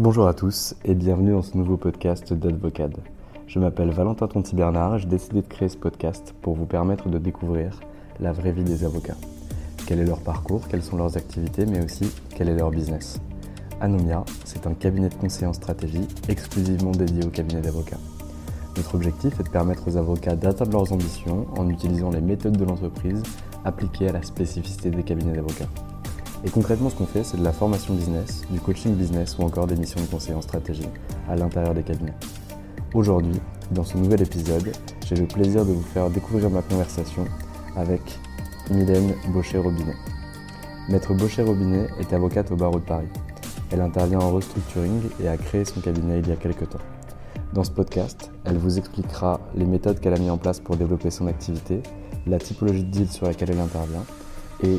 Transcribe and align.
Bonjour 0.00 0.28
à 0.28 0.32
tous 0.32 0.76
et 0.84 0.94
bienvenue 0.94 1.32
dans 1.32 1.42
ce 1.42 1.56
nouveau 1.56 1.76
podcast 1.76 2.32
d'Advocade. 2.32 2.98
Je 3.48 3.58
m'appelle 3.58 3.90
Valentin 3.90 4.28
Tonti-Bernard 4.28 4.94
et 4.94 4.98
j'ai 5.00 5.08
décidé 5.08 5.42
de 5.42 5.48
créer 5.48 5.68
ce 5.68 5.76
podcast 5.76 6.36
pour 6.40 6.54
vous 6.54 6.66
permettre 6.66 7.08
de 7.08 7.18
découvrir 7.18 7.80
la 8.20 8.30
vraie 8.30 8.52
vie 8.52 8.62
des 8.62 8.84
avocats. 8.84 9.16
Quel 9.88 9.98
est 9.98 10.04
leur 10.04 10.20
parcours, 10.20 10.68
quelles 10.68 10.84
sont 10.84 10.96
leurs 10.96 11.16
activités, 11.16 11.66
mais 11.66 11.84
aussi 11.84 12.08
quel 12.36 12.48
est 12.48 12.56
leur 12.56 12.70
business. 12.70 13.18
Anomia, 13.80 14.24
c'est 14.44 14.68
un 14.68 14.74
cabinet 14.74 15.08
de 15.08 15.16
conseil 15.16 15.48
en 15.48 15.52
stratégie 15.52 16.06
exclusivement 16.28 16.92
dédié 16.92 17.26
au 17.26 17.30
cabinet 17.30 17.60
d'avocats. 17.60 17.98
Notre 18.76 18.94
objectif 18.94 19.40
est 19.40 19.42
de 19.42 19.48
permettre 19.48 19.88
aux 19.88 19.96
avocats 19.96 20.36
d'atteindre 20.36 20.74
leurs 20.74 20.92
ambitions 20.92 21.48
en 21.58 21.68
utilisant 21.68 22.10
les 22.10 22.20
méthodes 22.20 22.56
de 22.56 22.64
l'entreprise 22.64 23.20
appliquées 23.64 24.10
à 24.10 24.12
la 24.12 24.22
spécificité 24.22 24.92
des 24.92 25.02
cabinets 25.02 25.34
d'avocats. 25.34 25.66
Et 26.44 26.50
concrètement, 26.50 26.88
ce 26.88 26.94
qu'on 26.94 27.06
fait, 27.06 27.24
c'est 27.24 27.36
de 27.36 27.44
la 27.44 27.52
formation 27.52 27.94
business, 27.94 28.42
du 28.50 28.60
coaching 28.60 28.94
business 28.94 29.36
ou 29.38 29.42
encore 29.42 29.66
des 29.66 29.74
missions 29.74 30.00
de 30.00 30.06
conseil 30.06 30.34
en 30.34 30.42
stratégie 30.42 30.88
à 31.28 31.34
l'intérieur 31.34 31.74
des 31.74 31.82
cabinets. 31.82 32.14
Aujourd'hui, 32.94 33.40
dans 33.72 33.84
ce 33.84 33.98
nouvel 33.98 34.22
épisode, 34.22 34.72
j'ai 35.04 35.16
le 35.16 35.26
plaisir 35.26 35.66
de 35.66 35.72
vous 35.72 35.82
faire 35.82 36.08
découvrir 36.10 36.48
ma 36.48 36.62
conversation 36.62 37.24
avec 37.76 38.00
Mylène 38.70 39.14
Baucher-Robinet. 39.32 39.96
Maître 40.88 41.12
Baucher-Robinet 41.12 41.88
est 41.98 42.12
avocate 42.12 42.50
au 42.52 42.56
barreau 42.56 42.78
de 42.78 42.84
Paris. 42.84 43.08
Elle 43.70 43.80
intervient 43.80 44.20
en 44.20 44.30
restructuring 44.30 45.02
et 45.20 45.28
a 45.28 45.36
créé 45.36 45.64
son 45.64 45.80
cabinet 45.80 46.20
il 46.20 46.28
y 46.28 46.32
a 46.32 46.36
quelques 46.36 46.68
temps. 46.68 46.78
Dans 47.52 47.64
ce 47.64 47.70
podcast, 47.70 48.30
elle 48.44 48.58
vous 48.58 48.78
expliquera 48.78 49.40
les 49.54 49.66
méthodes 49.66 50.00
qu'elle 50.00 50.14
a 50.14 50.18
mises 50.18 50.30
en 50.30 50.38
place 50.38 50.60
pour 50.60 50.76
développer 50.76 51.10
son 51.10 51.26
activité, 51.26 51.82
la 52.26 52.38
typologie 52.38 52.84
de 52.84 52.90
deal 52.90 53.08
sur 53.08 53.26
laquelle 53.26 53.50
elle 53.50 53.60
intervient 53.60 54.04
et 54.62 54.78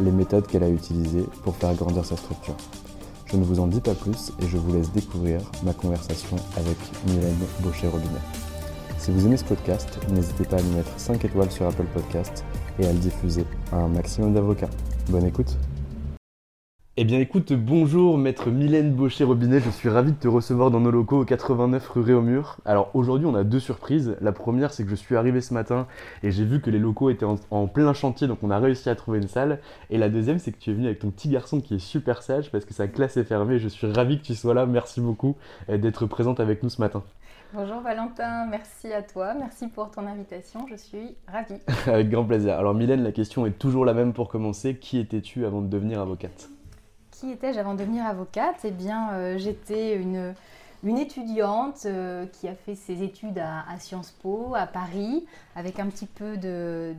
les 0.00 0.10
méthodes 0.10 0.46
qu'elle 0.46 0.62
a 0.62 0.68
utilisées 0.68 1.26
pour 1.42 1.56
faire 1.56 1.74
grandir 1.74 2.04
sa 2.04 2.16
structure. 2.16 2.56
Je 3.26 3.36
ne 3.36 3.44
vous 3.44 3.60
en 3.60 3.66
dis 3.66 3.80
pas 3.80 3.94
plus 3.94 4.32
et 4.42 4.48
je 4.48 4.56
vous 4.56 4.72
laisse 4.72 4.90
découvrir 4.92 5.40
ma 5.62 5.72
conversation 5.72 6.36
avec 6.56 6.76
Mylène 7.06 7.38
Baucher-Robinet. 7.60 8.20
Si 8.98 9.10
vous 9.10 9.24
aimez 9.24 9.36
ce 9.36 9.44
podcast, 9.44 9.98
n'hésitez 10.10 10.44
pas 10.44 10.56
à 10.56 10.60
lui 10.60 10.70
mettre 10.70 10.90
5 10.96 11.24
étoiles 11.24 11.50
sur 11.50 11.66
Apple 11.66 11.86
Podcast 11.94 12.44
et 12.78 12.86
à 12.86 12.92
le 12.92 12.98
diffuser 12.98 13.44
à 13.72 13.76
un 13.76 13.88
maximum 13.88 14.34
d'avocats. 14.34 14.70
Bonne 15.08 15.26
écoute 15.26 15.56
eh 16.96 17.04
bien 17.04 17.20
écoute, 17.20 17.52
bonjour 17.52 18.18
maître 18.18 18.50
Mylène 18.50 18.92
Baucher-Robinet, 18.92 19.60
je 19.60 19.70
suis 19.70 19.88
ravi 19.88 20.10
de 20.10 20.16
te 20.16 20.26
recevoir 20.26 20.72
dans 20.72 20.80
nos 20.80 20.90
locaux 20.90 21.20
au 21.20 21.24
89 21.24 21.88
rue 21.88 22.02
Réaumur. 22.02 22.56
Alors 22.64 22.90
aujourd'hui 22.94 23.26
on 23.26 23.34
a 23.36 23.44
deux 23.44 23.60
surprises. 23.60 24.16
La 24.20 24.32
première 24.32 24.72
c'est 24.72 24.82
que 24.82 24.90
je 24.90 24.96
suis 24.96 25.14
arrivé 25.14 25.40
ce 25.40 25.54
matin 25.54 25.86
et 26.24 26.32
j'ai 26.32 26.44
vu 26.44 26.60
que 26.60 26.68
les 26.68 26.80
locaux 26.80 27.08
étaient 27.08 27.24
en, 27.24 27.66
plein 27.68 27.94
chantier 27.94 28.26
donc 28.26 28.38
on 28.42 28.50
a 28.50 28.58
réussi 28.58 28.90
à 28.90 28.96
trouver 28.96 29.18
une 29.18 29.28
salle. 29.28 29.60
Et 29.88 29.98
la 29.98 30.08
deuxième 30.08 30.40
c'est 30.40 30.50
que 30.50 30.58
tu 30.58 30.70
es 30.70 30.72
venu 30.74 30.86
avec 30.86 30.98
ton 30.98 31.10
petit 31.10 31.28
garçon 31.28 31.60
qui 31.60 31.76
est 31.76 31.78
super 31.78 32.24
sage 32.24 32.50
parce 32.50 32.64
que 32.64 32.74
sa 32.74 32.88
classe 32.88 33.16
est 33.16 33.24
fermée. 33.24 33.60
Je 33.60 33.68
suis 33.68 33.86
ravi 33.90 34.18
que 34.18 34.24
tu 34.24 34.34
sois 34.34 34.52
là, 34.52 34.66
merci 34.66 35.00
beaucoup 35.00 35.36
euh, 35.68 35.78
d'être 35.78 36.06
présente 36.06 36.40
avec 36.40 36.64
nous 36.64 36.70
ce 36.70 36.80
matin. 36.80 37.04
Bonjour 37.54 37.80
Valentin, 37.82 38.46
merci 38.46 38.92
à 38.92 39.02
toi, 39.02 39.34
merci 39.34 39.68
pour 39.68 39.92
ton 39.92 40.06
invitation, 40.08 40.66
je 40.68 40.76
suis 40.76 41.14
ravie. 41.28 41.60
avec 41.86 42.10
grand 42.10 42.24
plaisir. 42.24 42.58
Alors 42.58 42.74
Mylène, 42.74 43.04
la 43.04 43.12
question 43.12 43.46
est 43.46 43.58
toujours 43.58 43.84
la 43.84 43.94
même 43.94 44.12
pour 44.12 44.28
commencer. 44.28 44.76
Qui 44.76 44.98
étais-tu 44.98 45.46
avant 45.46 45.62
de 45.62 45.68
devenir 45.68 46.00
avocate? 46.00 46.50
Qui 47.20 47.30
étais-je 47.30 47.58
avant 47.58 47.74
de 47.74 47.80
devenir 47.80 48.06
avocate? 48.06 48.56
Eh 48.64 48.70
bien, 48.70 49.10
euh, 49.12 49.36
j'étais 49.36 49.94
une, 49.94 50.34
une 50.82 50.96
étudiante 50.96 51.82
euh, 51.84 52.24
qui 52.26 52.48
a 52.48 52.54
fait 52.54 52.74
ses 52.74 53.02
études 53.02 53.38
à, 53.38 53.78
Sciences 53.78 54.12
Po, 54.22 54.54
à 54.56 54.66
Paris, 54.66 55.26
avec 55.54 55.78
un 55.78 55.86
petit 55.88 56.06
peu 56.06 56.38
de, 56.38 56.94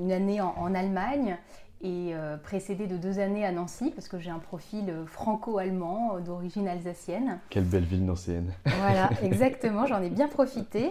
une 0.00 0.10
année 0.10 0.40
en, 0.40 0.74
Allemagne 0.74 1.36
et 1.82 2.10
euh, 2.14 2.36
précédée 2.36 2.88
de 2.88 2.96
deux 2.96 3.20
années 3.20 3.46
à 3.46 3.52
Nancy, 3.52 3.92
parce 3.92 4.08
que 4.08 4.18
j'ai 4.18 4.30
un 4.30 4.40
profil 4.40 4.92
franco-allemand 5.06 6.18
d'origine 6.18 6.66
alsacienne. 6.66 7.38
Quelle 7.48 7.64
belle 7.64 7.84
ville 7.84 8.04
nancéenne 8.04 8.52
Voilà, 8.66 9.08
exactement, 9.22 9.86
j'en 9.86 10.02
ai 10.02 10.10
bien 10.10 10.26
profité. 10.26 10.90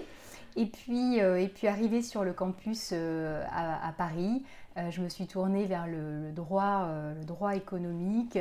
Et 0.55 0.65
puis, 0.65 1.17
et 1.17 1.47
puis 1.47 1.67
arrivée 1.67 2.01
sur 2.01 2.23
le 2.23 2.33
campus 2.33 2.91
à, 2.91 3.93
Paris, 3.97 4.43
je 4.89 5.01
me 5.01 5.07
suis 5.07 5.27
tournée 5.27 5.65
vers 5.65 5.85
le, 5.85 6.31
droit, 6.31 6.89
le 7.15 7.23
droit 7.23 7.55
économique 7.55 8.39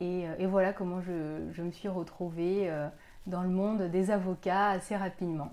euh, 0.00 0.34
et, 0.38 0.46
voilà 0.46 0.72
comment 0.72 1.00
je, 1.00 1.62
me 1.62 1.70
suis 1.70 1.88
retrouvée 1.88 2.70
euh, 2.70 2.88
dans 3.26 3.42
le 3.42 3.48
monde 3.48 3.82
des 3.90 4.10
avocats 4.10 4.70
assez 4.70 4.96
rapidement. 4.96 5.50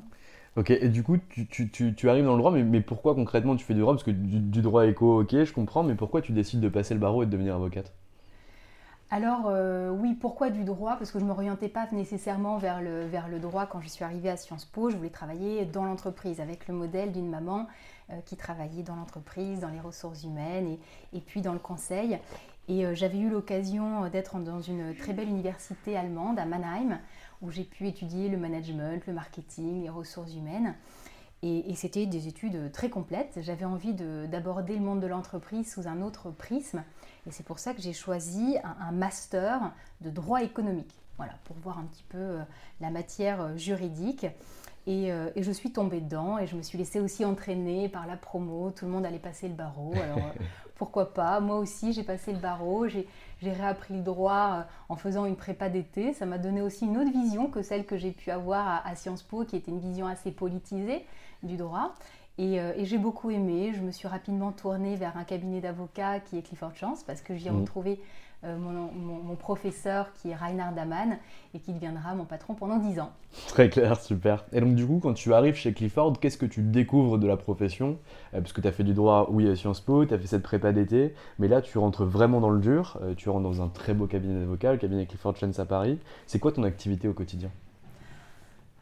Ok, 0.55 0.69
et 0.69 0.87
du 0.87 1.03
coup, 1.03 1.17
tu, 1.49 2.09
arrives 2.09 2.23
dans 2.23 2.33
le 2.33 2.37
droit, 2.37 2.51
mais, 2.51 2.81
pourquoi 2.81 3.13
concrètement 3.13 3.55
tu 3.55 3.65
fais 3.65 3.73
du 3.73 3.81
droit? 3.81 3.93
Parce 3.93 4.03
que 4.03 4.11
du, 4.11 4.61
droit 4.61 4.85
éco, 4.85 5.21
ok, 5.21 5.43
je 5.43 5.51
comprends, 5.51 5.83
mais 5.83 5.95
pourquoi 5.95 6.21
tu 6.21 6.31
décides 6.31 6.61
de 6.61 6.69
passer 6.69 6.93
le 6.93 6.99
barreau 6.99 7.23
et 7.23 7.25
de 7.25 7.31
devenir 7.31 7.55
avocate? 7.55 7.91
Alors 9.11 9.43
euh, 9.47 9.91
oui, 9.91 10.13
pourquoi 10.13 10.49
du 10.49 10.63
droit? 10.63 10.95
Parce 10.95 11.11
que 11.11 11.19
je 11.19 11.23
ne 11.23 11.29
m'orientais 11.29 11.67
pas 11.67 11.87
nécessairement 11.91 12.57
vers 12.57 12.81
le, 12.81 13.05
vers 13.05 13.27
le 13.27 13.39
droit 13.39 13.65
quand 13.65 13.79
je 13.79 13.87
suis 13.87 14.03
arrivée 14.03 14.29
à 14.29 14.37
Sciences 14.37 14.65
Po. 14.65 14.89
Je 14.89 14.95
voulais 14.95 15.09
travailler 15.09 15.65
dans 15.65 15.85
l'entreprise 15.85 16.39
avec 16.39 16.67
le 16.67 16.73
modèle 16.73 17.11
d'une 17.11 17.29
maman 17.29 17.67
qui 18.25 18.35
travaillait 18.35 18.83
dans 18.83 18.95
l'entreprise, 18.95 19.59
dans 19.59 19.69
les 19.69 19.79
ressources 19.79 20.23
humaines 20.23 20.67
et, 20.67 21.17
et, 21.17 21.21
puis 21.21 21.41
dans 21.41 21.53
le 21.53 21.59
conseil. 21.59 22.19
Et 22.67 22.85
euh, 22.85 22.95
j'avais 22.95 23.19
eu 23.19 23.29
l'occasion 23.29 24.05
euh, 24.05 24.09
d'être 24.09 24.37
dans 24.39 24.61
une 24.61 24.95
très 24.95 25.13
belle 25.13 25.29
université 25.29 25.95
allemande 25.95 26.39
à 26.39 26.45
Mannheim, 26.45 26.99
où 27.41 27.51
j'ai 27.51 27.63
pu 27.63 27.87
étudier 27.87 28.27
le 28.29 28.37
management, 28.37 29.05
le 29.05 29.13
marketing, 29.13 29.83
les 29.83 29.89
ressources 29.89 30.33
humaines. 30.33 30.75
Et, 31.43 31.75
c'était 31.75 32.07
des 32.07 32.27
études 32.27 32.71
très 32.71 32.89
complètes. 32.89 33.37
J'avais 33.41 33.65
envie 33.65 33.93
d'aborder 33.93 34.73
le 34.73 34.79
monde 34.81 34.99
de 34.99 35.05
l'entreprise 35.05 35.71
sous 35.71 35.87
un 35.87 36.01
autre 36.01 36.31
prisme. 36.31 36.83
Et 37.27 37.31
c'est 37.31 37.45
pour 37.45 37.59
ça 37.59 37.75
que 37.75 37.81
j'ai 37.83 37.93
choisi 37.93 38.57
un, 38.63 38.91
master 38.91 39.71
de 40.01 40.09
droit 40.09 40.41
économique. 40.41 40.95
Voilà, 41.17 41.33
pour 41.43 41.55
voir 41.57 41.77
un 41.77 41.83
petit 41.83 42.05
peu 42.09 42.17
euh, 42.17 42.41
la 42.81 42.89
matière 42.89 43.55
juridique. 43.59 44.25
Et, 44.87 45.11
je 45.35 45.51
suis 45.51 45.71
tombée 45.71 46.01
dedans 46.01 46.39
et 46.39 46.47
je 46.47 46.55
me 46.55 46.63
suis 46.63 46.79
laissée 46.79 46.99
aussi 46.99 47.25
entraîner 47.25 47.89
par 47.89 48.07
la 48.07 48.17
promo. 48.17 48.71
Tout 48.71 48.85
le 48.85 48.91
monde 48.91 49.05
allait 49.05 49.19
passer 49.19 49.47
le 49.47 49.53
barreau. 49.53 49.93
pourquoi 50.75 51.13
pas 51.13 51.39
Moi 51.39 51.57
aussi, 51.57 51.93
j'ai 51.93 52.03
passé 52.03 52.31
le 52.31 52.39
barreau, 52.39 52.87
j'ai 52.87 53.07
réappris 53.41 53.93
le 53.93 54.01
droit 54.01 54.59
euh, 54.59 54.61
en 54.89 54.95
faisant 54.95 55.25
une 55.25 55.35
prépa 55.35 55.69
d'été. 55.69 56.13
Ça 56.13 56.25
m'a 56.25 56.37
donné 56.37 56.61
aussi 56.61 56.85
une 56.85 56.97
autre 56.97 57.11
vision 57.11 57.47
que 57.47 57.61
celle 57.61 57.85
que 57.85 57.97
j'ai 57.97 58.11
pu 58.11 58.31
avoir 58.31 58.85
à, 58.85 58.95
Sciences 58.95 59.23
Po, 59.23 59.45
qui 59.45 59.55
était 59.55 59.71
une 59.71 59.79
vision 59.79 60.07
assez 60.07 60.31
politisée 60.31 61.05
du 61.43 61.57
droit. 61.57 61.95
Euh, 62.39 62.73
et, 62.75 62.85
j'ai 62.85 62.97
beaucoup 62.97 63.31
aimé. 63.31 63.71
Je 63.73 63.81
me 63.81 63.91
suis 63.91 64.07
rapidement 64.07 64.51
tournée 64.51 64.95
vers 64.95 65.15
un 65.17 65.23
cabinet 65.23 65.61
d'avocats 65.61 66.19
qui 66.19 66.37
est 66.37 66.41
Clifford 66.41 66.75
Chance, 66.75 67.03
parce 67.03 67.21
que 67.21 67.35
j'y 67.35 67.47
ai 67.47 67.51
mmh. 67.51 67.61
retrouvé 67.61 68.01
mon, 68.45 69.35
professeur 69.35 70.11
qui 70.13 70.29
est 70.29 70.35
Reinhard 70.35 70.73
Daman 70.73 71.17
et 71.53 71.59
qui 71.59 71.73
deviendra 71.73 72.15
mon 72.15 72.25
patron 72.25 72.53
pendant 72.53 72.77
10 72.77 72.99
ans. 72.99 73.11
Très 73.47 73.69
clair, 73.69 73.99
super. 73.99 74.45
Et 74.53 74.61
donc 74.61 74.75
du 74.75 74.87
coup, 74.87 74.99
quand 75.01 75.13
tu 75.13 75.33
arrives 75.33 75.55
chez 75.55 75.73
Clifford, 75.73 76.19
qu'est-ce 76.19 76.37
que 76.37 76.45
tu 76.45 76.61
découvres 76.61 77.17
de 77.17 77.27
la 77.27 77.37
profession? 77.37 77.97
Parce 78.31 78.53
que 78.53 78.61
tu 78.61 78.67
as 78.67 78.71
fait 78.71 78.83
du 78.83 78.93
droit, 78.93 79.27
oui, 79.29 79.47
à 79.49 79.55
Sciences 79.55 79.81
Po, 79.81 80.05
tu 80.05 80.13
as 80.13 80.17
fait 80.17 80.27
cette 80.27 80.43
prépa 80.43 80.71
d'été, 80.71 81.13
mais 81.37 81.47
là 81.47 81.61
tu 81.61 81.77
rentres 81.77 82.05
vraiment 82.05 82.39
dans 82.39 82.49
le 82.49 82.59
dur, 82.59 82.99
tu 83.17 83.29
rentres 83.29 83.43
dans 83.43 83.61
un 83.61 83.67
très 83.67 83.93
beau 83.93 84.07
cabinet 84.07 84.39
d'avocat, 84.39 84.71
le 84.71 84.77
cabinet 84.77 85.05
Clifford 85.05 85.35
Chance 85.35 85.59
à 85.59 85.65
Paris. 85.65 85.99
C'est 86.25 86.39
quoi 86.39 86.51
ton 86.51 86.63
activité 86.63 87.07
au 87.07 87.13
quotidien? 87.13 87.51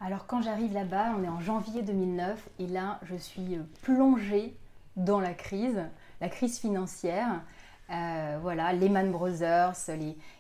Alors 0.06 0.28
quand 0.28 0.42
j'arrive 0.42 0.74
là-bas, 0.74 1.16
on 1.18 1.24
est 1.24 1.30
en 1.30 1.40
janvier 1.40 1.82
2009 1.82 2.50
et 2.60 2.68
là 2.68 3.00
je 3.04 3.16
suis 3.16 3.58
plongée 3.84 4.54
dans 4.98 5.22
la 5.22 5.34
crise, 5.34 5.80
la 6.20 6.28
crise 6.28 6.60
financière. 6.60 7.42
Euh, 7.90 8.38
voilà, 8.42 8.72
Lehman 8.74 9.12
Brothers, 9.12 9.74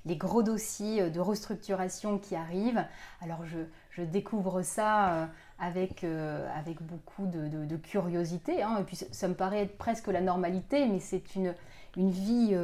les, 0.05 0.15
gros 0.15 0.43
dossiers 0.43 1.09
de 1.09 1.19
restructuration 1.19 2.17
qui 2.17 2.35
arrivent. 2.35 2.85
Alors 3.21 3.43
je, 3.45 4.03
découvre 4.03 4.63
ça 4.63 5.13
euh, 5.13 5.25
avec, 5.59 6.03
euh, 6.03 6.47
avec 6.57 6.81
beaucoup 6.81 7.27
de, 7.27 7.75
curiosité. 7.77 8.63
Hein. 8.63 8.77
Et 8.79 8.83
puis 8.83 8.95
ça, 8.95 9.27
me 9.27 9.35
paraît 9.35 9.63
être 9.63 9.77
presque 9.77 10.07
la 10.07 10.21
normalité, 10.21 10.87
mais 10.87 10.99
c'est 10.99 11.35
une, 11.35 11.53
une 11.97 12.09
vie 12.09 12.55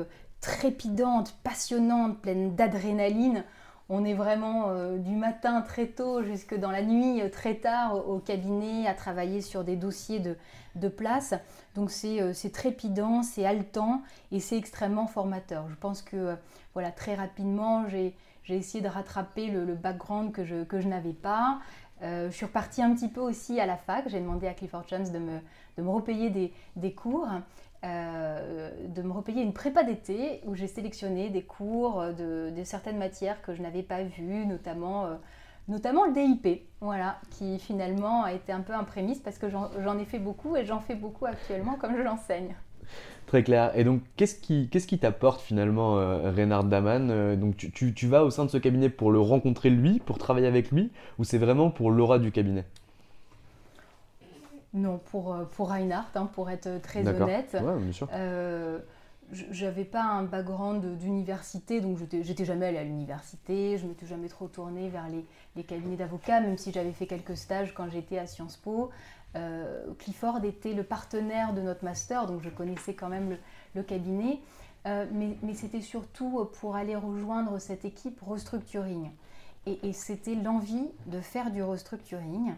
trépidante, 0.42 1.36
passionnante, 1.44 2.20
pleine 2.20 2.56
d'adrénaline. 2.56 3.44
On 3.91 4.06
est 4.06 4.13
vraiment 4.13 4.65
euh, 4.68 5.00
du 5.00 5.15
matin 5.15 5.62
très 5.62 5.88
tôt 5.88 6.21
jusque 6.21 6.53
dans 6.53 6.69
la 6.69 6.83
nuit 6.83 7.24
euh, 7.24 7.30
très 7.30 7.56
tard 7.56 8.07
au, 8.07 8.19
cabinet 8.19 8.88
à 8.88 8.94
travailler 8.94 9.41
sur 9.41 9.63
des 9.63 9.75
dossiers 9.75 10.19
de, 10.19 10.88
place. 10.88 11.33
Donc 11.74 11.91
euh, 12.06 12.31
c'est 12.33 12.51
trépidant, 12.51 13.24
c'est 13.24 13.47
haletant 13.47 14.03
et 14.31 14.39
c'est 14.39 14.57
extrêmement 14.57 15.07
formateur. 15.07 15.68
Je 15.69 15.75
pense 15.75 16.03
que 16.03 16.36
voilà, 16.74 16.91
très 16.91 17.15
rapidement, 17.15 17.88
j'ai 17.89 18.13
essayé 18.47 18.83
de 18.83 18.88
rattraper 18.88 19.47
le, 19.47 19.74
background 19.74 20.31
que 20.31 20.45
je, 20.45 20.63
que 20.63 20.80
je 20.80 20.88
n'avais 20.88 21.13
pas. 21.13 21.59
je 22.01 22.30
suis 22.30 22.45
repartie 22.45 22.83
un 22.83 22.94
petit 22.94 23.09
peu 23.09 23.21
aussi 23.21 23.59
à 23.59 23.65
la 23.65 23.75
fac. 23.75 24.07
J'ai 24.07 24.19
demandé 24.19 24.47
à 24.47 24.53
Clifford 24.53 24.88
Chance 24.88 25.12
de 25.12 25.19
me, 25.19 25.39
de 25.77 25.83
me 25.83 25.89
repayer 25.89 26.30
des, 26.30 26.53
des 26.75 26.94
cours. 26.94 27.27
Euh, 27.86 28.72
de 28.90 29.02
me 29.02 29.14
repayer 29.14 29.42
une 29.42 29.54
prépa 29.54 29.84
d'été 29.84 30.42
où 30.46 30.54
j'ai 30.54 30.68
sélectionné 30.68 31.30
des 31.30 31.44
cours 31.44 32.04
de, 32.18 32.52
certaines 32.66 32.98
matières 32.98 33.42
que 33.42 33.54
je 33.54 33.62
n'avais 33.62 33.84
pas 33.84 34.04
vues, 34.04 34.46
notamment, 34.46 35.06
euh, 35.06 35.16
notamment 35.70 36.06
le 36.06 36.12
DIP, 36.12 36.68
voilà, 36.81 37.20
qui 37.30 37.58
finalement 37.58 38.24
a 38.24 38.34
été 38.34 38.52
un 38.52 38.60
peu 38.60 38.74
un 38.74 38.84
prémisse 38.84 39.20
parce 39.20 39.38
que 39.38 39.48
j'en 39.50 39.98
ai 39.98 40.04
fait 40.04 40.20
beaucoup 40.20 40.58
et 40.58 40.66
j'en 40.66 40.81
fais 40.81 40.96
beaucoup 40.96 41.26
actuellement 41.26 41.76
comme 41.76 41.96
je 41.96 42.02
l'enseigne. 42.02 42.54
Très 43.28 43.44
clair. 43.44 43.72
Et 43.76 43.86
donc, 43.86 44.02
qu'est-ce 44.18 44.36
qui 44.36 45.00
t'apporte 45.00 45.40
finalement 45.40 46.00
euh, 46.00 46.32
Reynard 46.32 46.66
Daman 46.66 47.38
Donc, 47.38 47.56
tu, 47.56 47.94
tu, 47.94 48.08
vas 48.08 48.25
au 48.25 48.30
sein 48.30 48.44
de 48.44 48.50
ce 48.50 48.58
cabinet 48.58 48.90
pour 48.90 49.12
le 49.12 49.22
rencontrer 49.22 49.70
lui, 49.70 50.00
pour 50.00 50.18
travailler 50.18 50.48
avec 50.48 50.72
lui, 50.72 50.92
ou 51.18 51.24
c'est 51.24 51.38
vraiment 51.38 51.70
pour 51.70 51.92
l'aura 51.92 52.20
du 52.20 52.32
cabinet? 52.32 52.66
Non, 54.74 55.00
pour, 55.00 55.33
euh, 55.33 55.45
pour 55.45 55.69
Reinhardt, 55.69 56.12
hein, 56.16 56.27
pour 56.27 56.50
être 56.50 56.81
très 56.81 57.07
honnête. 57.07 57.57
Ouais, 57.62 57.77
bien 57.77 57.92
sûr. 57.92 58.07
Euh, 58.13 58.80
j'avais 59.31 59.86
pas 59.86 60.04
un 60.04 60.24
background 60.24 60.98
d'université, 60.98 61.81
donc 61.81 61.98
j'étais 62.12 62.45
jamais 62.45 62.66
allée 62.66 62.80
à 62.80 62.83
l'université, 62.83 63.77
je 63.77 63.86
m'étais 63.86 64.07
jamais 64.07 64.27
trop 64.27 64.48
tournée 64.48 64.89
vers 64.89 65.06
les, 65.07 65.63
cabinets 65.63 65.98
d'avocats, 65.98 66.39
même 66.39 66.57
si 66.57 66.71
j'avais 66.71 66.94
fait 66.94 67.06
quelques 67.06 67.38
stages 67.38 67.75
quand 67.75 67.89
j'étais 67.92 68.18
à 68.18 68.25
Sciences 68.25 68.57
Po. 68.57 68.89
Euh, 69.36 69.86
Clifford 70.00 70.44
était 70.44 70.74
le 70.74 70.83
partenaire 70.83 71.54
de 71.54 71.62
notre 71.62 71.83
master, 71.83 72.25
donc 72.25 72.42
je 72.42 72.50
connaissais 72.50 72.95
quand 72.95 73.10
même 73.10 73.38
le, 73.75 73.83
cabinet, 73.83 74.39
mais, 74.86 75.54
c'était 75.54 75.81
surtout 75.81 76.50
pour 76.60 76.75
aller 76.75 76.95
rejoindre 76.95 77.60
cette 77.60 77.86
équipe 77.86 78.19
restructuring. 78.22 79.12
et 79.68 79.94
c'était 79.94 80.33
l'envie 80.33 80.88
de 81.06 81.22
faire 81.22 81.51
du 81.51 81.62
restructuring. 81.62 82.56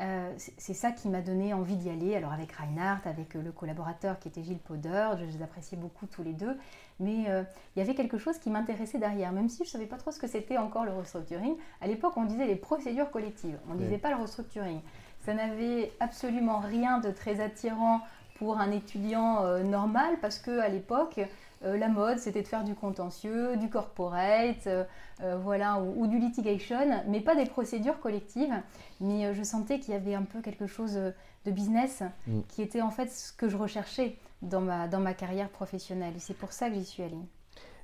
Euh, 0.00 0.32
c'est 0.36 0.74
ça 0.74 0.92
qui 0.92 1.08
m'a 1.08 1.20
donné 1.20 1.52
envie 1.52 1.74
d'y 1.74 1.90
aller. 1.90 2.14
Alors 2.14 2.32
avec 2.32 2.52
Reinhardt, 2.52 3.08
avec 3.08 3.34
euh, 3.34 3.42
le 3.42 3.50
collaborateur 3.50 4.18
qui 4.20 4.28
était 4.28 4.44
Gilles 4.44 4.58
Poder, 4.58 5.10
je 5.18 5.24
les 5.24 5.42
appréciais 5.42 5.76
beaucoup 5.76 6.06
tous 6.06 6.22
les 6.22 6.32
deux. 6.32 6.56
Mais 7.00 7.24
euh, 7.28 7.42
il 7.74 7.80
y 7.80 7.82
avait 7.82 7.94
quelque 7.94 8.16
chose 8.16 8.38
qui 8.38 8.50
m'intéressait 8.50 8.98
derrière, 8.98 9.32
même 9.32 9.48
si 9.48 9.58
je 9.58 9.62
ne 9.64 9.68
savais 9.68 9.86
pas 9.86 9.96
trop 9.96 10.12
ce 10.12 10.20
que 10.20 10.28
c'était 10.28 10.56
encore 10.56 10.84
le 10.84 10.92
restructuring. 10.92 11.56
À 11.80 11.88
l'époque, 11.88 12.16
on 12.16 12.24
disait 12.24 12.46
les 12.46 12.56
procédures 12.56 13.10
collectives, 13.10 13.58
on 13.68 13.74
ne 13.74 13.80
disait 13.80 13.98
pas 13.98 14.10
le 14.10 14.16
restructuring. 14.16 14.80
Ça 15.20 15.34
n'avait 15.34 15.92
absolument 15.98 16.60
rien 16.60 16.98
de 17.00 17.10
très 17.10 17.40
attirant 17.40 18.00
pour 18.36 18.58
un 18.58 18.70
étudiant 18.70 19.42
normal 19.64 20.16
parce 20.20 20.38
que 20.38 20.60
à 20.60 20.68
l'époque, 20.68 21.20
euh, 21.64 21.76
la 21.76 21.88
mode, 21.88 22.18
c'était 22.18 22.42
de 22.42 22.48
faire 22.48 22.64
du 22.64 22.74
contentieux, 22.74 23.56
du 23.56 23.68
corporate, 23.68 24.66
euh, 24.66 24.84
euh, 25.22 25.36
voilà, 25.36 25.80
ou, 25.80 26.06
du 26.06 26.18
litigation, 26.18 27.02
mais 27.08 27.20
pas 27.20 27.34
des 27.34 27.46
procédures 27.46 27.98
collectives. 28.00 28.54
Mais 29.00 29.34
je 29.34 29.42
sentais 29.42 29.80
qu'il 29.80 29.94
y 29.94 29.96
avait 29.96 30.14
un 30.14 30.22
peu 30.22 30.40
quelque 30.40 30.66
chose 30.66 30.94
de 30.94 31.50
business 31.50 32.02
mm. 32.26 32.40
qui 32.48 32.62
était 32.62 32.82
en 32.82 32.90
fait 32.90 33.10
ce 33.10 33.32
que 33.32 33.48
je 33.48 33.56
recherchais 33.56 34.16
dans 34.42 34.60
ma, 34.60 34.88
dans 34.88 35.00
ma 35.00 35.14
carrière 35.14 35.48
professionnelle. 35.48 36.14
Et 36.16 36.20
c'est 36.20 36.36
pour 36.36 36.52
ça 36.52 36.68
que 36.68 36.74
j'y 36.74 36.84
suis 36.84 37.02
allée. 37.02 37.16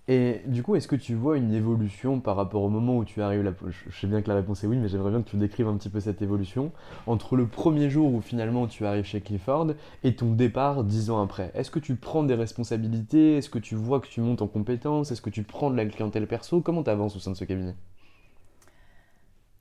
Et 0.06 0.42
du 0.44 0.62
coup, 0.62 0.76
est-ce 0.76 0.86
que 0.86 0.96
tu 0.96 1.14
vois 1.14 1.38
une 1.38 1.54
évolution 1.54 2.20
par 2.20 2.36
rapport 2.36 2.62
au 2.62 2.68
moment 2.68 2.98
où 2.98 3.06
tu 3.06 3.22
arrives 3.22 3.42
là? 3.42 3.52
Je 3.88 3.98
sais 3.98 4.06
bien 4.06 4.20
que 4.20 4.28
la 4.28 4.34
réponse 4.34 4.62
est 4.62 4.66
oui, 4.66 4.76
mais 4.76 4.88
j'aimerais 4.88 5.10
bien 5.10 5.22
que 5.22 5.30
tu 5.30 5.36
décrives 5.36 5.66
un 5.66 5.76
petit 5.78 5.88
peu 5.88 5.98
cette 5.98 6.20
évolution 6.20 6.72
entre 7.06 7.36
le 7.36 7.46
premier 7.46 7.88
jour 7.88 8.12
où 8.12 8.20
finalement 8.20 8.66
tu 8.66 8.84
arrives 8.84 9.06
chez 9.06 9.22
Clifford 9.22 9.68
et 10.02 10.14
ton 10.14 10.32
départ 10.32 10.84
dix 10.84 11.08
ans 11.08 11.22
après. 11.22 11.50
Est-ce 11.54 11.70
que 11.70 11.78
tu 11.78 11.96
prends 11.96 12.22
des 12.22 12.34
responsabilités? 12.34 13.38
Est-ce 13.38 13.48
que 13.48 13.58
tu 13.58 13.76
vois 13.76 14.00
que 14.00 14.08
tu 14.08 14.20
montes 14.20 14.42
en 14.42 14.46
compétences? 14.46 15.10
Est-ce 15.10 15.22
que 15.22 15.30
tu 15.30 15.42
prends 15.42 15.70
de 15.70 15.76
la 15.76 15.86
clientèle 15.86 16.26
perso? 16.26 16.60
Comment 16.60 16.82
tu 16.82 16.90
avances 16.90 17.16
au 17.16 17.18
sein 17.18 17.30
de 17.30 17.36
ce 17.36 17.44
cabinet? 17.46 17.74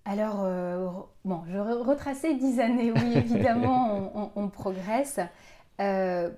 Alors, 0.05 0.41
euh, 0.43 0.89
bon, 1.23 1.43
je 1.47 1.57
retraçais 1.57 2.35
dix 2.35 2.59
années, 2.59 2.91
oui, 2.91 3.13
évidemment, 3.15 4.31
on, 4.35 4.49
progresse. 4.49 5.21
Euh, 5.79 6.29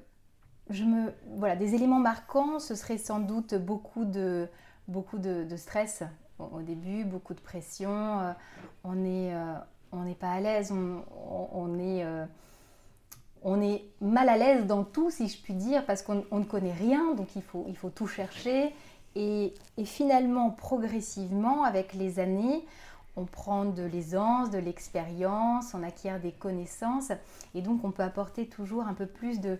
je 0.69 0.83
me, 0.83 1.13
voilà, 1.38 1.56
des 1.56 1.75
éléments 1.75 2.00
marquants, 2.00 2.59
ce 2.59 2.75
serait 2.75 2.97
sans 2.97 3.19
doute 3.19 3.56
beaucoup 3.56 4.06
de, 4.06 4.47
stress 5.57 6.03
au, 6.39 6.62
début, 6.62 7.03
beaucoup 7.03 7.33
de 7.33 7.39
pression. 7.39 8.19
Euh, 8.19 8.31
on 8.83 8.95
n'est 8.95 9.33
euh, 9.33 9.53
on 9.95 10.03
n'est 10.03 10.15
pas 10.15 10.31
à 10.31 10.39
l'aise, 10.39 10.71
on, 10.71 11.03
on, 11.53 11.79
est, 11.79 12.03
euh, 12.03 12.25
on 13.44 13.62
est 13.62 13.83
mal 14.01 14.29
à 14.29 14.38
l'aise 14.38 14.65
dans 14.65 14.83
tout, 14.83 15.09
si 15.09 15.27
je 15.27 15.41
puis 15.41 15.53
dire, 15.53 15.85
parce 15.85 16.01
qu'on 16.01 16.25
ne 16.31 16.44
connaît 16.44 16.73
rien, 16.73 17.13
donc 17.15 17.29
il 17.35 17.41
faut, 17.41 17.89
tout 17.94 18.07
chercher. 18.07 18.73
Et, 19.15 19.53
finalement, 19.85 20.50
progressivement, 20.50 21.63
avec 21.63 21.94
les 21.94 22.19
années, 22.19 22.66
on 23.18 23.26
prend 23.26 23.66
de 23.66 23.84
l'aisance, 23.84 24.50
de 24.50 24.57
l'expérience, 24.57 25.74
on 25.74 25.84
acquiert 25.84 26.19
des 26.19 26.31
connaissances 26.31 27.12
et 27.54 27.62
donc 27.62 27.84
on 27.84 27.92
peut 27.92 28.04
apporter 28.04 28.48
toujours 28.48 28.84
un 28.84 28.94
peu 28.94 29.06
plus 29.06 29.40
de, 29.40 29.57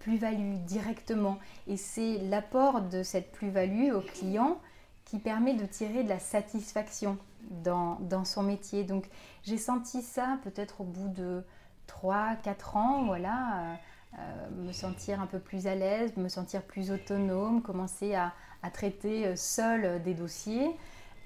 plus-value 0.00 0.56
directement. 0.66 1.38
Et 1.68 1.76
c'est 1.76 2.18
l'apport 2.18 2.82
de 2.82 3.02
cette 3.02 3.32
plus-value 3.32 3.92
au 3.92 4.00
client 4.00 4.58
qui 5.04 5.18
permet 5.18 5.54
de 5.54 5.66
tirer 5.66 6.02
de 6.02 6.08
la 6.08 6.18
satisfaction 6.18 7.16
dans, 7.62 8.24
son 8.24 8.42
métier. 8.42 8.82
Donc 8.82 9.08
j'ai 9.44 9.58
senti 9.58 10.02
ça 10.02 10.38
peut-être 10.42 10.80
au 10.80 10.84
bout 10.84 11.08
de 11.08 11.44
3-4 11.88 12.76
ans, 12.76 13.04
voilà, 13.04 13.60
euh, 13.60 13.74
euh, 14.18 14.50
me 14.64 14.72
sentir 14.72 15.20
un 15.20 15.26
peu 15.26 15.38
plus 15.38 15.68
à 15.68 15.76
l'aise, 15.76 16.16
me 16.16 16.28
sentir 16.28 16.62
plus 16.62 16.90
autonome, 16.90 17.62
commencer 17.62 18.16
à, 18.16 18.32
à 18.64 18.70
traiter 18.70 19.26
euh, 19.26 19.36
seul 19.36 20.02
des 20.02 20.14
dossiers. 20.14 20.74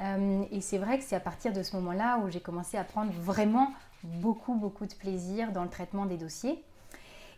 Euh, 0.01 0.45
et 0.51 0.61
c'est 0.61 0.79
vrai 0.79 0.99
que 0.99 1.05
c'est 1.05 1.17
à 1.17 1.21
partir 1.21 1.53
de 1.53 1.63
ce 1.63 1.77
moment-là 1.77 2.19
où 2.19 2.31
j'ai 2.31 2.41
commencé 2.41 2.77
à 2.77 2.85
prendre 2.85 3.13
vraiment 3.13 3.73
beaucoup, 4.03 4.55
beaucoup 4.55 4.87
de 4.87 4.95
plaisir 4.95 5.53
dans 5.53 5.63
le 5.63 5.69
traitement 5.69 6.07
des 6.07 6.17
dossiers. 6.17 6.63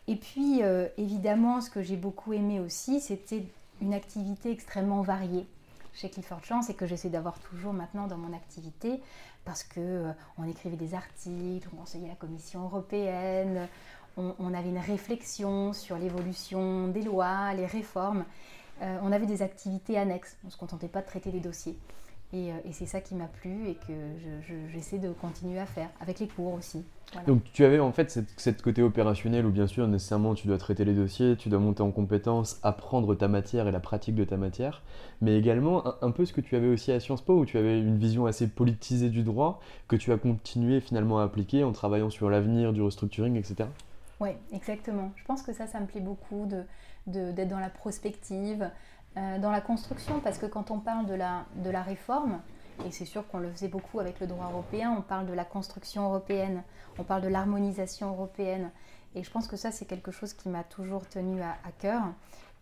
Et 0.09 0.17
puis, 0.17 0.63
euh, 0.63 0.89
évidemment, 0.97 1.61
ce 1.61 1.71
que 1.71 1.83
j'ai 1.83 1.97
beaucoup 1.97 2.33
aimé 2.33 2.61
aussi, 2.61 3.01
c'était 3.01 3.45
une 3.81 3.95
activité 3.95 4.51
extrêmement 4.51 5.03
variée 5.03 5.47
chez 5.93 6.09
Clifford 6.09 6.43
Chance 6.45 6.71
et 6.71 6.75
que 6.75 6.87
j'essaie 6.87 7.11
d'avoir 7.11 7.39
toujours 7.39 7.73
maintenant 7.73 8.07
dans 8.07 8.17
mon 8.17 8.35
activité 8.35 9.01
parce 9.45 9.65
que 9.65 9.81
euh, 9.81 10.13
on 10.39 10.49
écrivait 10.49 10.77
des 10.77 10.95
articles, 10.95 11.69
on 11.77 11.83
enseignait 11.83 12.09
la 12.09 12.15
Commission 12.15 12.63
européenne, 12.63 13.69
on, 14.17 14.35
on 14.39 14.55
avait 14.55 14.69
une 14.69 14.79
réflexion 14.79 15.73
sur 15.73 15.99
l'évolution 15.99 16.89
des 16.89 17.03
lois, 17.03 17.53
les 17.55 17.67
réformes. 17.67 18.25
on 18.81 19.11
avait 19.11 19.27
des 19.27 19.43
activités 19.43 19.99
annexes, 19.99 20.37
on 20.45 20.49
ne 20.49 20.53
se 20.53 20.57
contentait 20.57 20.89
pas 20.89 21.01
de 21.01 21.07
traiter 21.07 21.31
les 21.31 21.41
dossiers. 21.41 21.77
Euh, 22.35 22.59
et, 22.65 22.73
c'est 22.73 22.87
ça 22.87 23.01
qui 23.01 23.15
m'a 23.15 23.27
plu 23.27 23.69
et 23.69 23.75
que 23.75 23.93
j'essaie 24.73 24.99
de 24.99 25.13
continuer 25.13 25.59
à 25.59 25.67
faire, 25.67 25.89
avec 26.01 26.19
les 26.19 26.29
cours 26.29 26.55
aussi. 26.55 26.83
Donc 27.27 27.43
tu 27.53 27.63
avais 27.63 27.79
en 27.79 27.93
fait 27.93 28.19
cette, 28.39 28.63
côté 28.63 28.81
opérationnel 28.81 29.45
où 29.45 29.51
bien 29.51 29.67
sûr 29.67 29.87
nécessairement 29.87 30.35
tu 30.35 30.47
dois 30.47 30.57
traiter 30.57 30.87
les 30.87 30.95
dossiers, 30.95 31.37
tu 31.37 31.51
dois 31.51 31.59
monter 31.59 31.83
en 31.83 31.91
compétences, 31.91 32.59
apprendre 32.63 33.15
ta 33.15 33.29
matière 33.29 33.69
et 33.69 33.71
la 33.71 33.81
pratique 33.81 34.15
de 34.15 34.25
ta 34.25 34.39
matière, 34.39 34.83
mais 35.21 35.37
également 35.37 36.03
un, 36.03 36.11
peu 36.11 36.25
ce 36.25 36.33
que 36.33 36.41
tu 36.41 36.57
avais 36.57 36.69
aussi 36.69 36.91
à 36.91 37.01
Sciences 37.01 37.21
Po 37.21 37.35
où 37.35 37.45
tu 37.45 37.59
avais 37.59 37.79
une 37.79 37.99
vision 37.99 38.25
assez 38.25 38.49
politisée 38.49 39.11
du 39.11 39.25
droit 39.25 39.61
que 39.89 39.97
tu 39.97 40.11
as 40.11 40.17
continué 40.17 40.81
finalement 40.81 41.19
à 41.19 41.25
appliquer 41.25 41.65
en 41.65 41.73
travaillant 41.73 42.09
sur 42.09 42.31
l'avenir 42.31 42.73
du 42.73 42.81
restructuring, 42.81 43.37
etc. 43.37 43.69
Oui, 44.21 44.31
exactement. 44.51 45.13
Je 45.17 45.25
pense 45.25 45.43
que 45.43 45.53
ça, 45.53 45.67
ça 45.67 45.81
me 45.81 45.87
plaît 45.87 46.01
beaucoup 46.01 46.47
d'être 46.47 46.67
de, 47.09 47.33
d'être 47.33 47.49
dans 47.49 47.59
la 47.59 47.69
prospective, 47.69 48.71
dans 49.17 49.51
la 49.51 49.61
construction, 49.61 50.21
parce 50.21 50.39
que 50.39 50.47
quand 50.47 50.71
on 50.71 50.79
parle 50.79 51.07
de 51.07 51.15
la, 51.15 51.45
de 51.57 51.71
la 51.71 51.83
réforme, 51.83 52.41
et 52.87 52.91
c'est 52.91 53.05
sûr 53.05 53.27
qu'on 53.29 53.39
le 53.39 53.51
faisait 53.51 53.69
beaucoup 53.69 54.01
avec 54.01 54.21
le 54.21 54.27
droit 54.27 54.49
européen, 54.51 54.95
on 54.97 55.03
parle 55.03 55.27
de 55.27 55.33
la 55.33 55.45
construction 55.45 56.05
européenne, 56.05 56.63
on 56.99 57.05
parle 57.05 57.23
de 57.23 57.29
l'harmonisation 57.29 58.11
européenne. 58.11 58.71
Et 59.15 59.23
je 59.23 59.31
pense 59.31 59.47
que 59.47 59.57
ça, 59.57 59.71
c'est 59.71 59.85
quelque 59.85 60.11
chose 60.11 60.33
qui 60.33 60.49
m'a 60.49 60.65
toujours 60.65 61.07
tenu 61.07 61.43
à, 61.43 61.57
cœur. 61.79 62.03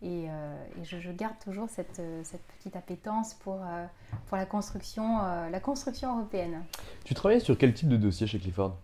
Et, 0.01 0.29
euh, 0.29 0.55
je, 0.83 1.11
garde 1.11 1.35
toujours 1.43 1.69
cette, 1.69 1.99
euh, 1.99 2.21
cette 2.23 2.41
petite 2.57 2.75
appétence 2.75 3.35
pour, 3.35 3.59
euh, 3.63 3.85
pour 4.27 4.37
la, 4.37 4.45
construction, 4.45 5.19
la 5.49 5.59
construction 5.59 6.17
européenne. 6.17 6.63
Tu 7.05 7.13
travaillais 7.13 7.39
sur 7.39 7.57
quel 7.57 7.73
type 7.73 7.87
de 7.87 7.97
dossier 7.97 8.27
chez 8.27 8.39
Clifford? 8.39 8.75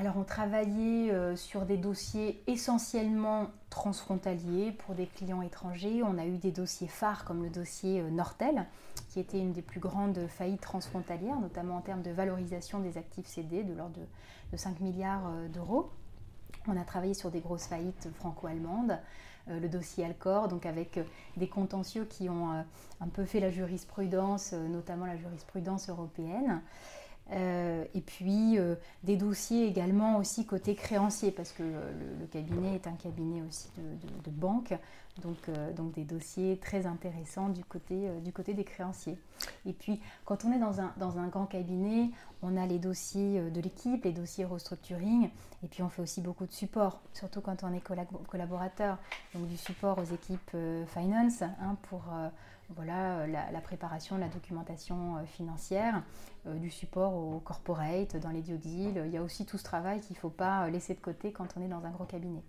Alors 0.00 0.16
on 0.16 0.24
travaillait 0.24 1.36
sur 1.36 1.66
des 1.66 1.76
dossiers 1.76 2.42
essentiellement 2.46 3.48
transfrontaliers 3.68 4.72
pour 4.72 4.94
des 4.94 5.06
clients 5.06 5.42
étrangers. 5.42 6.02
On 6.02 6.16
a 6.16 6.24
eu 6.24 6.38
des 6.38 6.52
dossiers 6.52 6.88
phares 6.88 7.26
comme 7.26 7.42
le 7.42 7.50
dossier 7.50 8.02
Nortel, 8.04 8.64
qui 9.10 9.20
était 9.20 9.38
une 9.38 9.52
des 9.52 9.60
plus 9.60 9.78
grandes 9.78 10.26
faillites 10.28 10.62
transfrontalières, 10.62 11.38
notamment 11.38 11.76
en 11.76 11.82
termes 11.82 12.00
de 12.00 12.10
valorisation 12.10 12.80
des 12.80 12.96
actifs 12.96 13.26
cédés 13.26 13.62
de 13.62 13.74
l'ordre 13.74 13.96
de, 13.96 14.06
de 14.52 14.56
5 14.56 14.80
milliards 14.80 15.30
d'euros. 15.52 15.90
On 16.66 16.80
a 16.80 16.84
travaillé 16.84 17.14
sur 17.14 17.30
des 17.30 17.40
grosses 17.40 17.66
faillites 17.66 18.08
franco-allemandes, 18.14 18.98
euh, 19.48 19.60
le 19.60 19.68
dossier 19.68 20.04
Alcor, 20.04 20.48
donc 20.48 20.66
avec 20.66 20.98
euh, 20.98 21.04
des 21.36 21.48
contentieux 21.48 22.04
qui 22.04 22.28
ont 22.28 22.52
euh, 22.52 22.62
un 23.00 23.08
peu 23.08 23.24
fait 23.24 23.40
la 23.40 23.50
jurisprudence, 23.50 24.52
notamment 24.52 25.06
la 25.06 25.16
jurisprudence 25.16 25.88
européenne. 25.88 26.60
Et 27.32 28.00
puis 28.00 28.58
des 29.04 29.16
dossiers 29.16 29.66
également 29.66 30.18
aussi 30.18 30.46
côté 30.46 30.74
créancier, 30.74 31.30
parce 31.30 31.52
que 31.52 31.62
le, 31.62 32.26
cabinet 32.26 32.74
est 32.74 32.86
un 32.86 32.94
cabinet 32.94 33.42
aussi 33.42 33.68
de 34.24 34.30
banque, 34.30 34.74
donc, 35.20 35.48
euh, 35.48 35.72
donc 35.72 35.92
des 35.92 36.04
dossiers 36.04 36.58
très 36.58 36.86
intéressants 36.86 37.48
du 37.48 37.64
côté, 37.64 38.08
euh, 38.08 38.20
du 38.20 38.32
côté 38.32 38.54
des 38.54 38.64
créanciers. 38.64 39.18
Et 39.66 39.72
puis 39.72 40.00
quand 40.24 40.44
on 40.44 40.52
est 40.52 40.58
dans 40.58 40.80
un, 40.80 40.92
dans 40.96 41.18
un 41.18 41.28
grand 41.28 41.46
cabinet, 41.46 42.10
on 42.42 42.56
a 42.56 42.66
les 42.66 42.78
dossiers 42.78 43.38
euh, 43.38 43.50
de 43.50 43.60
l'équipe, 43.60 44.04
les 44.04 44.12
dossiers 44.12 44.44
restructuring, 44.44 45.30
et 45.62 45.68
puis 45.68 45.82
on 45.82 45.88
fait 45.88 46.02
aussi 46.02 46.20
beaucoup 46.20 46.46
de 46.46 46.52
support, 46.52 47.00
surtout 47.12 47.40
quand 47.40 47.64
on 47.64 47.72
est 47.74 47.82
collaborateur. 48.28 48.98
Donc 49.34 49.46
du 49.48 49.56
support 49.56 49.98
aux 49.98 50.14
équipes 50.14 50.56
finance 50.86 51.42
hein, 51.42 51.76
pour 51.82 52.04
voilà, 52.76 53.26
la, 53.26 53.60
préparation 53.60 54.16
la 54.16 54.28
documentation 54.28 55.16
financière, 55.26 56.02
du 56.46 56.70
support 56.70 57.14
au 57.14 57.40
corporate, 57.40 58.16
dans 58.16 58.30
les 58.30 58.42
due 58.42 58.58
deals. 58.58 59.02
Il 59.06 59.12
y 59.12 59.16
a 59.16 59.22
aussi 59.22 59.46
tout 59.46 59.58
ce 59.58 59.64
travail 59.64 60.00
qu'il 60.00 60.14
ne 60.14 60.20
faut 60.20 60.30
pas 60.30 60.68
laisser 60.70 60.94
de 60.94 61.00
côté 61.00 61.32
quand 61.32 61.48
on 61.56 61.62
est 61.62 61.68
dans 61.68 61.84
un 61.84 61.90
gros 61.90 62.04
cabinet. 62.04 62.42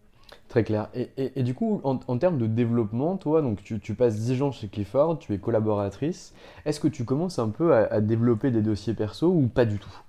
Très 0.48 0.64
clair. 0.64 0.90
Et, 0.94 1.44
du 1.44 1.54
coup, 1.54 1.80
en, 1.84 2.18
termes 2.18 2.38
de 2.38 2.48
développement, 2.48 3.16
toi, 3.16 3.42
donc 3.42 3.64
tu, 3.64 3.96
passes 3.96 4.18
10 4.18 4.42
ans 4.42 4.52
chez 4.52 4.68
Clifford, 4.68 5.20
tu 5.20 5.34
es 5.34 5.38
collaboratrice. 5.38 6.34
Est-ce 6.66 6.80
que 6.80 6.88
tu 6.88 7.06
commences 7.06 7.40
un 7.40 7.50
peu 7.50 7.74
à, 7.74 8.02
développer 8.02 8.52
des 8.52 8.62
dossiers 8.62 8.94
perso 8.94 9.30
ou 9.30 9.48
pas 9.48 9.66
du 9.66 9.80
tout? 9.80 10.02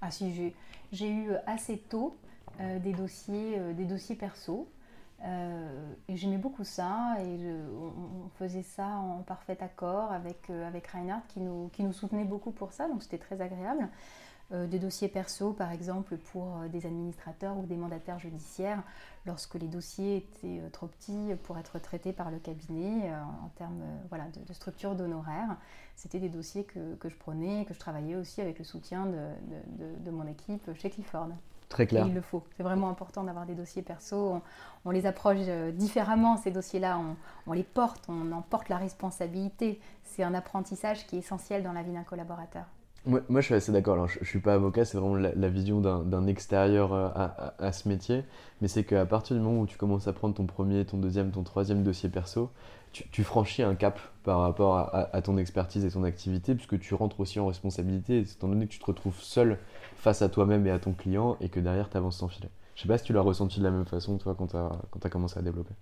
Ah 0.00 0.10
si, 0.10 0.54
j'ai 0.92 1.10
eu 1.10 1.30
assez 1.46 1.78
tôt 1.78 2.14
euh, 2.60 2.78
des, 2.78 2.92
dossiers, 2.92 3.58
euh, 3.58 3.72
des 3.72 3.84
dossiers 3.84 4.14
perso. 4.14 4.68
Euh, 5.24 5.92
et 6.08 6.16
j'aimais 6.16 6.38
beaucoup 6.38 6.64
ça. 6.64 7.16
Et 7.20 7.38
on, 7.78 8.28
faisait 8.38 8.62
ça 8.62 8.86
en 8.86 9.22
parfait 9.22 9.58
accord 9.60 10.12
avec, 10.12 10.48
avec 10.48 10.86
Reinhardt 10.86 11.22
qui 11.28 11.40
nous, 11.40 11.68
qui 11.72 11.82
nous 11.82 11.92
soutenait 11.92 12.24
beaucoup 12.24 12.52
pour 12.52 12.72
ça. 12.72 12.88
Donc 12.88 13.02
c'était 13.02 13.18
très 13.18 13.40
agréable. 13.40 13.88
Euh, 14.52 14.66
des 14.66 14.80
dossiers 14.80 15.06
perso, 15.06 15.52
par 15.52 15.70
exemple, 15.70 16.16
pour 16.16 16.56
euh, 16.56 16.68
des 16.68 16.84
administrateurs 16.84 17.56
ou 17.56 17.66
des 17.66 17.76
mandataires 17.76 18.18
judiciaires, 18.18 18.82
lorsque 19.24 19.54
les 19.54 19.68
dossiers 19.68 20.16
étaient 20.16 20.60
euh, 20.60 20.68
trop 20.70 20.88
petits 20.88 21.36
pour 21.44 21.56
être 21.56 21.78
traités 21.78 22.12
par 22.12 22.32
le 22.32 22.40
cabinet 22.40 23.12
en 23.14 23.48
termes 23.50 23.82
voilà, 24.08 24.24
de, 24.46 24.52
structure 24.52 24.96
d'honoraires. 24.96 25.56
C'était 25.94 26.18
des 26.18 26.28
dossiers 26.28 26.64
que, 26.64 26.96
que, 26.96 27.08
je 27.08 27.14
prenais 27.14 27.62
et 27.62 27.64
que 27.64 27.74
je 27.74 27.78
travaillais 27.78 28.16
aussi 28.16 28.40
avec 28.40 28.58
le 28.58 28.64
soutien 28.64 29.06
de, 29.06 29.28
de, 30.04 30.10
mon 30.10 30.26
équipe 30.26 30.68
chez 30.74 30.90
Clifford. 30.90 31.28
Très 31.70 31.86
clair. 31.86 32.06
il 32.06 32.14
le 32.14 32.20
faut. 32.20 32.42
C'est 32.56 32.62
vraiment 32.62 32.90
important 32.90 33.24
d'avoir 33.24 33.46
des 33.46 33.54
dossiers 33.54 33.80
perso. 33.80 34.42
On, 34.84 34.90
les 34.90 35.06
approche 35.06 35.38
différemment, 35.72 36.36
ces 36.36 36.50
dossiers-là. 36.50 36.98
On, 36.98 37.16
on, 37.46 37.52
les 37.54 37.62
porte, 37.62 38.04
on 38.08 38.32
en 38.32 38.42
porte 38.42 38.68
la 38.68 38.76
responsabilité. 38.76 39.80
C'est 40.04 40.22
un 40.22 40.34
apprentissage 40.34 41.06
qui 41.06 41.16
est 41.16 41.20
essentiel 41.20 41.62
dans 41.62 41.72
la 41.72 41.82
vie 41.82 41.92
d'un 41.92 42.02
collaborateur. 42.02 42.64
Moi, 43.06 43.22
je 43.30 43.40
suis 43.40 43.54
assez 43.54 43.72
d'accord. 43.72 43.94
Alors, 43.94 44.08
je, 44.08 44.20
ne 44.20 44.24
suis 44.26 44.40
pas 44.40 44.52
avocat, 44.52 44.84
c'est 44.84 44.98
vraiment 44.98 45.14
la, 45.16 45.48
vision 45.48 45.80
d'un 45.80 46.26
extérieur 46.26 46.92
euh, 46.92 47.08
à, 47.58 47.72
ce 47.72 47.88
métier. 47.88 48.24
Mais 48.60 48.68
c'est 48.68 48.84
qu'à 48.84 49.06
partir 49.06 49.36
du 49.36 49.42
moment 49.42 49.62
où 49.62 49.66
tu 49.66 49.78
commences 49.78 50.06
à 50.06 50.12
prendre 50.12 50.34
ton 50.34 50.44
premier, 50.44 50.84
ton 50.84 50.98
deuxième, 50.98 51.30
ton 51.30 51.42
troisième 51.42 51.82
dossier 51.82 52.10
perso, 52.10 52.50
tu, 52.92 53.24
franchis 53.24 53.62
un 53.62 53.74
cap 53.74 53.98
par 54.22 54.40
rapport 54.40 54.76
à, 54.76 55.22
ton 55.22 55.38
expertise 55.38 55.84
et 55.84 55.90
ton 55.90 56.04
activité, 56.04 56.54
puisque 56.54 56.78
tu 56.78 56.94
rentres 56.94 57.20
aussi 57.20 57.40
en 57.40 57.46
responsabilité, 57.46 58.20
étant 58.20 58.48
donné 58.48 58.66
que 58.66 58.72
tu 58.72 58.78
te 58.78 58.86
retrouves 58.86 59.18
seul 59.20 59.58
face 59.96 60.22
à 60.22 60.28
toi-même 60.28 60.66
et 60.66 60.70
à 60.70 60.78
ton 60.78 60.92
client, 60.92 61.36
et 61.40 61.48
que 61.48 61.60
derrière, 61.60 61.88
tu 61.88 61.96
avances 61.96 62.18
sans 62.18 62.28
filet. 62.28 62.50
Je 62.74 62.82
sais 62.82 62.88
pas 62.88 62.98
si 62.98 63.04
tu 63.04 63.12
l'as 63.12 63.20
ressenti 63.20 63.58
de 63.58 63.64
la 63.64 63.70
même 63.70 63.86
façon, 63.86 64.18
toi, 64.18 64.34
quand 64.36 64.48
tu 64.48 64.56
as, 64.56 65.10
commencé 65.10 65.38
à 65.38 65.42
développer. 65.42 65.74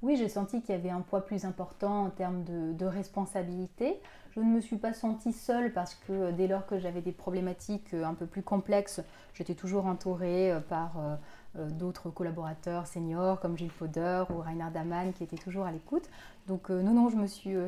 Oui, 0.00 0.16
j'ai 0.16 0.28
senti 0.28 0.60
qu'il 0.62 0.76
y 0.76 0.78
avait 0.78 0.90
un 0.90 1.00
poids 1.00 1.26
plus 1.26 1.44
important 1.44 2.04
en 2.04 2.10
termes 2.10 2.44
de, 2.44 2.86
responsabilité. 2.86 4.00
Je 4.30 4.40
ne 4.40 4.44
me 4.44 4.60
suis 4.60 4.76
pas 4.76 4.92
sentie 4.92 5.32
seule 5.32 5.72
parce 5.72 5.96
que 5.96 6.12
euh, 6.12 6.32
dès 6.32 6.46
lors 6.46 6.66
que 6.66 6.78
j'avais 6.78 7.00
des 7.00 7.10
problématiques 7.10 7.92
euh, 7.94 8.04
un 8.04 8.14
peu 8.14 8.26
plus 8.26 8.42
complexes, 8.42 9.00
j'étais 9.34 9.54
toujours 9.54 9.86
entourée 9.86 10.52
euh, 10.52 10.60
par 10.60 10.92
d'autres 11.70 12.10
collaborateurs 12.10 12.86
seniors 12.86 13.40
comme 13.40 13.58
Gilles 13.58 13.72
Fauder 13.72 14.24
ou 14.30 14.40
Reinhard 14.40 14.70
Daman 14.70 15.12
qui 15.12 15.24
étaient 15.24 15.36
toujours 15.38 15.64
à 15.64 15.72
l'écoute. 15.72 16.08
Donc 16.46 16.70
non, 16.70 16.92
non, 16.92 17.08
je 17.08 17.16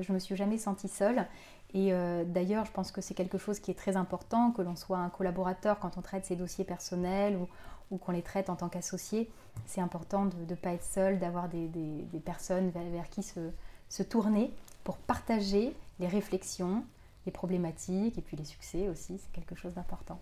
je 0.03 0.13
me 0.13 0.19
suis 0.19 0.37
jamais 0.37 0.59
sentie 0.59 0.87
seule. 0.87 1.27
Et 1.73 1.93
d'ailleurs, 2.27 2.67
je 2.67 2.73
pense 2.73 2.93
que 2.93 3.01
c'est 3.01 3.15
quelque 3.15 3.39
chose 3.39 3.59
qui 3.59 3.71
est 3.71 3.75
très 3.75 3.97
important, 3.97 4.53
que 4.53 4.63
l'on 4.63 4.77
soit 4.77 4.99
un 4.99 5.09
collaborateur 5.09 5.79
quand 5.81 5.97
on 5.97 6.03
traite 6.03 6.25
ses 6.27 6.37
dossiers 6.37 6.65
personnels 6.65 7.37
ou, 7.37 7.49
qu'on 7.99 8.13
les 8.13 8.23
traite 8.23 8.51
en 8.51 8.57
tant 8.57 8.69
qu'associé. 8.69 9.31
C'est 9.67 9.81
important 9.81 10.27
de 10.27 10.35
ne 10.49 10.55
pas 10.55 10.73
être 10.73 10.85
seul, 10.85 11.19
d'avoir 11.19 11.49
des, 11.49 11.69
personnes 12.25 12.71
vers, 12.71 13.09
qui 13.11 13.23
se, 13.23 13.41
se 13.89 14.03
tourner 14.03 14.53
pour 14.85 14.97
partager 14.97 15.75
les 15.99 16.09
réflexions, 16.09 16.85
les 17.27 17.33
problématiques 17.33 18.17
et 18.17 18.23
puis 18.23 18.37
les 18.37 18.45
succès 18.45 18.89
aussi, 18.89 19.19
c'est 19.19 19.33
quelque 19.33 19.55
chose 19.55 19.75
d'important. 19.75 20.21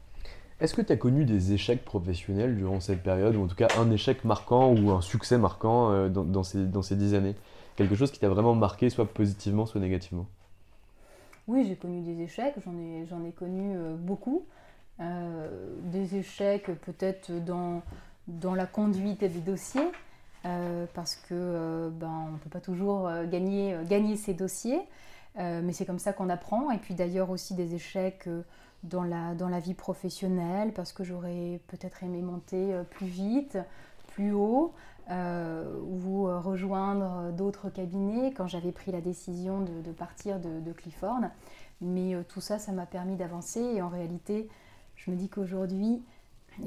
Est-ce 0.61 0.75
que 0.75 0.83
tu 0.83 0.93
as 0.93 0.97
connu 0.97 1.25
des 1.25 1.53
échecs 1.53 1.85
professionnels 1.85 2.57
durant 2.57 2.81
cette 2.81 3.03
période, 3.05 3.37
ou 3.37 3.45
en 3.45 3.47
tout 3.47 3.55
cas 3.55 3.69
un 3.79 3.91
échec 3.93 4.25
marquant 4.25 4.73
ou 4.73 4.91
un 4.91 5.01
succès 5.01 5.39
marquant 5.39 5.93
euh, 5.93 6.09
dans, 6.09 6.43
ces, 6.43 6.65
dans 6.67 6.83
ces 6.83 6.97
dix 6.97 7.15
années? 7.15 7.37
Quelque 7.77 7.95
chose 7.95 8.11
qui 8.11 8.19
t'a 8.19 8.29
vraiment 8.29 8.57
marqué, 8.57 8.91
soit 8.91 9.07
positivement, 9.07 9.67
soit 9.67 9.81
négativement? 9.81 10.27
Oui, 11.47 11.65
j'ai 11.69 11.77
connu 11.77 12.01
des 12.03 12.21
échecs, 12.23 12.55
j'en 12.65 12.77
ai, 12.77 13.07
j'en 13.07 13.25
ai 13.25 13.31
connu 13.31 13.77
euh, 13.77 13.95
beaucoup. 13.97 14.47
Euh, 15.01 15.49
des 15.85 16.17
échecs 16.17 16.71
peut-être 16.81 17.31
dans, 17.45 17.83
dans 18.27 18.55
la 18.55 18.67
conduite 18.67 19.21
des 19.21 19.29
dossiers, 19.41 19.91
parce 20.95 21.17
que 21.17 21.91
ben, 21.91 22.27
on 22.29 22.33
ne 22.33 22.39
peut 22.39 22.49
pas 22.49 22.61
toujours 22.61 23.11
gagner, 23.31 23.77
gagner 23.87 24.17
ses 24.17 24.33
dossiers. 24.33 24.81
Euh, 25.39 25.61
mais 25.63 25.73
c'est 25.73 25.87
comme 25.87 25.99
ça 25.99 26.13
qu'on 26.13 26.29
apprend. 26.29 26.71
Et 26.71 26.79
puis 26.79 26.95
d'ailleurs 26.95 27.31
aussi 27.31 27.55
des 27.55 27.75
échecs 27.75 28.25
euh, 28.27 28.43
dans 28.83 29.05
la, 29.05 29.35
dans 29.35 29.49
la 29.49 29.61
vie 29.61 29.75
professionnelle, 29.75 30.73
parce 30.73 30.93
que 30.93 31.05
j'aurais 31.05 31.61
peut-être 31.69 32.03
aimé 32.03 32.23
monter 32.23 32.75
euh, 32.75 32.83
plus 32.83 33.07
vite, 33.07 33.59
plus 34.09 34.33
haut, 34.33 34.73
ou 35.11 36.25
rejoindre 36.25 37.33
d'autres 37.33 37.71
cabinets 37.71 38.31
quand 38.37 38.47
j'avais 38.47 38.73
pris 38.73 38.93
la 38.93 39.01
décision 39.01 39.63
de, 39.63 39.91
partir 39.91 40.39
de, 40.39 40.61
de, 40.61 40.73
Clifford. 40.73 41.21
Mais 41.81 42.15
tout 42.29 42.43
ça, 42.43 42.59
ça 42.59 42.73
m'a 42.73 42.85
permis 42.85 43.17
d'avancer. 43.17 43.61
Et 43.61 43.81
en 43.81 43.89
réalité, 43.89 44.51
je 45.09 45.13
me 45.13 45.17
dis 45.17 45.31
qu'aujourd'hui, 45.31 46.03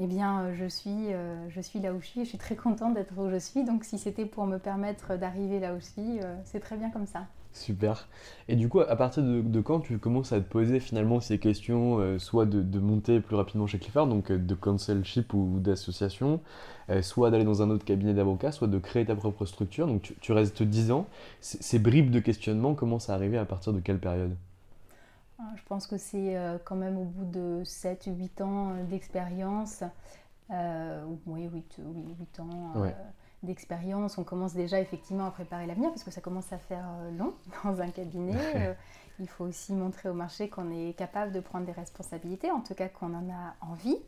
eh 0.00 0.06
bien, 0.06 0.52
je 0.54 0.64
suis, 0.64 1.08
je 1.48 1.60
suis 1.60 1.78
là 1.78 1.94
où 1.94 2.00
je 2.00 2.06
suis 2.06 2.24
je 2.24 2.28
suis 2.28 2.38
très 2.38 2.56
contente 2.56 2.94
d'être 2.94 3.16
où 3.16 3.30
je 3.30 3.38
suis. 3.38 3.62
Donc, 3.62 3.84
si 3.84 3.98
c'était 3.98 4.26
pour 4.26 4.46
me 4.46 4.58
permettre 4.58 5.16
d'arriver 5.16 5.60
là 5.60 5.74
où 5.74 5.80
je 5.80 5.84
suis, 5.84 6.20
c'est 6.44 6.60
très 6.60 6.76
bien 6.76 6.90
comme 6.90 7.06
ça. 7.06 7.26
Super. 7.52 8.08
Et 8.48 8.56
du 8.56 8.68
coup, 8.68 8.80
à 8.80 8.96
partir 8.96 9.22
de, 9.22 9.60
quand 9.60 9.80
tu 9.80 9.98
commences 9.98 10.32
à 10.32 10.40
te 10.40 10.48
poser 10.48 10.80
finalement 10.80 11.20
ces 11.20 11.38
questions, 11.38 11.98
euh, 11.98 12.18
soit 12.18 12.46
de, 12.46 12.78
monter 12.78 13.20
plus 13.20 13.36
rapidement 13.36 13.66
chez 13.66 13.78
Clifford, 13.78 14.06
donc 14.06 14.30
euh, 14.30 14.38
de 14.38 14.54
consulship 14.54 15.34
ou, 15.34 15.58
d'association, 15.60 16.40
euh, 16.88 17.02
soit 17.02 17.30
d'aller 17.30 17.44
dans 17.44 17.60
un 17.62 17.68
autre 17.68 17.84
cabinet 17.84 18.14
d'avocat, 18.14 18.52
soit 18.52 18.68
de 18.68 18.78
créer 18.78 19.04
ta 19.04 19.14
propre 19.14 19.44
structure. 19.44 19.86
Donc 19.86 20.14
tu, 20.20 20.32
restes 20.32 20.62
10 20.62 20.92
ans. 20.92 21.06
ces 21.40 21.78
bribes 21.78 22.10
de 22.10 22.20
questionnement 22.20 22.74
commencent 22.74 23.10
à 23.10 23.14
arriver 23.14 23.36
à 23.36 23.44
partir 23.44 23.74
de 23.74 23.80
quelle 23.80 23.98
période? 23.98 24.34
Je 25.56 25.62
pense 25.64 25.86
que 25.86 25.96
c'est 25.96 26.36
quand 26.64 26.76
même 26.76 26.98
au 26.98 27.04
bout 27.04 27.24
de 27.24 27.62
7-8 27.64 28.42
ans 28.42 28.74
d'expérience. 28.84 29.82
oui, 30.50 31.48
8, 31.52 31.80
8 32.18 32.40
ans 32.40 32.72
d'expérience, 33.42 34.18
on 34.18 34.24
commence 34.24 34.54
déjà 34.54 34.80
effectivement 34.80 35.26
à 35.26 35.30
préparer 35.30 35.66
l'avenir 35.66 35.90
parce 35.90 36.04
que 36.04 36.10
ça 36.10 36.20
commence 36.20 36.52
à 36.52 36.58
faire 36.58 36.86
euh, 37.00 37.10
long 37.10 37.34
dans 37.64 37.80
un 37.80 37.90
cabinet. 37.90 38.36
Euh, 38.56 38.74
il 39.18 39.28
faut 39.28 39.44
aussi 39.44 39.72
montrer 39.72 40.08
au 40.08 40.14
marché 40.14 40.48
qu'on 40.48 40.70
est 40.70 40.96
capable 40.96 41.32
de 41.32 41.40
prendre 41.40 41.66
des 41.66 41.72
responsabilités, 41.72 42.50
en 42.50 42.60
tout 42.60 42.74
cas 42.74 42.88
qu'on 42.88 43.14
en 43.14 43.30
a 43.30 43.54
envie. 43.60 43.98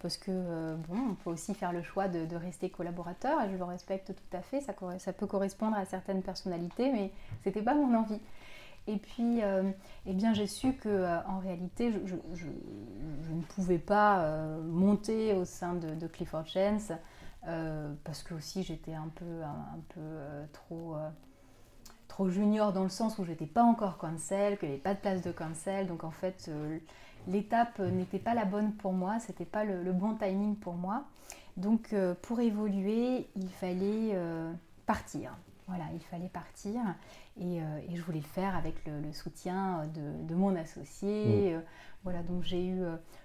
parce 0.00 0.16
que 0.16 0.76
bon, 0.88 0.96
on 1.10 1.14
peut 1.14 1.30
aussi 1.30 1.54
faire 1.54 1.72
le 1.72 1.82
choix 1.82 2.08
de, 2.08 2.34
rester 2.36 2.70
collaborateur 2.70 3.42
et 3.42 3.50
je 3.50 3.56
le 3.56 3.64
respecte 3.64 4.14
tout 4.14 4.36
à 4.36 4.40
fait. 4.40 4.60
Ça, 4.60 4.74
ça 4.98 5.12
peut 5.12 5.26
correspondre 5.26 5.76
à 5.76 5.84
certaines 5.84 6.22
personnalités, 6.22 6.90
mais 6.90 7.12
c'était 7.44 7.62
pas 7.62 7.74
mon 7.74 7.94
envie. 7.94 8.20
Et 8.92 8.98
puis, 8.98 9.40
eh 10.06 10.12
bien, 10.12 10.34
j'ai 10.34 10.46
su 10.46 10.74
que 10.74 11.20
en 11.26 11.38
réalité, 11.38 11.92
je, 11.92 12.16
ne 13.32 13.42
pouvais 13.42 13.78
pas 13.78 14.26
monter 14.64 15.34
au 15.34 15.44
sein 15.44 15.74
de, 15.74 16.06
Clifford 16.06 16.46
Chance 16.46 16.92
parce 17.42 18.22
que 18.22 18.34
aussi 18.34 18.62
j'étais 18.62 18.94
un 18.94 19.08
peu, 19.14 19.42
un, 19.42 19.80
peu 19.94 20.00
trop 20.52 20.96
trop 22.10 22.28
junior 22.28 22.72
dans 22.72 22.82
le 22.82 22.90
sens 22.90 23.18
où 23.18 23.24
j'étais 23.24 23.46
pas 23.46 23.62
encore 23.62 23.96
cancel, 23.96 24.58
qu'il 24.58 24.68
n'y 24.68 24.74
avait 24.74 24.82
pas 24.82 24.94
de 24.94 24.98
place 24.98 25.22
de 25.22 25.32
cancel. 25.32 25.86
Donc 25.86 26.04
en 26.04 26.10
fait, 26.10 26.46
euh, 26.48 26.78
l'étape 27.28 27.78
n'était 27.78 28.18
pas 28.18 28.34
la 28.34 28.44
bonne 28.44 28.72
pour 28.74 28.92
moi, 28.92 29.18
c'était 29.20 29.46
pas 29.46 29.64
le, 29.64 29.92
bon 29.92 30.14
timing 30.16 30.56
pour 30.56 30.74
moi. 30.74 31.04
Donc 31.56 31.92
euh, 31.92 32.14
pour 32.20 32.40
évoluer, 32.40 33.28
il 33.36 33.48
fallait 33.48 34.10
euh, 34.14 34.52
partir. 34.86 35.32
Voilà, 35.70 35.84
il 35.94 36.02
fallait 36.02 36.28
partir 36.28 36.80
et, 37.40 37.60
je 37.94 38.02
voulais 38.02 38.20
le 38.20 38.24
faire 38.24 38.56
avec 38.56 38.84
le, 38.86 39.12
soutien 39.12 39.88
de, 39.94 40.34
mon 40.34 40.54
associé. 40.56 41.56
Mmh. 41.56 41.62
voilà, 42.04 42.22
donc 42.22 42.42
j'ai 42.42 42.66
eu 42.66 42.82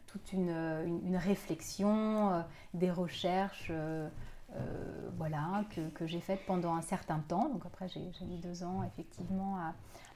toute 0.08 0.32
une, 0.32 0.50
une 1.04 1.18
réflexion, 1.18 2.44
des 2.74 2.92
recherches. 2.92 3.72
Euh, 4.54 5.10
voilà, 5.18 5.64
que, 5.96 6.06
j'ai 6.06 6.20
faite 6.20 6.42
pendant 6.46 6.76
un 6.76 6.82
certain 6.82 7.20
temps. 7.20 7.50
Donc 7.50 7.66
après, 7.66 7.88
j'ai 7.88 8.26
mis 8.26 8.38
deux 8.38 8.64
ans 8.64 8.84
effectivement 8.84 9.58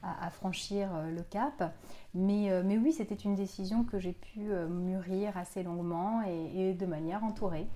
à, 0.03 0.29
franchir 0.29 0.89
euh, 0.95 1.11
le 1.11 1.23
cap. 1.23 1.73
Mais, 2.13 2.51
euh, 2.51 2.63
mais 2.65 2.77
oui, 2.77 2.93
c'était 2.93 3.15
une 3.15 3.35
décision 3.35 3.83
que 3.83 3.99
j'ai 3.99 4.13
pu 4.13 4.39
mûrir 4.69 5.37
assez 5.37 5.63
longuement 5.63 6.21
et, 6.23 6.73
de 6.73 6.85
manière 6.85 7.23
entourée. 7.23 7.67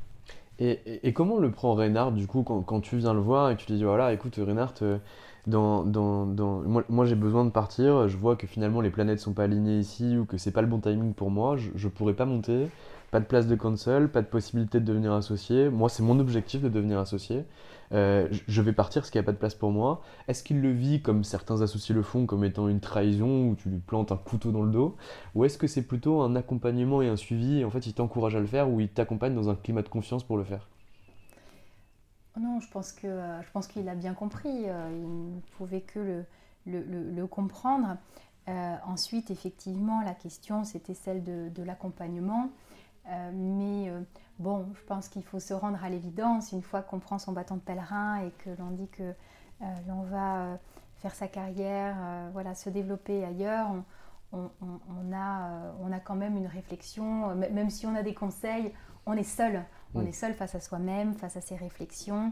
Et, 0.64 1.14
comment 1.14 1.40
le 1.40 1.52
prend 1.52 1.74
Reynard 1.74 2.12
du 2.14 2.26
coup 2.26 2.44
quand, 2.44 2.80
tu 2.82 2.98
viens 2.98 3.14
le 3.14 3.20
voir 3.20 3.52
et 3.52 3.58
tu 3.58 3.68
lui 3.68 3.78
dis 3.78 3.84
voilà, 3.84 4.14
écoute 4.14 4.36
Reynard, 4.38 4.74
dans, 5.46 5.84
dans, 5.84 6.26
dans... 6.26 6.64
moi, 6.90 7.06
j'ai 7.06 7.16
besoin 7.16 7.44
de 7.44 7.50
partir, 7.50 8.08
je 8.08 8.16
vois 8.16 8.38
que 8.38 8.48
finalement 8.48 8.80
les 8.80 8.90
planètes 8.90 9.20
sont 9.20 9.34
pas 9.34 9.44
alignées 9.44 9.78
ici 9.78 10.18
ou 10.18 10.26
que 10.26 10.38
c'est 10.38 10.52
pas 10.52 10.62
le 10.62 10.68
bon 10.68 10.80
timing 10.80 11.14
pour 11.14 11.32
moi, 11.32 11.58
je, 11.58 11.70
je 11.76 11.88
pourrais 11.90 12.14
pas 12.14 12.26
monter 12.26 12.68
pas 13.14 13.20
de 13.20 13.26
place 13.26 13.46
de 13.46 13.56
console, 13.56 14.10
pas 14.10 14.24
de 14.24 14.28
possibilité 14.28 14.80
de 14.80 14.86
devenir 14.86 15.14
associé. 15.14 15.70
Moi, 15.70 15.88
c'est 15.88 16.02
mon 16.02 16.20
objectif 16.20 16.64
de 16.64 16.68
devenir 16.68 16.98
associé. 16.98 17.44
Euh, 17.94 18.28
je 18.48 18.62
vais 18.62 18.74
partir 18.74 19.02
parce 19.02 19.12
qu'il 19.12 19.20
n'y 19.20 19.26
a 19.26 19.28
pas 19.28 19.34
de 19.34 19.38
place 19.38 19.56
pour 19.56 19.72
moi. 19.72 20.02
Est-ce 20.28 20.44
qu'il 20.44 20.62
le 20.62 20.72
vit 20.72 21.02
comme 21.02 21.24
certains 21.24 21.62
associés 21.62 21.94
le 21.94 22.02
font, 22.02 22.26
comme 22.26 22.44
étant 22.44 22.68
une 22.68 22.80
trahison 22.80 23.50
où 23.50 23.56
tu 23.56 23.70
lui 23.70 23.80
plantes 23.80 24.12
un 24.12 24.18
couteau 24.18 24.52
dans 24.52 24.64
le 24.64 24.72
dos? 24.72 24.98
Ou 25.36 25.46
est-ce 25.46 25.58
que 25.58 25.68
c'est 25.68 25.84
plutôt 25.84 26.22
un 26.22 26.36
accompagnement 26.36 27.02
et 27.02 27.08
un 27.08 27.16
suivi 27.16 27.60
et 27.60 27.66
en 27.66 27.70
fait 27.70 27.86
il 27.86 27.94
t'encourage 27.94 28.36
à 28.36 28.40
le 28.40 28.48
faire 28.48 28.70
ou 28.70 28.80
il 28.80 28.90
t'accompagne 28.90 29.36
dans 29.36 29.50
un 29.50 29.56
climat 29.56 29.84
de 29.84 29.90
confiance 29.90 30.24
pour 30.24 30.38
le 30.38 30.44
faire? 30.44 30.68
Non, 32.40 32.60
je 32.60 32.70
pense 32.70 32.92
que 32.92 33.08
je 33.08 33.52
pense 33.52 33.68
qu'il 33.68 33.88
a 33.88 33.96
bien 33.96 34.16
compris. 34.16 34.68
Euh, 34.68 34.90
il 34.92 35.36
ne 35.36 35.40
pouvait 35.58 35.82
que 35.82 36.24
le, 36.66 37.28
comprendre. 37.28 37.98
Euh, 38.50 38.76
ensuite, 38.88 39.30
effectivement, 39.30 40.02
la 40.02 40.16
question 40.16 40.64
c'était 40.64 40.96
celle 40.96 41.24
de 41.24 41.64
l'accompagnement. 41.64 42.50
Euh, 43.10 43.32
mais 43.34 43.90
euh, 43.90 44.02
bon, 44.40 44.68
je 44.74 44.84
pense 44.86 45.10
qu'il 45.10 45.24
faut 45.24 45.40
se 45.40 45.54
rendre 45.54 45.84
à 45.84 45.90
l'évidence 45.90 46.52
une 46.52 46.62
fois 46.62 46.82
qu'on 46.82 47.00
prend 47.00 47.20
son 47.20 47.34
bâton 47.34 47.56
de 47.56 47.62
pèlerin 47.62 48.22
et 48.22 48.32
que 48.44 48.50
l'on 48.60 48.72
dit 48.72 48.88
que 48.88 49.04
euh, 49.04 49.66
l'on 49.88 50.04
va 50.04 50.58
faire 50.98 51.14
sa 51.14 51.28
carrière, 51.28 51.98
voilà, 52.32 52.56
se 52.56 52.70
développer 52.70 53.26
ailleurs. 53.26 53.70
On, 54.32 54.50
a, 55.14 55.74
on 55.82 55.92
a 55.92 56.00
quand 56.00 56.16
même 56.16 56.38
une 56.38 56.48
réflexion, 56.48 57.36
même 57.36 57.70
si 57.70 57.86
on 57.86 57.94
a 57.94 58.02
des 58.02 58.14
conseils, 58.14 58.74
on 59.06 59.14
est 59.14 59.24
seul. 59.24 59.64
On 59.94 60.02
mm. 60.02 60.08
est 60.08 60.12
seul 60.14 60.34
face 60.34 60.56
à 60.56 60.62
soi-même, 60.62 61.14
face 61.14 61.36
à 61.36 61.42
ses 61.42 61.58
réflexions. 61.58 62.32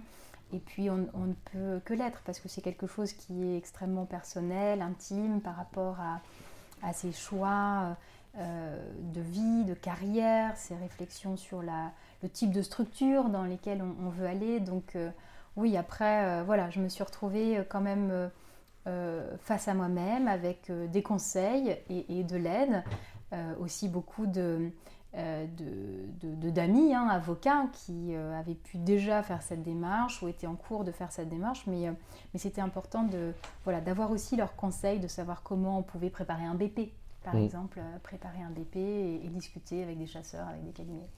Et 0.54 0.60
puis 0.60 0.90
on, 0.90 0.98
ne 0.98 1.34
peut 1.52 1.82
que 1.84 1.94
l'être 1.94 2.22
parce 2.26 2.40
que 2.40 2.48
c'est 2.48 2.62
quelque 2.62 2.88
chose 2.88 3.12
qui 3.12 3.44
est 3.44 3.58
extrêmement 3.58 4.06
personnel, 4.06 4.82
intime 4.82 5.42
par 5.42 5.58
rapport 5.58 6.00
à, 6.00 6.22
à 6.82 6.94
ses 6.94 7.12
choix, 7.12 7.98
de 8.38 9.22
vie, 9.22 9.66
de 9.66 9.74
carrière, 9.74 10.56
ses 10.56 10.76
réflexions 10.76 11.36
sur 11.36 11.62
la, 11.62 11.92
le 12.24 12.30
type 12.30 12.52
de 12.52 12.62
structure 12.62 13.30
dans 13.30 13.44
lesquelles 13.44 13.82
on, 13.82 14.10
veut 14.10 14.26
aller. 14.26 14.60
Donc 14.60 14.96
euh, 14.96 15.10
oui, 15.56 15.78
après, 15.78 16.26
euh, 16.26 16.44
voilà, 16.44 16.70
je 16.70 16.80
me 16.80 16.90
suis 16.90 17.04
retrouvée 17.04 17.64
quand 17.70 17.82
même 17.82 18.30
face 19.42 19.68
à 19.68 19.76
moi-même 19.76 20.28
avec 20.28 20.72
des 20.72 21.04
conseils 21.04 21.78
et, 21.88 22.24
de 22.24 22.36
l'aide, 22.36 22.84
aussi 23.60 23.88
beaucoup 23.88 24.26
de 24.26 24.72
d'amis, 25.14 26.96
hein, 26.96 27.08
avocats, 27.08 27.68
qui 27.74 28.16
avaient 28.16 28.56
pu 28.56 28.80
déjà 28.80 29.22
faire 29.22 29.44
cette 29.44 29.62
démarche 29.62 30.24
ou 30.24 30.30
étaient 30.30 30.48
en 30.48 30.56
cours 30.56 30.84
de 30.84 30.92
faire 30.92 31.12
cette 31.12 31.30
démarche, 31.30 31.68
mais, 31.68 31.92
mais 32.34 32.40
c'était 32.40 32.62
important 32.62 33.04
de 33.04 33.34
voilà 33.66 33.82
d'avoir 33.82 34.10
aussi 34.10 34.36
leurs 34.36 34.56
conseils, 34.56 35.00
de 35.00 35.08
savoir 35.08 35.44
comment 35.44 35.78
on 35.78 35.84
pouvait 35.84 36.10
préparer 36.10 36.46
un 36.46 36.56
BP, 36.56 36.92
par 37.24 37.36
mm. 37.36 37.44
exemple, 37.44 37.80
euh, 37.80 37.98
préparer 38.04 38.42
un 38.42 38.50
BP 38.50 38.78
et, 38.78 39.30
discuter 39.30 39.84
avec 39.84 39.98
des 39.98 40.08
chasseurs, 40.08 40.48
avec 40.48 40.64
des 40.66 40.72
cabinets. 40.72 41.10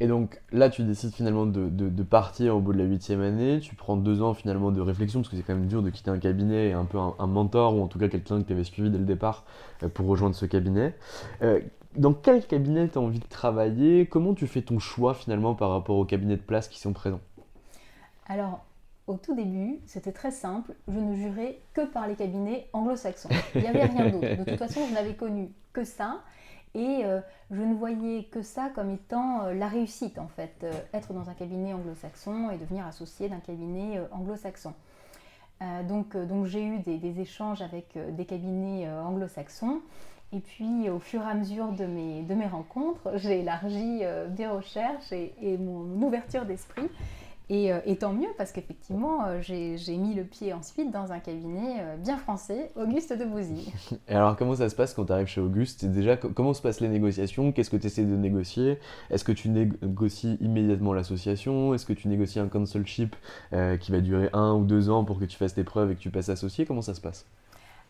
Et 0.00 0.06
donc 0.06 0.40
là, 0.52 0.70
tu 0.70 0.84
décides 0.84 1.12
finalement 1.12 1.44
de, 1.44 1.68
de, 1.68 2.02
partir 2.04 2.56
au 2.56 2.60
bout 2.60 2.72
de 2.72 2.78
la 2.78 2.84
huitième 2.84 3.20
année. 3.20 3.58
Tu 3.58 3.74
prends 3.74 3.96
deux 3.96 4.22
ans 4.22 4.32
finalement 4.32 4.70
de 4.70 4.80
réflexion, 4.80 5.20
parce 5.20 5.30
que 5.30 5.36
c'est 5.36 5.42
quand 5.42 5.56
même 5.56 5.66
dur 5.66 5.82
de 5.82 5.90
quitter 5.90 6.10
un 6.10 6.18
cabinet 6.18 6.68
et 6.68 6.72
un 6.72 6.84
peu 6.84 6.98
un, 6.98 7.26
mentor, 7.26 7.76
ou 7.76 7.82
en 7.82 7.88
tout 7.88 7.98
cas 7.98 8.08
quelqu'un 8.08 8.40
que 8.40 8.46
tu 8.46 8.52
avais 8.52 8.62
suivi 8.62 8.90
dès 8.90 8.98
le 8.98 9.04
départ 9.04 9.44
euh, 9.82 9.88
pour 9.88 10.06
rejoindre 10.06 10.36
ce 10.36 10.46
cabinet. 10.46 10.94
Euh, 11.42 11.60
dans 11.96 12.12
quel 12.12 12.46
cabinet 12.46 12.88
tu 12.88 12.98
as 12.98 13.00
envie 13.00 13.18
de 13.18 13.26
travailler? 13.26 14.06
Comment 14.06 14.34
tu 14.34 14.46
fais 14.46 14.62
ton 14.62 14.78
choix 14.78 15.14
finalement 15.14 15.56
par 15.56 15.70
rapport 15.70 15.96
aux 15.96 16.04
cabinets 16.04 16.36
de 16.36 16.42
place 16.42 16.68
qui 16.68 16.78
sont 16.78 16.92
présents? 16.92 17.20
Alors, 18.28 18.64
au 19.08 19.16
tout 19.16 19.34
début, 19.34 19.80
c'était 19.86 20.12
très 20.12 20.30
simple. 20.30 20.74
Je 20.86 20.98
ne 20.98 21.16
jurais 21.16 21.58
que 21.72 21.86
par 21.86 22.06
les 22.06 22.14
cabinets 22.14 22.68
anglo-saxons. 22.72 23.30
Il 23.54 23.62
n'y 23.62 23.66
avait 23.66 23.84
rien 23.84 24.10
d'autre. 24.10 24.36
De 24.36 24.44
toute 24.44 24.58
façon, 24.58 24.80
je 24.88 24.94
n'avais 24.94 25.14
connu 25.14 25.50
que 25.72 25.82
ça. 25.82 26.20
Et 26.74 27.00
euh, 27.04 27.20
je 27.50 27.62
ne 27.62 27.74
voyais 27.74 28.24
que 28.24 28.42
ça 28.42 28.70
comme 28.74 28.90
étant 28.90 29.44
euh, 29.44 29.54
la 29.54 29.66
réussite, 29.68 30.18
en 30.18 30.28
fait. 30.28 30.54
Euh, 30.62 30.72
être 30.92 31.14
dans 31.14 31.30
un 31.30 31.34
cabinet 31.34 31.72
anglo-saxon 31.72 32.50
et 32.50 32.58
devenir 32.58 32.86
associé 32.86 33.28
d'un 33.28 33.40
cabinet 33.40 34.00
anglo-saxon. 34.12 34.74
donc 35.88 36.16
donc 36.16 36.46
j'ai 36.46 36.64
eu 36.64 36.78
des, 36.78 37.20
échanges 37.20 37.62
avec 37.62 37.98
des 38.12 38.26
cabinets 38.26 38.88
anglo-saxons. 38.88 39.80
Et 40.30 40.40
puis, 40.40 40.90
au 40.90 40.98
fur 40.98 41.22
et 41.22 41.30
à 41.30 41.32
mesure 41.32 41.72
de 41.72 41.86
mes, 41.86 42.22
de 42.22 42.34
mes 42.34 42.46
rencontres, 42.46 43.12
j'ai 43.16 43.40
élargi 43.40 44.02
mes 44.36 44.46
recherches 44.46 45.10
et, 45.10 45.34
et 45.40 45.56
mon 45.56 46.02
ouverture 46.02 46.44
d'esprit. 46.44 46.90
Euh, 47.50 47.80
et, 47.86 47.96
tant 47.96 48.12
mieux 48.12 48.28
parce 48.36 48.52
qu'effectivement, 48.52 49.24
euh, 49.24 49.40
j'ai 49.40 49.96
mis 49.96 50.14
le 50.14 50.24
pied 50.24 50.52
ensuite 50.52 50.90
dans 50.90 51.12
un 51.12 51.18
cabinet 51.18 51.76
euh, 51.80 51.96
bien 51.96 52.18
français, 52.18 52.70
Auguste 52.76 53.14
de 53.14 53.24
Bouzy. 53.24 53.72
Et 54.08 54.14
alors, 54.14 54.36
comment 54.36 54.54
ça 54.54 54.68
se 54.68 54.74
passe 54.74 54.92
quand 54.92 55.06
tu 55.06 55.12
arrives 55.12 55.28
chez 55.28 55.40
Auguste? 55.40 55.86
Déjà, 55.86 56.16
comment 56.16 56.52
se 56.52 56.60
passent 56.60 56.80
les 56.80 56.88
négociations? 56.88 57.52
Qu'est-ce 57.52 57.70
que 57.70 57.76
tu 57.76 57.86
essaies 57.86 58.04
de 58.04 58.16
négocier? 58.16 58.78
Est-ce 59.10 59.24
que 59.24 59.32
tu 59.32 59.48
négocies 59.48 60.36
immédiatement 60.40 60.92
l'association? 60.92 61.72
Est-ce 61.72 61.86
que 61.86 61.94
tu 61.94 62.08
négocies 62.08 62.40
un 62.40 62.48
consulship 62.48 63.16
qui 63.80 63.92
va 63.92 64.00
durer 64.00 64.28
un 64.32 64.52
ou 64.54 64.64
deux 64.64 64.90
ans 64.90 65.04
pour 65.04 65.18
que 65.18 65.24
tu 65.24 65.36
fasses 65.36 65.54
tes 65.54 65.64
preuves 65.64 65.90
et 65.92 65.94
que 65.94 66.00
tu 66.00 66.10
passes 66.10 66.28
associé? 66.28 66.66
Comment 66.66 66.82
ça 66.82 66.94
se 66.94 67.00
passe? 67.00 67.24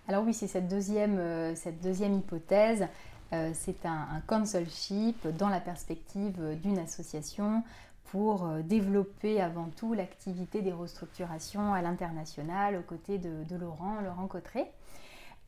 Alors 0.06 0.24
oui, 0.24 0.32
c'est 0.32 0.46
cette 0.46 0.68
deuxième, 0.68 1.20
cette 1.54 1.82
deuxième 1.82 2.14
hypothèse. 2.14 2.86
c'est 3.30 3.84
un, 3.84 4.06
un 4.16 4.20
consulship 4.26 5.26
dans 5.36 5.48
la 5.48 5.60
perspective 5.60 6.38
d'une 6.62 6.78
association 6.78 7.62
pour 8.10 8.44
euh, 8.44 8.62
développer 8.62 9.40
avant 9.40 9.68
tout 9.76 9.92
l'activité 9.92 10.62
des 10.62 10.72
restructurations 10.72 11.74
à 11.74 11.82
l'international 11.82 12.76
aux 12.76 12.82
côtés 12.82 13.18
de, 13.18 13.56
Laurent, 13.56 14.00
Laurent 14.00 14.26
Cotteret. 14.26 14.72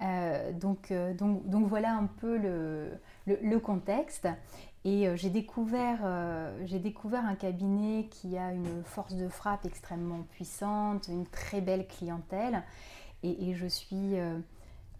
Euh, 0.02 0.52
donc, 0.52 0.90
euh, 0.90 1.12
donc, 1.14 1.46
donc, 1.48 1.66
voilà 1.68 1.94
un 1.94 2.06
peu 2.06 2.38
le, 2.38 2.90
le, 3.26 3.58
contexte. 3.58 4.28
Et 4.84 5.14
j'ai 5.14 5.28
découvert, 5.28 5.98
j'ai 6.64 6.78
découvert 6.78 7.26
un 7.26 7.34
cabinet 7.34 8.08
qui 8.10 8.38
a 8.38 8.50
une 8.54 8.82
force 8.82 9.14
de 9.14 9.28
frappe 9.28 9.66
extrêmement 9.66 10.22
puissante, 10.30 11.08
une 11.08 11.26
très 11.26 11.60
belle 11.60 11.86
clientèle. 11.86 12.62
Et, 13.22 13.50
et 13.50 13.54
je 13.54 13.66
suis 13.66 14.14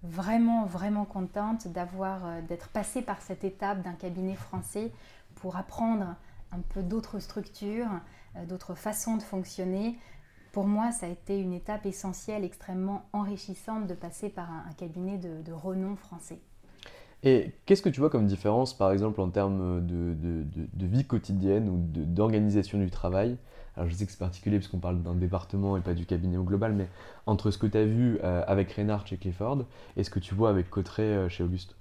vraiment, 0.02 0.66
vraiment 0.66 1.06
contente 1.06 1.66
d'être 1.66 2.68
passée 2.68 3.00
par 3.00 3.22
cette 3.22 3.42
étape 3.42 3.80
d'un 3.80 3.94
cabinet 3.94 4.34
français 4.34 4.92
pour 5.36 5.56
apprendre 5.56 6.14
un 6.52 6.60
peu 6.60 6.82
d'autres 6.82 7.18
structures, 7.18 7.90
euh, 8.36 8.44
d'autres 8.46 8.74
façons 8.74 9.16
de 9.16 9.22
fonctionner. 9.22 9.98
Pour 10.52 10.66
moi, 10.66 10.90
ça 10.90 11.06
a 11.06 11.08
été 11.08 11.38
une 11.38 11.52
étape 11.52 11.86
essentielle, 11.86 12.44
extrêmement 12.44 13.08
enrichissante 13.12 13.86
de 13.86 13.94
passer 13.94 14.28
par 14.28 14.50
un, 14.50 14.72
cabinet 14.76 15.16
de, 15.16 15.52
renom 15.52 15.94
français. 15.94 16.40
Et 17.22 17.52
qu'est-ce 17.66 17.82
que 17.82 17.88
tu 17.88 18.00
vois 18.00 18.10
comme 18.10 18.26
différence, 18.26 18.76
par 18.76 18.90
exemple, 18.90 19.20
en 19.20 19.28
termes 19.28 19.86
de, 19.86 20.86
vie 20.86 21.04
quotidienne 21.04 21.68
ou 21.68 21.78
d'organisation 21.78 22.78
du 22.78 22.90
travail? 22.90 23.36
Alors, 23.76 23.88
je 23.88 23.94
sais 23.94 24.04
que 24.06 24.10
c'est 24.10 24.18
particulier 24.18 24.58
puisqu'on 24.58 24.80
parle 24.80 25.00
d'un 25.02 25.14
département 25.14 25.76
et 25.76 25.80
pas 25.80 25.94
du 25.94 26.04
cabinet 26.04 26.36
au 26.36 26.42
global, 26.42 26.72
mais 26.72 26.88
entre 27.26 27.52
ce 27.52 27.58
que 27.58 27.68
tu 27.68 27.78
as 27.78 27.84
vu 27.84 28.18
euh, 28.24 28.42
avec 28.48 28.72
Reynard 28.72 29.06
chez 29.06 29.16
Clifford 29.16 29.64
et 29.96 30.02
ce 30.02 30.10
que 30.10 30.18
tu 30.18 30.34
vois 30.34 30.50
avec 30.50 30.68
Cotteret 30.68 31.02
euh, 31.02 31.28
chez 31.28 31.44
Auguste? 31.44 31.76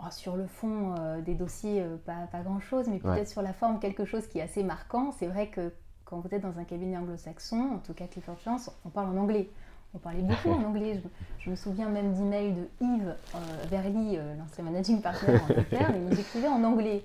Oh, 0.00 0.10
sur 0.10 0.36
le 0.36 0.46
fond 0.46 0.94
des 1.24 1.34
dossiers, 1.34 1.84
pas, 2.04 2.26
pas 2.30 2.40
grand-chose, 2.40 2.88
mais 2.88 2.98
peut-être 2.98 3.28
sur 3.28 3.42
la 3.42 3.52
forme, 3.52 3.78
quelque 3.78 4.04
chose 4.04 4.26
qui 4.26 4.38
est 4.38 4.42
assez 4.42 4.62
marquant. 4.62 5.12
C'est 5.12 5.26
vrai 5.26 5.48
que 5.48 5.72
quand 6.06 6.20
vous 6.20 6.28
êtes 6.32 6.42
dans 6.42 6.58
un 6.58 6.64
cabinet 6.64 6.96
anglo-saxon, 6.96 7.72
en 7.74 7.78
tout 7.78 7.92
cas 7.92 8.06
Clifford 8.06 8.38
Chance, 8.38 8.70
on 8.84 8.88
parle 8.88 9.08
en 9.08 9.20
anglais. 9.20 9.50
On 9.92 9.98
parlait 9.98 10.22
beaucoup 10.22 10.50
en 10.50 10.62
anglais. 10.62 11.02
Je, 11.40 11.50
me 11.50 11.56
souviens 11.56 11.88
même 11.88 12.14
d'emails 12.14 12.52
de 12.52 12.68
Yves 12.80 13.14
euh, 13.34 13.38
Verly, 13.68 14.16
euh, 14.16 14.36
l'ancien 14.36 14.64
managing 14.64 15.02
partner 15.02 15.38
en 15.38 15.44
Angleterre, 15.44 15.92
il 15.94 16.02
nous 16.02 16.18
écrivait 16.18 16.48
en 16.48 16.62
anglais. 16.62 17.02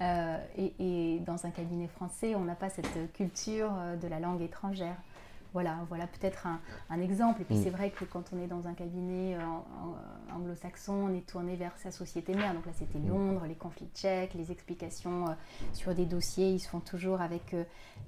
Euh, 0.00 0.38
et, 0.56 1.20
dans 1.26 1.44
un 1.44 1.50
cabinet 1.50 1.88
français, 1.88 2.34
on 2.34 2.44
n'a 2.44 2.54
pas 2.54 2.68
cette 2.68 3.12
culture 3.14 3.72
de 4.00 4.06
la 4.06 4.20
langue 4.20 4.42
étrangère. 4.42 4.96
Voilà, 5.56 5.78
voilà 5.88 6.06
peut-être 6.06 6.46
un, 6.90 7.00
exemple. 7.00 7.40
Et 7.40 7.44
puis 7.46 7.56
mm. 7.56 7.62
c'est 7.62 7.70
vrai 7.70 7.90
que 7.90 8.04
quand 8.04 8.24
on 8.34 8.42
est 8.44 8.46
dans 8.46 8.68
un 8.68 8.74
cabinet 8.74 9.38
anglo-saxon, 10.34 10.92
on 10.92 11.14
est 11.14 11.26
tourné 11.26 11.56
vers 11.56 11.72
sa 11.78 11.90
société 11.90 12.34
mère. 12.34 12.52
Donc 12.52 12.66
là, 12.66 12.72
c'était 12.74 12.98
mm. 12.98 13.08
Londres, 13.08 13.46
les 13.48 13.54
conflits 13.54 13.88
tchèques, 13.94 14.34
les 14.34 14.52
explications 14.52 15.34
sur 15.72 15.94
des 15.94 16.04
dossiers, 16.04 16.50
ils 16.50 16.60
se 16.60 16.68
font 16.68 16.80
toujours 16.80 17.22
avec 17.22 17.54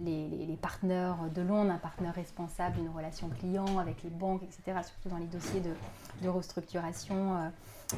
les, 0.00 0.58
partenaires 0.60 1.16
de 1.34 1.42
Londres, 1.42 1.70
un 1.70 1.78
partenaire 1.78 2.14
responsable 2.14 2.76
d'une 2.76 2.90
relation 2.90 3.28
client 3.28 3.78
avec 3.78 4.02
les 4.02 4.10
banques, 4.10 4.42
etc., 4.42 4.80
surtout 4.84 5.08
dans 5.08 5.18
les 5.18 5.26
dossiers 5.26 5.60
de, 5.60 6.28
restructuration 6.28 7.36
euh, 7.36 7.48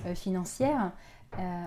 euh, 0.07 0.15
financière. 0.15 0.93
Euh, 1.38 1.66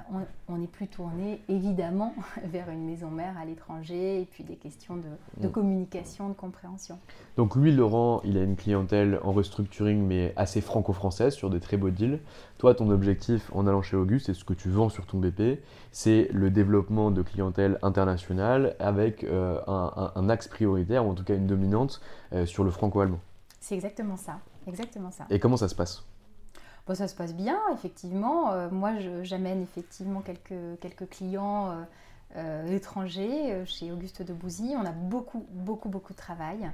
on, 0.49 0.61
est 0.61 0.67
plus 0.67 0.87
tourné 0.87 1.41
évidemment 1.47 2.13
vers 2.45 2.69
une 2.69 2.85
maison 2.85 3.09
mère 3.09 3.37
à 3.37 3.45
l'étranger 3.45 4.21
et 4.21 4.25
puis 4.25 4.43
des 4.43 4.57
questions 4.57 4.97
de, 4.97 5.47
mm. 5.47 5.51
communication, 5.51 6.27
de 6.27 6.33
compréhension. 6.33 6.99
Donc 7.37 7.55
lui, 7.55 7.71
Laurent, 7.71 8.21
il 8.25 8.37
a 8.37 8.43
une 8.43 8.57
clientèle 8.57 9.19
en 9.23 9.31
restructuring 9.31 10.05
mais 10.05 10.33
assez 10.35 10.59
franco-française 10.59 11.33
sur 11.33 11.49
des 11.49 11.61
très 11.61 11.77
beaux 11.77 11.91
deals. 11.91 12.19
Toi, 12.57 12.75
ton 12.75 12.89
objectif 12.89 13.49
en 13.55 13.65
allant 13.65 13.81
chez 13.81 13.95
Auguste 13.95 14.27
et 14.27 14.33
ce 14.33 14.43
que 14.43 14.53
tu 14.53 14.69
vends 14.69 14.89
sur 14.89 15.05
ton 15.05 15.17
BP, 15.17 15.59
c'est 15.93 16.27
le 16.33 16.49
développement 16.49 17.09
de 17.09 17.21
clientèle 17.21 17.79
internationale 17.83 18.75
avec 18.79 19.23
euh, 19.23 19.61
un, 19.65 20.29
axe 20.29 20.49
prioritaire 20.49 21.05
ou 21.05 21.11
en 21.11 21.13
tout 21.13 21.23
cas 21.23 21.35
une 21.35 21.47
dominante 21.47 22.01
euh, 22.33 22.45
sur 22.45 22.65
le 22.65 22.69
franco-allemand. 22.69 23.19
C'est 23.61 23.75
exactement 23.75 24.17
ça, 24.17 24.39
exactement 24.67 25.09
ça. 25.09 25.25
Et 25.29 25.39
comment 25.39 25.57
ça 25.57 25.69
se 25.69 25.75
passe? 25.75 26.03
Bon, 26.85 26.95
ça 26.95 27.07
se 27.07 27.15
passe 27.15 27.33
bien, 27.33 27.59
effectivement. 27.73 28.51
Euh, 28.51 28.69
moi, 28.69 28.91
j'amène 29.21 29.61
effectivement 29.61 30.19
quelques, 30.19 30.79
quelques 30.81 31.07
clients 31.09 31.71
euh, 31.71 31.83
euh, 32.35 32.75
étrangers 32.75 33.63
chez 33.65 33.91
Auguste 33.93 34.21
de 34.21 34.33
Bouzy. 34.33 34.73
On 34.77 34.85
a 34.85 34.91
beaucoup, 34.91 35.45
beaucoup, 35.51 35.87
beaucoup 35.87 36.11
de 36.11 36.17
travail. 36.17 36.69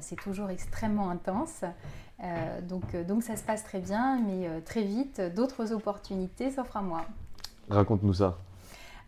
c'est 0.00 0.16
toujours 0.16 0.50
extrêmement 0.50 1.08
intense. 1.08 1.64
donc, 2.68 2.94
donc 3.06 3.22
ça 3.22 3.36
se 3.36 3.42
passe 3.42 3.64
très 3.64 3.80
bien, 3.80 4.20
mais 4.20 4.60
très 4.62 4.82
vite, 4.82 5.22
d'autres 5.34 5.72
opportunités 5.72 6.50
s'offrent 6.50 6.76
à 6.76 6.82
moi. 6.82 7.02
Raconte-nous 7.70 8.14
ça. 8.14 8.36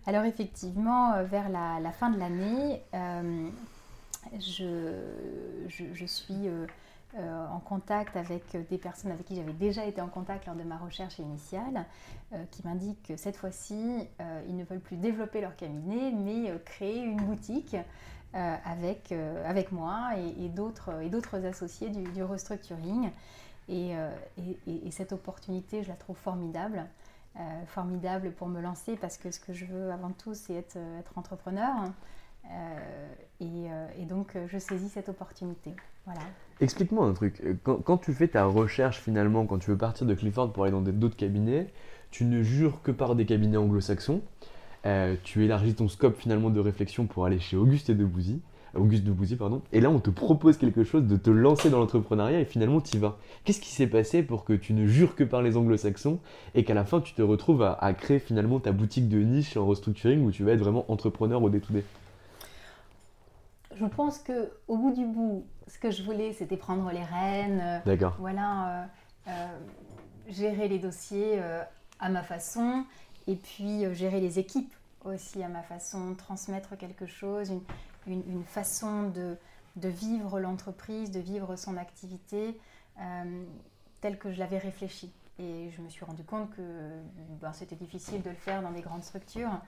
Alors 0.06 0.24
effectivement, 0.24 1.22
vers 1.24 1.50
la, 1.50 1.92
fin 1.92 2.08
de 2.08 2.18
l'année, 2.18 2.80
je, 4.38 4.94
je, 5.68 5.84
je, 5.92 6.06
suis 6.06 6.48
euh, 7.18 7.46
en 7.48 7.58
contact 7.58 8.16
avec 8.16 8.56
des 8.68 8.78
personnes 8.78 9.10
avec 9.10 9.26
qui 9.26 9.34
j'avais 9.34 9.52
déjà 9.52 9.84
été 9.84 10.00
en 10.00 10.06
contact 10.06 10.46
lors 10.46 10.54
de 10.54 10.62
ma 10.62 10.76
recherche 10.76 11.18
initiale, 11.18 11.84
euh, 12.32 12.44
qui 12.52 12.64
m'indiquent 12.64 13.02
que 13.02 13.16
cette 13.16 13.36
fois-ci, 13.36 14.06
euh, 14.20 14.42
ils 14.46 14.56
ne 14.56 14.62
veulent 14.62 14.78
plus 14.78 14.96
développer 14.96 15.40
leur 15.40 15.56
cabinet, 15.56 16.12
mais 16.12 16.52
créer 16.64 17.02
une 17.02 17.16
boutique 17.16 17.76
avec, 18.32 19.10
avec 19.44 19.72
moi 19.72 20.10
et, 20.16 20.44
et 20.44 20.48
d'autres 20.48 21.44
associés 21.44 21.90
du, 21.90 22.22
restructuring. 22.22 23.10
Et, 23.68 23.90
et, 24.68 24.90
cette 24.92 25.12
opportunité, 25.12 25.82
je 25.82 25.88
la 25.88 25.96
trouve 25.96 26.16
formidable. 26.16 26.86
formidable 27.66 28.30
pour 28.30 28.46
me 28.46 28.60
lancer 28.60 28.94
parce 28.94 29.18
que 29.18 29.32
ce 29.32 29.40
que 29.40 29.52
je 29.52 29.64
veux 29.64 29.90
avant 29.90 30.12
tout, 30.12 30.34
c'est 30.34 30.54
être 30.54 30.78
entrepreneur. 31.16 31.74
Et, 33.40 34.04
donc, 34.04 34.36
je 34.48 34.58
saisis 34.58 34.88
cette 34.88 35.08
opportunité. 35.08 35.72
Voilà. 36.04 36.20
Explique-moi 36.60 37.06
un 37.06 37.12
truc. 37.12 37.42
Quand, 37.64 37.98
tu 37.98 38.12
fais 38.12 38.28
ta 38.28 38.44
recherche 38.44 39.00
finalement, 39.00 39.46
quand 39.46 39.58
tu 39.58 39.70
veux 39.70 39.78
partir 39.78 40.06
de 40.06 40.14
Clifford 40.14 40.52
pour 40.52 40.64
aller 40.64 40.72
dans 40.72 40.82
d'autres 40.82 41.16
cabinets, 41.16 41.68
tu 42.10 42.24
ne 42.24 42.42
jures 42.42 42.82
que 42.82 42.90
par 42.90 43.14
des 43.14 43.24
cabinets 43.24 43.56
anglo-saxons. 43.56 44.22
Euh, 44.86 45.14
tu 45.22 45.44
élargis 45.44 45.74
ton 45.74 45.88
scope 45.88 46.16
finalement 46.16 46.50
de 46.50 46.60
réflexion 46.60 47.06
pour 47.06 47.26
aller 47.26 47.38
chez 47.38 47.56
Auguste 47.56 47.90
de 47.90 48.04
Bouzy. 48.04 48.40
Auguste 48.74 49.04
de 49.04 49.10
Bouzy, 49.10 49.36
pardon. 49.36 49.62
Et 49.72 49.80
là, 49.80 49.90
on 49.90 49.98
te 49.98 50.10
propose 50.10 50.56
quelque 50.56 50.84
chose 50.84 51.04
de 51.04 51.16
te 51.16 51.30
lancer 51.30 51.70
dans 51.70 51.78
l'entrepreneuriat 51.78 52.40
et 52.40 52.44
finalement, 52.44 52.80
tu 52.80 52.96
y 52.96 53.00
vas. 53.00 53.18
Qu'est-ce 53.44 53.60
qui 53.60 53.70
s'est 53.70 53.88
passé 53.88 54.22
pour 54.22 54.44
que 54.44 54.52
tu 54.52 54.72
ne 54.72 54.86
jures 54.86 55.16
que 55.16 55.24
par 55.24 55.42
les 55.42 55.56
anglo-saxons 55.56 56.20
et 56.54 56.64
qu'à 56.64 56.74
la 56.74 56.84
fin, 56.84 57.00
tu 57.00 57.14
te 57.14 57.22
retrouves 57.22 57.62
à, 57.62 57.92
créer 57.94 58.20
finalement 58.20 58.60
ta 58.60 58.72
boutique 58.72 59.08
de 59.08 59.18
niche 59.18 59.56
en 59.56 59.66
restructuring 59.66 60.24
où 60.24 60.30
tu 60.30 60.44
vas 60.44 60.52
être 60.52 60.60
vraiment 60.60 60.90
entrepreneur 60.90 61.42
au 61.42 61.50
day-to-day 61.50 61.84
Je 63.74 63.86
pense 63.86 64.18
que 64.18 64.52
au 64.68 64.76
bout 64.76 64.92
du 64.92 65.06
bout, 65.06 65.46
ce 65.68 65.78
que 65.78 65.90
je 65.90 66.02
voulais, 66.02 66.32
c'était 66.32 66.56
prendre 66.56 66.90
les 66.90 67.04
rênes. 67.04 67.60
Euh, 67.62 67.78
D'accord. 67.86 68.16
Voilà, 68.18 68.68
euh, 68.68 68.86
euh, 69.28 69.58
gérer 70.28 70.68
les 70.68 70.78
dossiers 70.78 71.40
à 71.98 72.08
ma 72.08 72.22
façon 72.22 72.84
et 73.26 73.36
puis 73.36 73.92
gérer 73.94 74.20
les 74.20 74.38
équipes 74.38 74.74
aussi 75.04 75.42
à 75.42 75.48
ma 75.48 75.62
façon, 75.62 76.14
transmettre 76.14 76.76
quelque 76.76 77.06
chose, 77.06 77.52
une, 78.06 78.44
façon 78.44 79.08
de, 79.08 79.36
vivre 79.76 80.40
l'entreprise, 80.40 81.10
de 81.10 81.20
vivre 81.20 81.56
son 81.56 81.76
activité 81.76 82.58
telle 84.00 84.18
que 84.18 84.30
je 84.30 84.38
l'avais 84.38 84.58
réfléchi. 84.58 85.12
Et 85.38 85.70
je 85.70 85.80
me 85.80 85.88
suis 85.88 86.04
rendu 86.04 86.22
compte 86.22 86.50
que 86.50 86.62
ben, 87.40 87.52
c'était 87.52 87.76
difficile 87.76 88.22
de 88.22 88.30
le 88.30 88.36
faire 88.36 88.62
dans 88.62 88.72
des 88.72 88.82
grandes 88.82 89.04
structures. 89.04 89.60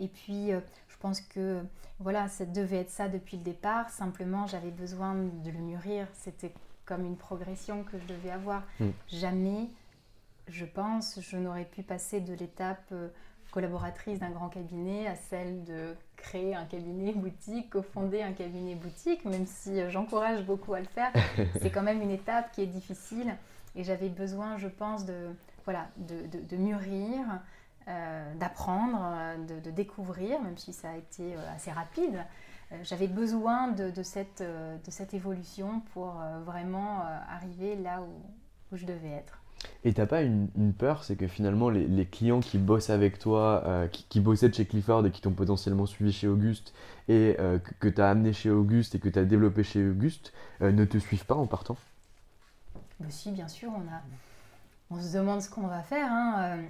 Et 0.00 0.08
puis, 0.08 0.52
euh, 0.52 0.60
je 0.88 0.96
pense 0.98 1.20
que 1.20 1.62
voilà, 2.00 2.28
ça 2.28 2.46
devait 2.46 2.78
être 2.78 2.90
ça 2.90 3.08
depuis 3.08 3.36
le 3.36 3.42
départ. 3.42 3.90
Simplement, 3.90 4.46
j'avais 4.46 4.70
besoin 4.70 5.14
de 5.14 5.50
le 5.50 5.58
mûrir. 5.58 6.06
C'était 6.14 6.52
comme 6.86 7.04
une 7.04 7.16
progression 7.16 7.84
que 7.84 7.98
je 7.98 8.06
devais 8.06 8.30
avoir. 8.30 8.62
Mm. 8.80 8.88
Jamais, 9.08 9.68
je 10.48 10.64
pense, 10.64 11.20
je 11.20 11.36
n'aurais 11.36 11.66
pu 11.66 11.82
passer 11.82 12.20
de 12.20 12.34
l'étape 12.34 12.88
euh, 12.92 13.08
collaboratrice 13.50 14.18
d'un 14.18 14.30
grand 14.30 14.48
cabinet 14.48 15.06
à 15.06 15.14
celle 15.14 15.62
de 15.64 15.94
créer 16.16 16.54
un 16.54 16.64
cabinet 16.64 17.12
boutique, 17.12 17.70
cofonder 17.70 18.22
un 18.22 18.32
cabinet 18.32 18.74
boutique, 18.74 19.24
même 19.24 19.46
si 19.46 19.80
euh, 19.80 19.90
j'encourage 19.90 20.44
beaucoup 20.44 20.74
à 20.74 20.80
le 20.80 20.86
faire. 20.86 21.12
C'est 21.60 21.70
quand 21.70 21.82
même 21.82 22.00
une 22.00 22.10
étape 22.10 22.50
qui 22.52 22.62
est 22.62 22.66
difficile. 22.66 23.34
Et 23.76 23.84
j'avais 23.84 24.08
besoin, 24.08 24.56
je 24.56 24.68
pense, 24.68 25.04
de, 25.04 25.28
voilà, 25.64 25.88
de, 25.96 26.26
de, 26.26 26.44
de 26.44 26.56
mûrir, 26.56 27.20
euh, 27.88 28.34
d'apprendre, 28.34 29.00
euh, 29.02 29.60
de, 29.62 29.70
découvrir, 29.70 30.40
même 30.42 30.58
si 30.58 30.72
ça 30.72 30.90
a 30.90 30.96
été 30.96 31.34
euh, 31.34 31.54
assez 31.54 31.70
rapide. 31.70 32.24
J'avais 32.84 33.08
besoin 33.08 33.66
de, 33.68 34.02
cette, 34.04 34.44
de 34.44 34.90
cette 34.90 35.12
évolution 35.12 35.80
pour 35.92 36.14
vraiment 36.46 37.02
arriver 37.28 37.74
là 37.74 38.00
où, 38.00 38.76
je 38.76 38.86
devais 38.86 39.08
être. 39.08 39.42
Et 39.82 39.92
t'as 39.92 40.06
pas 40.06 40.22
une, 40.22 40.72
peur, 40.78 41.02
c'est 41.02 41.16
que 41.16 41.26
finalement 41.26 41.68
les, 41.68 42.06
clients 42.06 42.38
qui 42.38 42.58
bossent 42.58 42.90
avec 42.90 43.18
toi, 43.18 43.88
qui, 43.90 44.04
qui, 44.04 44.20
bossaient 44.20 44.52
chez 44.52 44.66
Clifford 44.66 45.04
et 45.04 45.10
qui 45.10 45.20
t'ont 45.20 45.32
potentiellement 45.32 45.84
suivi 45.84 46.12
chez 46.12 46.28
Auguste 46.28 46.72
et 47.08 47.36
que, 47.80 47.88
tu 47.88 48.00
as 48.00 48.08
amené 48.08 48.32
chez 48.32 48.50
Auguste 48.50 48.94
et 48.94 49.00
que 49.00 49.08
tu 49.08 49.18
as 49.18 49.24
développé 49.24 49.64
chez 49.64 49.90
Auguste, 49.90 50.32
ne 50.60 50.84
te 50.84 50.98
suivent 50.98 51.26
pas 51.26 51.34
en 51.34 51.48
partant? 51.48 51.76
Mais 53.00 53.10
Si, 53.10 53.32
bien 53.32 53.48
sûr, 53.48 53.72
on, 53.74 53.80
a, 53.92 54.00
on 54.90 55.02
se 55.02 55.12
demande 55.16 55.42
ce 55.42 55.50
qu'on 55.50 55.66
va 55.66 55.82
faire. 55.82 56.06
Hein, 56.08 56.60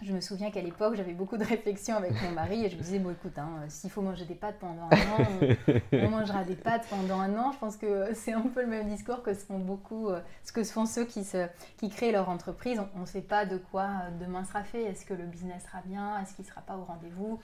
je 0.00 0.12
me 0.12 0.20
souviens 0.20 0.50
qu'à 0.50 0.60
l'époque, 0.60 0.94
j'avais 0.94 1.12
beaucoup 1.12 1.36
de 1.36 1.44
réflexions 1.44 1.96
avec 1.96 2.12
mon 2.22 2.30
mari 2.30 2.64
et 2.64 2.70
je 2.70 2.76
me 2.76 2.82
disais, 2.82 2.98
bon 3.00 3.10
écoute, 3.10 3.36
hein, 3.36 3.64
s'il 3.68 3.90
faut 3.90 4.00
manger 4.00 4.24
des 4.26 4.36
pâtes 4.36 4.58
pendant 4.60 4.88
un 4.90 4.96
an, 4.96 5.46
on, 5.92 6.08
mangera 6.08 6.44
des 6.44 6.54
pâtes 6.54 6.86
pendant 6.88 7.18
un 7.18 7.36
an. 7.36 7.50
Je 7.52 7.58
pense 7.58 7.76
que 7.76 8.14
c'est 8.14 8.32
un 8.32 8.42
peu 8.42 8.62
le 8.62 8.68
même 8.68 8.88
discours 8.88 9.22
que 9.22 9.34
se 9.34 9.44
font 9.44 9.58
beaucoup, 9.58 10.08
euh, 10.08 10.20
ce 10.44 10.52
que 10.52 10.62
font 10.62 10.86
ceux 10.86 11.04
qui, 11.04 11.24
se, 11.24 11.48
qui 11.78 11.88
créent 11.90 12.12
leur 12.12 12.28
entreprise. 12.28 12.80
On 12.94 13.00
ne 13.00 13.06
sait 13.06 13.22
pas 13.22 13.44
de 13.44 13.56
quoi 13.56 13.82
euh, 13.82 14.24
demain 14.24 14.44
sera 14.44 14.62
fait. 14.62 14.84
Est-ce 14.84 15.04
que 15.04 15.14
le 15.14 15.24
business 15.24 15.64
sera 15.64 15.82
bien? 15.84 16.20
Est-ce 16.22 16.34
qu'il 16.34 16.44
ne 16.44 16.50
sera 16.50 16.60
pas 16.60 16.76
au 16.76 16.84
rendez-vous? 16.84 17.40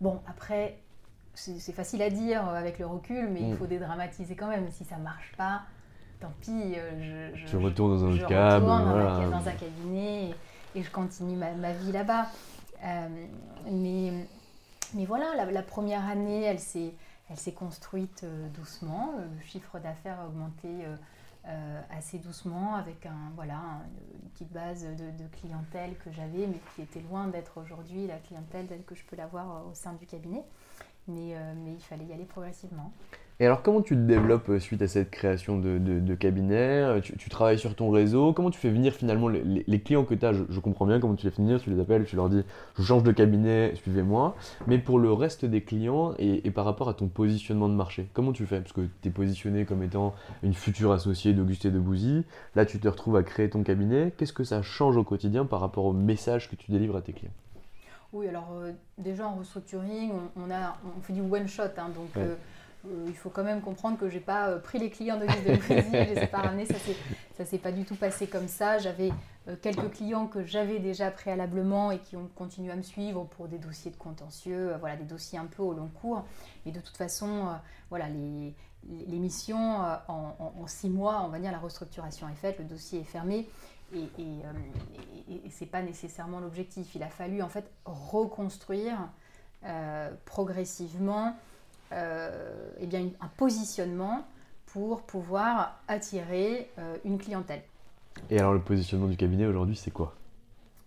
Bon, 0.00 0.20
après, 0.28 0.78
c'est 1.34 1.72
facile 1.72 2.02
à 2.02 2.10
dire 2.10 2.48
euh, 2.48 2.54
avec 2.54 2.78
le 2.78 2.86
recul, 2.86 3.28
mais 3.28 3.40
il 3.40 3.54
mm. 3.54 3.56
faut 3.56 3.66
dédramatiser 3.66 4.36
quand 4.36 4.48
même. 4.48 4.70
Si 4.70 4.84
ça 4.84 4.98
ne 4.98 5.02
marche 5.02 5.32
pas, 5.36 5.62
tant 6.20 6.32
pis. 6.40 6.76
Je, 6.76 7.30
je, 7.34 7.46
tu 7.46 7.56
retournes 7.56 7.98
dans 7.98 8.24
un, 8.24 8.28
cab, 8.28 8.64
dans, 8.64 9.30
dans 9.30 9.48
un 9.48 9.52
cabinet 9.52 10.30
et 10.30 10.34
je 10.82 10.90
continue 10.90 11.36
ma, 11.36 11.72
vie 11.72 11.92
là-bas. 11.92 12.28
Euh, 12.84 13.26
mais, 13.70 14.12
mais 14.94 15.04
voilà, 15.04 15.34
la, 15.50 15.62
première 15.62 16.06
année, 16.06 16.42
elle 16.42 16.60
s'est, 16.60 16.92
elle 17.30 17.36
s'est 17.36 17.52
construite 17.52 18.22
euh, 18.24 18.48
doucement. 18.50 19.14
Le 19.18 19.46
chiffre 19.46 19.78
d'affaires 19.78 20.20
a 20.20 20.26
augmenté 20.26 20.68
euh, 21.46 21.82
assez 21.90 22.18
doucement 22.18 22.74
avec 22.74 23.06
un, 23.06 23.32
voilà, 23.34 23.60
une 24.22 24.30
petite 24.30 24.52
base 24.52 24.84
de, 24.84 25.38
clientèle 25.40 25.96
que 26.04 26.10
j'avais, 26.12 26.46
mais 26.46 26.60
qui 26.74 26.82
était 26.82 27.00
loin 27.00 27.28
d'être 27.28 27.60
aujourd'hui 27.60 28.06
la 28.06 28.18
clientèle 28.18 28.66
telle 28.66 28.84
que 28.84 28.94
je 28.94 29.04
peux 29.04 29.16
l'avoir 29.16 29.66
au 29.66 29.74
sein 29.74 29.94
du 29.94 30.06
cabinet. 30.06 30.44
Mais, 31.08 31.36
mais 31.54 31.74
il 31.74 31.82
fallait 31.82 32.06
y 32.06 32.12
aller 32.12 32.24
progressivement. 32.24 32.92
Et 33.38 33.44
alors, 33.44 33.60
comment 33.60 33.82
tu 33.82 33.94
te 33.94 34.00
développes 34.00 34.48
euh, 34.48 34.58
suite 34.58 34.80
à 34.80 34.88
cette 34.88 35.10
création 35.10 35.58
de, 35.58 35.76
de, 35.78 36.14
cabinet? 36.14 36.56
Euh, 36.56 37.00
tu, 37.00 37.28
travailles 37.28 37.58
sur 37.58 37.74
ton 37.74 37.90
réseau 37.90 38.32
Comment 38.32 38.50
tu 38.50 38.58
fais 38.58 38.70
venir 38.70 38.94
finalement 38.94 39.28
les, 39.28 39.80
clients 39.80 40.04
que 40.04 40.14
tu 40.14 40.24
as 40.24 40.32
je, 40.32 40.58
comprends 40.58 40.86
bien 40.86 41.00
comment 41.00 41.16
tu 41.16 41.26
les 41.26 41.30
fais 41.30 41.42
venir, 41.42 41.60
tu 41.60 41.68
les 41.68 41.78
appelles, 41.78 42.06
tu 42.06 42.16
leur 42.16 42.30
dis 42.30 42.42
je 42.78 42.82
change 42.82 43.02
de 43.02 43.12
cabinet, 43.12 43.74
suivez-moi. 43.74 44.36
Mais 44.66 44.78
pour 44.78 44.98
le 44.98 45.12
reste 45.12 45.44
des 45.44 45.60
clients 45.60 46.14
et, 46.18 46.50
par 46.50 46.64
rapport 46.64 46.88
à 46.88 46.94
ton 46.94 47.08
positionnement 47.08 47.68
de 47.68 47.74
marché, 47.74 48.08
comment 48.14 48.32
tu 48.32 48.46
fais? 48.46 48.60
Parce 48.60 48.72
que 48.72 48.88
tu 49.02 49.08
es 49.08 49.10
positionné 49.10 49.66
comme 49.66 49.82
étant 49.82 50.14
une 50.42 50.54
future 50.54 50.92
associée 50.92 51.34
d'Augustin 51.34 51.68
de 51.68 51.78
Bouzy. 51.78 52.24
Là, 52.54 52.64
tu 52.64 52.78
te 52.78 52.88
retrouves 52.88 53.16
à 53.16 53.22
créer 53.22 53.50
ton 53.50 53.62
cabinet. 53.62 54.14
Qu'est-ce 54.16 54.32
que 54.32 54.44
ça 54.44 54.62
change 54.62 54.96
au 54.96 55.04
quotidien 55.04 55.44
par 55.44 55.60
rapport 55.60 55.84
au 55.84 55.92
message 55.92 56.48
que 56.48 56.56
tu 56.56 56.70
délivres 56.70 56.96
à 56.96 57.02
tes 57.02 57.12
clients? 57.12 57.34
Oui, 58.14 58.28
alors 58.28 58.48
euh, 58.54 58.72
déjà 58.96 59.28
en 59.28 59.34
restructuring, 59.34 60.12
on, 60.36 60.50
a, 60.50 60.78
on 60.86 61.02
fait 61.02 61.12
du 61.12 61.20
one-shot. 61.20 61.64
Hein, 61.76 61.90
donc. 61.94 62.16
Euh, 62.16 62.34
il 63.06 63.14
faut 63.14 63.30
quand 63.30 63.44
même 63.44 63.60
comprendre 63.60 63.98
que 63.98 64.08
j'ai 64.08 64.20
pas 64.20 64.48
euh, 64.48 64.58
pris 64.58 64.78
les 64.78 64.90
clients 64.90 65.18
de 65.18 65.26
Guise 65.26 65.44
de 65.44 65.56
Brésil, 65.56 65.90
je 65.92 66.14
les 66.14 66.22
ai 66.22 66.26
pas 66.26 66.38
ramenés, 66.38 66.66
ça 66.66 67.44
s'est 67.44 67.58
pas 67.58 67.72
du 67.72 67.84
tout 67.84 67.96
passé 67.96 68.26
comme 68.26 68.48
ça. 68.48 68.78
J'avais 68.78 69.12
euh, 69.48 69.56
quelques 69.60 69.90
clients 69.92 70.26
que 70.26 70.44
j'avais 70.44 70.78
déjà 70.78 71.10
préalablement 71.10 71.90
et 71.90 71.98
qui 71.98 72.16
ont 72.16 72.28
continué 72.34 72.72
à 72.72 72.76
me 72.76 72.82
suivre 72.82 73.24
pour 73.24 73.48
des 73.48 73.58
dossiers 73.58 73.90
de 73.90 73.96
contentieux, 73.96 74.74
voilà, 74.80 74.96
des 74.96 75.04
dossiers 75.04 75.38
un 75.38 75.46
peu 75.46 75.62
au 75.62 75.72
long 75.72 75.88
cours. 75.88 76.24
Et 76.64 76.70
de 76.70 76.80
toute 76.80 76.96
façon, 76.96 77.56
voilà, 77.90 78.08
les, 78.08 78.54
les 78.88 79.18
missions 79.18 79.80
en, 80.08 80.66
six 80.66 80.90
mois, 80.90 81.22
on 81.24 81.28
va 81.28 81.38
dire, 81.38 81.52
la 81.52 81.58
restructuration 81.58 82.28
est 82.28 82.34
faite, 82.34 82.58
le 82.58 82.64
dossier 82.64 83.00
est 83.00 83.04
fermé. 83.04 83.48
Et, 83.94 84.02
et, 84.18 85.44
et, 85.46 85.50
c'est 85.50 85.66
pas 85.66 85.80
nécessairement 85.80 86.40
l'objectif. 86.40 86.94
Il 86.96 87.04
a 87.04 87.08
fallu 87.08 87.40
en 87.40 87.48
fait 87.48 87.70
reconstruire 87.84 88.98
progressivement 90.24 91.34
euh, 91.92 92.45
eh 92.80 92.86
bien, 92.86 93.08
un 93.20 93.28
positionnement 93.36 94.26
pour 94.66 95.02
pouvoir 95.02 95.80
attirer 95.88 96.70
euh, 96.78 96.96
une 97.04 97.18
clientèle. 97.18 97.62
Et 98.30 98.38
alors 98.38 98.52
le 98.52 98.60
positionnement 98.60 99.06
du 99.06 99.16
cabinet 99.16 99.46
aujourd'hui, 99.46 99.76
c'est 99.76 99.90
quoi? 99.90 100.14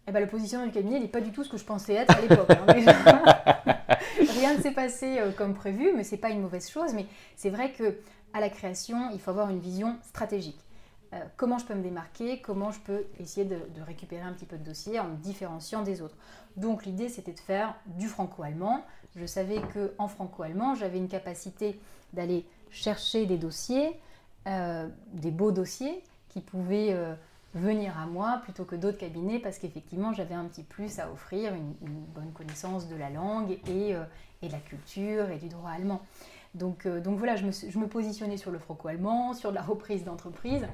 Eh 0.07 0.11
ben, 0.11 0.21
le 0.21 0.27
positionnement 0.27 0.67
du 0.67 0.73
cabinet 0.73 0.99
n'est 0.99 1.07
pas 1.07 1.21
du 1.21 1.31
tout 1.31 1.43
ce 1.43 1.49
que 1.49 1.57
je 1.57 1.65
pensais 1.65 1.93
être 1.93 2.15
à 2.15 2.21
l'époque. 2.21 2.49
Hein, 2.49 2.65
Rien 4.19 4.57
ne 4.57 4.61
s'est 4.61 4.71
passé 4.71 5.19
euh, 5.19 5.31
comme 5.31 5.53
prévu, 5.53 5.91
mais 5.95 6.03
ce 6.03 6.11
n'est 6.11 6.21
pas 6.21 6.29
une 6.29 6.41
mauvaise 6.41 6.69
chose. 6.69 6.93
Mais 6.93 7.05
c'est 7.35 7.49
vrai 7.49 7.71
que 7.71 7.97
à 8.33 8.39
la 8.39 8.49
création, 8.49 9.09
il 9.13 9.19
faut 9.19 9.31
avoir 9.31 9.49
une 9.49 9.59
vision 9.59 9.97
stratégique. 10.03 10.59
Comment 11.37 11.57
je 11.57 11.65
peux 11.65 11.73
me 11.73 11.81
démarquer 11.81 12.39
Comment 12.39 12.71
je 12.71 12.79
peux 12.79 13.05
essayer 13.19 13.45
de, 13.45 13.55
de, 13.55 13.81
récupérer 13.81 14.21
un 14.21 14.33
petit 14.33 14.45
peu 14.45 14.57
de 14.57 14.63
dossier 14.63 14.99
en 14.99 15.05
me 15.05 15.15
différenciant 15.15 15.81
des 15.81 16.01
autres 16.01 16.15
Donc 16.55 16.85
l'idée, 16.85 17.09
c'était 17.09 17.33
de 17.33 17.39
faire 17.39 17.75
du 17.85 18.07
franco-allemand, 18.07 18.83
je 19.15 19.25
savais 19.25 19.61
qu'en 19.73 20.07
franco-allemand, 20.07 20.75
j'avais 20.75 20.97
une 20.97 21.07
capacité 21.07 21.79
d'aller 22.13 22.45
chercher 22.69 23.25
des 23.25 23.37
dossiers, 23.37 23.99
euh, 24.47 24.87
des 25.13 25.31
beaux 25.31 25.51
dossiers 25.51 26.03
qui 26.29 26.41
pouvaient 26.41 26.93
euh, 26.93 27.15
venir 27.55 27.97
à 27.97 28.05
moi 28.05 28.39
plutôt 28.43 28.65
que 28.65 28.75
d'autres 28.75 28.97
cabinets 28.97 29.39
parce 29.39 29.57
qu'effectivement 29.57 30.13
j'avais 30.13 30.35
un 30.35 30.45
petit 30.45 30.63
plus 30.63 30.99
à 30.99 31.11
offrir, 31.11 31.53
une, 31.53 31.73
bonne 32.13 32.31
connaissance 32.31 32.87
de 32.87 32.95
la 32.95 33.09
langue 33.09 33.59
et, 33.67 33.95
euh, 33.95 34.03
et, 34.41 34.47
de 34.47 34.53
la 34.53 34.59
culture 34.59 35.29
et 35.31 35.37
du 35.37 35.49
droit 35.49 35.71
allemand. 35.71 36.01
Donc, 36.55 36.87
voilà, 36.87 37.35
je 37.35 37.45
me, 37.45 37.51
je 37.51 37.77
me, 37.77 37.85
positionnais 37.85 38.37
sur 38.37 38.49
le 38.49 38.57
franco-allemand, 38.57 39.35
sur 39.35 39.51
la 39.51 39.61
reprise 39.61 40.03
d'entreprise. 40.03 40.65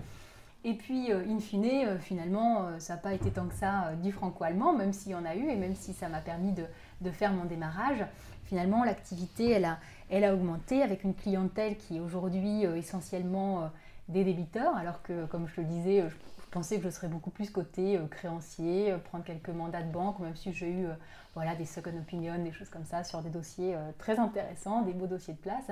Et 0.68 0.74
puis, 0.74 1.12
in 1.12 1.40
fine, 1.40 2.00
finalement, 2.00 2.80
ça 2.80 2.96
n'a 2.96 3.00
pas 3.00 3.14
été 3.14 3.30
tant 3.30 3.46
que 3.46 3.54
ça 3.54 3.94
du 4.02 4.12
franco-allemand, 4.12 4.74
même 4.74 4.94
s'il 4.94 5.12
y 5.12 5.16
en 5.16 5.24
a 5.24 5.36
eu 5.36 5.48
et 5.48 5.56
même 5.56 5.76
si 5.76 5.94
ça 5.94 6.10
m'a 6.10 6.22
permis 6.22 6.54
de, 6.54 7.12
faire 7.12 7.34
mon 7.34 7.46
démarrage, 7.46 8.04
finalement 8.46 8.84
l'activité 8.84 9.52
elle 9.52 9.66
a, 9.66 9.78
elle 10.10 10.24
a 10.24 10.34
augmenté 10.34 10.82
avec 10.82 11.04
une 11.04 11.14
clientèle 11.14 11.78
qui 11.78 11.98
est 11.98 12.00
aujourd'hui 12.00 12.66
euh, 12.66 12.76
essentiellement 12.76 13.62
euh, 13.64 13.68
des 14.08 14.24
débiteurs, 14.24 14.76
alors 14.76 15.02
que 15.02 15.26
comme 15.26 15.48
je 15.48 15.62
le 15.62 15.68
disais, 15.68 16.02
euh, 16.02 16.10
je, 16.10 16.16
pensais 16.52 16.78
que 16.78 16.84
je 16.84 16.90
serais 16.90 17.10
beaucoup 17.10 17.32
plus 17.32 17.50
côté 17.50 18.00
créancier, 18.10 18.96
prendre 19.10 19.26
quelques 19.26 19.50
mandats 19.50 19.82
de 19.82 19.92
banque, 19.92 20.20
même 20.20 20.38
si 20.38 20.54
j'ai 20.54 20.72
eu 20.72 20.88
voilà, 21.34 21.54
des 21.54 21.66
second 21.66 21.90
opinion, 21.98 22.42
des 22.42 22.54
choses 22.54 22.70
comme 22.70 22.86
ça 22.86 23.04
sur 23.04 23.22
des 23.22 23.30
dossiers 23.30 23.76
très 23.98 24.20
intéressants, 24.20 24.82
des 24.84 24.94
beaux 24.94 25.08
dossiers 25.08 25.34
de 25.34 25.40
place. 25.40 25.66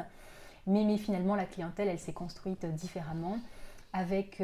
Mais, 0.68 0.84
mais 0.84 0.98
finalement 0.98 1.36
la 1.36 1.46
clientèle 1.46 1.88
elle 1.88 2.00
s'est 2.00 2.12
construite 2.12 2.66
différemment 2.66 3.38
avec 3.94 4.42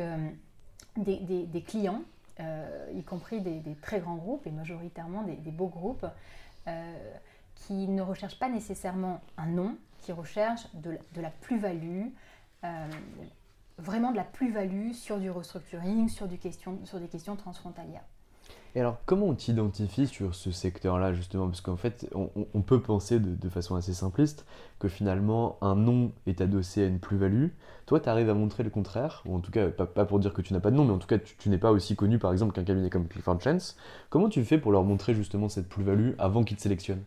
des, 0.96 1.46
des, 1.46 1.62
clients, 1.62 2.04
y 2.40 3.04
compris 3.04 3.42
des, 3.42 3.76
très 3.82 4.00
grands 4.00 4.16
groupes 4.16 4.46
et 4.48 4.52
majoritairement 4.52 5.24
des, 5.24 5.52
beaux 5.52 5.68
groupes 5.68 6.06
euh, 6.68 7.14
qui 7.56 7.88
ne 7.88 8.02
recherchent 8.02 8.40
pas 8.40 8.48
nécessairement 8.48 9.20
un 9.38 9.48
nom, 9.48 9.76
qui 10.00 10.14
recherchent 10.14 10.74
de, 10.76 10.98
la 11.18 11.30
plus-value, 11.30 12.08
euh, 12.64 12.88
vraiment 13.78 14.12
de 14.12 14.16
la 14.16 14.24
plus-value 14.24 14.94
sur 14.94 15.20
du 15.20 15.30
restructuring, 15.30 16.08
sur 16.08 16.28
des 16.28 16.38
questions 16.38 17.36
transfrontalières. 17.36 18.06
Et 18.76 18.82
alors, 18.82 18.98
comment 19.06 19.26
on 19.26 19.34
t'identifie 19.34 20.06
sur 20.06 20.36
ce 20.36 20.52
secteur-là, 20.52 21.14
justement? 21.14 21.48
Parce 21.48 21.62
qu'en 21.62 21.76
fait, 21.76 22.08
on, 22.14 22.62
peut 22.62 22.80
penser 22.80 23.20
de, 23.20 23.50
façon 23.50 23.76
assez 23.76 23.94
simpliste 23.96 24.46
que 24.78 24.88
finalement, 24.88 25.58
un 25.62 25.76
nom 25.76 26.12
est 26.28 26.40
adossé 26.40 26.84
à 26.84 26.86
une 26.86 27.00
plus-value. 27.00 27.48
Toi, 27.88 28.00
tu 28.00 28.10
arrives 28.10 28.30
à 28.30 28.36
montrer 28.36 28.62
le 28.64 28.70
contraire, 28.70 29.24
ou 29.26 29.36
en 29.36 29.40
tout 29.40 29.52
cas, 29.52 29.70
pas, 29.70 30.06
pour 30.06 30.20
dire 30.20 30.34
que 30.34 30.44
tu 30.44 30.54
n'as 30.54 30.60
pas 30.60 30.70
de 30.70 30.76
nom, 30.76 30.86
mais 30.86 30.94
en 30.94 31.00
tout 31.00 31.08
cas, 31.08 31.18
tu, 31.18 31.50
n'es 31.50 31.58
pas 31.58 31.72
aussi 31.72 31.96
connu, 31.96 32.20
par 32.20 32.32
exemple, 32.32 32.54
qu'un 32.54 32.64
cabinet 32.64 32.92
comme 32.92 33.08
Clifford 33.08 33.42
Chance. 33.42 33.76
Comment 34.12 34.30
tu 34.30 34.44
fais 34.44 34.60
pour 34.60 34.72
leur 34.72 34.84
montrer 34.84 35.16
justement 35.16 35.50
cette 35.50 35.68
plus-value 35.68 36.12
avant 36.20 36.44
qu'ils 36.44 36.58
te 36.58 36.62
sélectionnent? 36.62 37.04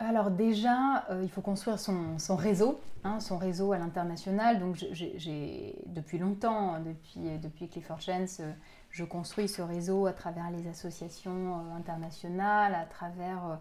Alors 0.00 0.30
déjà, 0.30 1.06
euh, 1.10 1.22
il 1.24 1.28
faut 1.28 1.40
construire 1.40 1.78
son, 1.80 2.16
réseau, 2.36 2.80
hein, 3.02 3.18
son 3.18 3.36
réseau 3.36 3.72
à 3.72 3.78
l'international. 3.78 4.60
Donc 4.60 4.76
j'ai 4.92 5.74
depuis 5.86 6.18
longtemps, 6.18 6.76
depuis, 6.84 7.68
Clifford 7.68 8.00
Chance, 8.00 8.38
euh, 8.40 8.52
je 8.98 9.04
construis 9.04 9.48
ce 9.48 9.62
réseau 9.62 10.06
à 10.06 10.12
travers 10.12 10.50
les 10.50 10.66
associations 10.66 11.30
euh, 11.30 11.76
internationales, 11.76 12.74
à 12.74 12.84
travers 12.84 13.46
euh, 13.46 13.54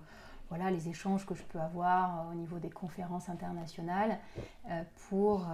voilà, 0.50 0.72
les 0.72 0.90
échanges 0.90 1.28
que 1.28 1.36
je 1.36 1.44
peux 1.44 1.60
avoir 1.60 2.22
euh, 2.22 2.32
au 2.32 2.34
niveau 2.34 2.58
des 2.58 2.72
conférences 2.72 3.30
internationales 3.30 4.18
pour 5.10 5.46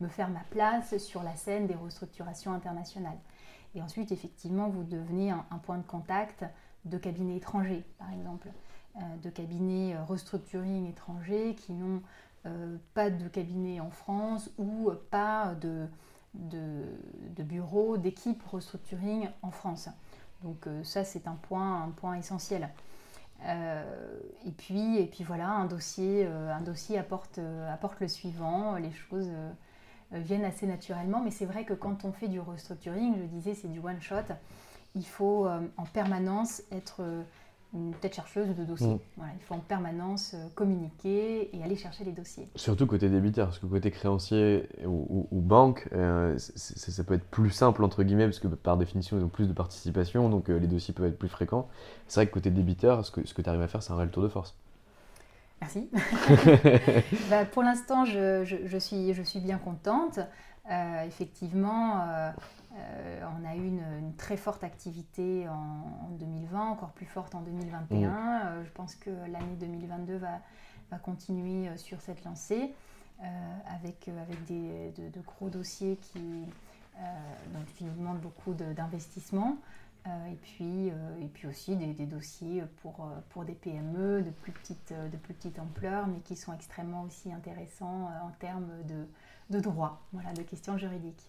me 0.00 0.08
faire 0.08 0.30
ma 0.30 0.44
place 0.50 0.96
sur 0.98 1.22
la 1.22 1.34
scène 1.36 1.66
des 1.66 1.74
restructurations 1.74 2.52
internationales. 2.52 3.18
Et 3.74 3.82
ensuite, 3.82 4.12
effectivement, 4.12 4.68
vous 4.68 4.84
devenez 4.84 5.30
un, 5.30 5.58
point 5.62 5.78
de 5.78 5.86
contact 5.86 6.44
de 6.84 6.96
cabinets 6.96 7.36
étrangers, 7.36 7.84
par 7.98 8.12
exemple, 8.12 8.48
de 9.22 9.30
cabinets 9.30 9.96
restructuring 10.06 10.88
étrangers 10.88 11.54
qui 11.54 11.72
n'ont 11.72 12.02
pas 12.94 13.10
de 13.10 13.28
cabinet 13.28 13.80
en 13.80 13.90
France 13.90 14.50
ou 14.58 14.90
pas 15.10 15.54
de, 15.54 15.86
de, 16.34 17.42
bureaux, 17.42 17.96
d'équipes 17.96 18.42
restructuring 18.44 19.28
en 19.42 19.50
France. 19.50 19.88
Donc 20.42 20.66
euh, 20.66 20.82
ça, 20.84 21.04
c'est 21.04 21.26
un 21.26 21.34
point, 21.34 21.84
un 21.84 21.90
point 21.90 22.16
essentiel. 22.16 22.68
Euh, 23.44 24.18
et, 24.46 24.50
puis, 24.52 24.98
et 24.98 25.06
puis 25.06 25.24
voilà, 25.24 25.48
un 25.48 25.66
dossier, 25.66 26.26
euh, 26.26 26.52
un 26.52 26.60
dossier 26.60 26.98
apporte, 26.98 27.40
apporte 27.70 28.00
le 28.00 28.08
suivant, 28.08 28.76
les 28.76 28.92
choses 28.92 29.30
viennent 30.12 30.44
assez 30.44 30.66
naturellement, 30.66 31.20
mais 31.20 31.30
c'est 31.30 31.46
vrai 31.46 31.64
que 31.64 31.74
quand 31.74 32.04
on 32.04 32.12
fait 32.12 32.28
du 32.28 32.38
restructuring, 32.38 33.16
je 33.18 33.24
disais, 33.24 33.54
c'est 33.54 33.68
du 33.68 33.80
one-shot, 33.80 34.34
il 34.94 35.06
faut 35.06 35.48
en 35.76 35.84
permanence 35.92 36.62
être 36.70 37.02
une 37.74 37.92
tête 37.94 38.14
chercheuse 38.14 38.54
de 38.56 38.64
dossiers. 38.64 39.00
Mm. 39.16 39.22
il 39.36 39.42
faut 39.44 39.54
en 39.54 39.60
permanence 39.60 40.34
euh, 40.34 40.46
communiquer 40.54 41.54
et 41.54 41.62
aller 41.62 41.76
chercher 41.76 42.04
les 42.04 42.12
dossiers. 42.12 42.48
Surtout 42.54 42.86
côté 42.86 43.08
débiteur, 43.08 43.48
parce 43.48 43.58
que 43.58 43.66
côté 43.66 43.90
créancier 43.90 44.68
ou, 44.86 45.26
banque, 45.32 45.88
euh, 45.92 46.38
ça 46.38 47.04
peut 47.04 47.14
être 47.14 47.24
plus 47.24 47.50
simple 47.50 47.82
entre 47.84 48.02
guillemets, 48.02 48.26
parce 48.26 48.38
que 48.38 48.48
par 48.48 48.76
définition 48.76 49.18
ils 49.18 49.24
ont 49.24 49.28
plus 49.28 49.48
de 49.48 49.52
participation, 49.52 50.28
donc 50.28 50.48
euh, 50.48 50.58
les 50.58 50.68
dossiers 50.68 50.94
peuvent 50.94 51.06
être 51.06 51.18
plus 51.18 51.28
fréquents. 51.28 51.68
C'est 52.06 52.20
vrai 52.20 52.26
que 52.28 52.32
côté 52.32 52.50
débiteur, 52.50 53.04
ce 53.04 53.10
que, 53.10 53.26
ce 53.26 53.34
que 53.34 53.42
tu 53.42 53.48
arrives 53.48 53.62
à 53.62 53.68
faire, 53.68 53.82
c'est 53.82 53.92
un 53.92 53.96
réel 53.96 54.10
tour 54.10 54.22
de 54.22 54.28
force. 54.28 54.54
Merci. 55.60 55.90
Bah, 57.30 57.44
pour 57.44 57.62
l'instant, 57.62 58.04
je, 58.04 58.44
je, 58.44 58.78
suis, 58.78 59.14
je 59.14 59.22
suis 59.22 59.40
bien 59.40 59.58
contente. 59.58 60.20
effectivement, 61.06 62.04
euh, 62.76 63.24
on 63.38 63.44
a 63.44 63.54
eu 63.54 63.66
une, 63.66 64.14
très 64.16 64.36
forte 64.36 64.64
activité 64.64 65.48
en, 65.48 66.10
2020, 66.18 66.70
encore 66.70 66.90
plus 66.90 67.06
forte 67.06 67.34
en 67.34 67.40
2021. 67.42 68.08
Mm. 68.08 68.12
Euh, 68.12 68.64
je 68.64 68.70
pense 68.70 68.94
que 68.94 69.10
l'année 69.10 69.56
2022 69.60 70.16
va, 70.16 70.40
continuer 71.02 71.68
euh, 71.68 71.76
sur 71.76 72.00
cette 72.00 72.24
lancée 72.24 72.72
avec, 73.66 74.08
avec 74.08 74.44
des, 74.44 74.92
de, 74.96 75.20
gros 75.22 75.48
dossiers 75.48 75.96
qui, 75.96 76.20
nous 77.80 77.90
demandent 77.96 78.20
beaucoup 78.20 78.52
d'investissement. 78.52 79.56
et, 80.06 80.36
puis, 80.42 80.88
et 80.88 81.28
puis 81.32 81.46
aussi 81.46 81.74
des, 81.76 82.06
dossiers 82.06 82.64
pour, 82.82 83.08
pour 83.30 83.44
des 83.44 83.54
PME 83.54 84.22
de 84.22 84.30
plus, 84.30 84.52
petite, 84.52 84.92
de 84.92 85.16
plus 85.16 85.32
petite 85.32 85.58
ampleur, 85.58 86.06
mais 86.06 86.18
qui 86.20 86.36
sont 86.36 86.52
extrêmement 86.52 87.02
aussi 87.02 87.32
intéressants 87.32 88.10
en 88.22 88.30
termes 88.40 88.68
de, 88.88 89.06
de 89.50 89.60
droit, 89.60 90.02
voilà, 90.12 90.32
de 90.34 90.42
questions 90.42 90.76
juridiques. 90.76 91.26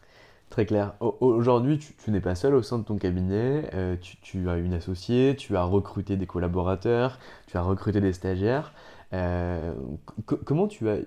Très 0.50 0.66
clair. 0.66 0.94
Aujourd'hui, 1.00 1.80
tu, 1.80 2.12
n'es 2.12 2.22
pas 2.22 2.36
seul 2.36 2.54
au 2.54 2.62
sein 2.62 2.78
de 2.78 2.84
ton 2.84 2.98
cabinet, 2.98 3.70
euh, 3.74 3.98
tu, 4.22 4.50
as 4.50 4.58
une 4.58 4.74
associée, 4.74 5.36
tu 5.36 5.58
as 5.58 5.64
recruté 5.64 6.16
des 6.16 6.28
collaborateurs, 6.28 7.20
tu 7.48 7.58
as 7.58 7.62
recruté 7.62 8.00
des 8.00 8.14
stagiaires. 8.14 8.74
comment 10.46 10.68
tu 10.68 10.88
as 10.88 11.00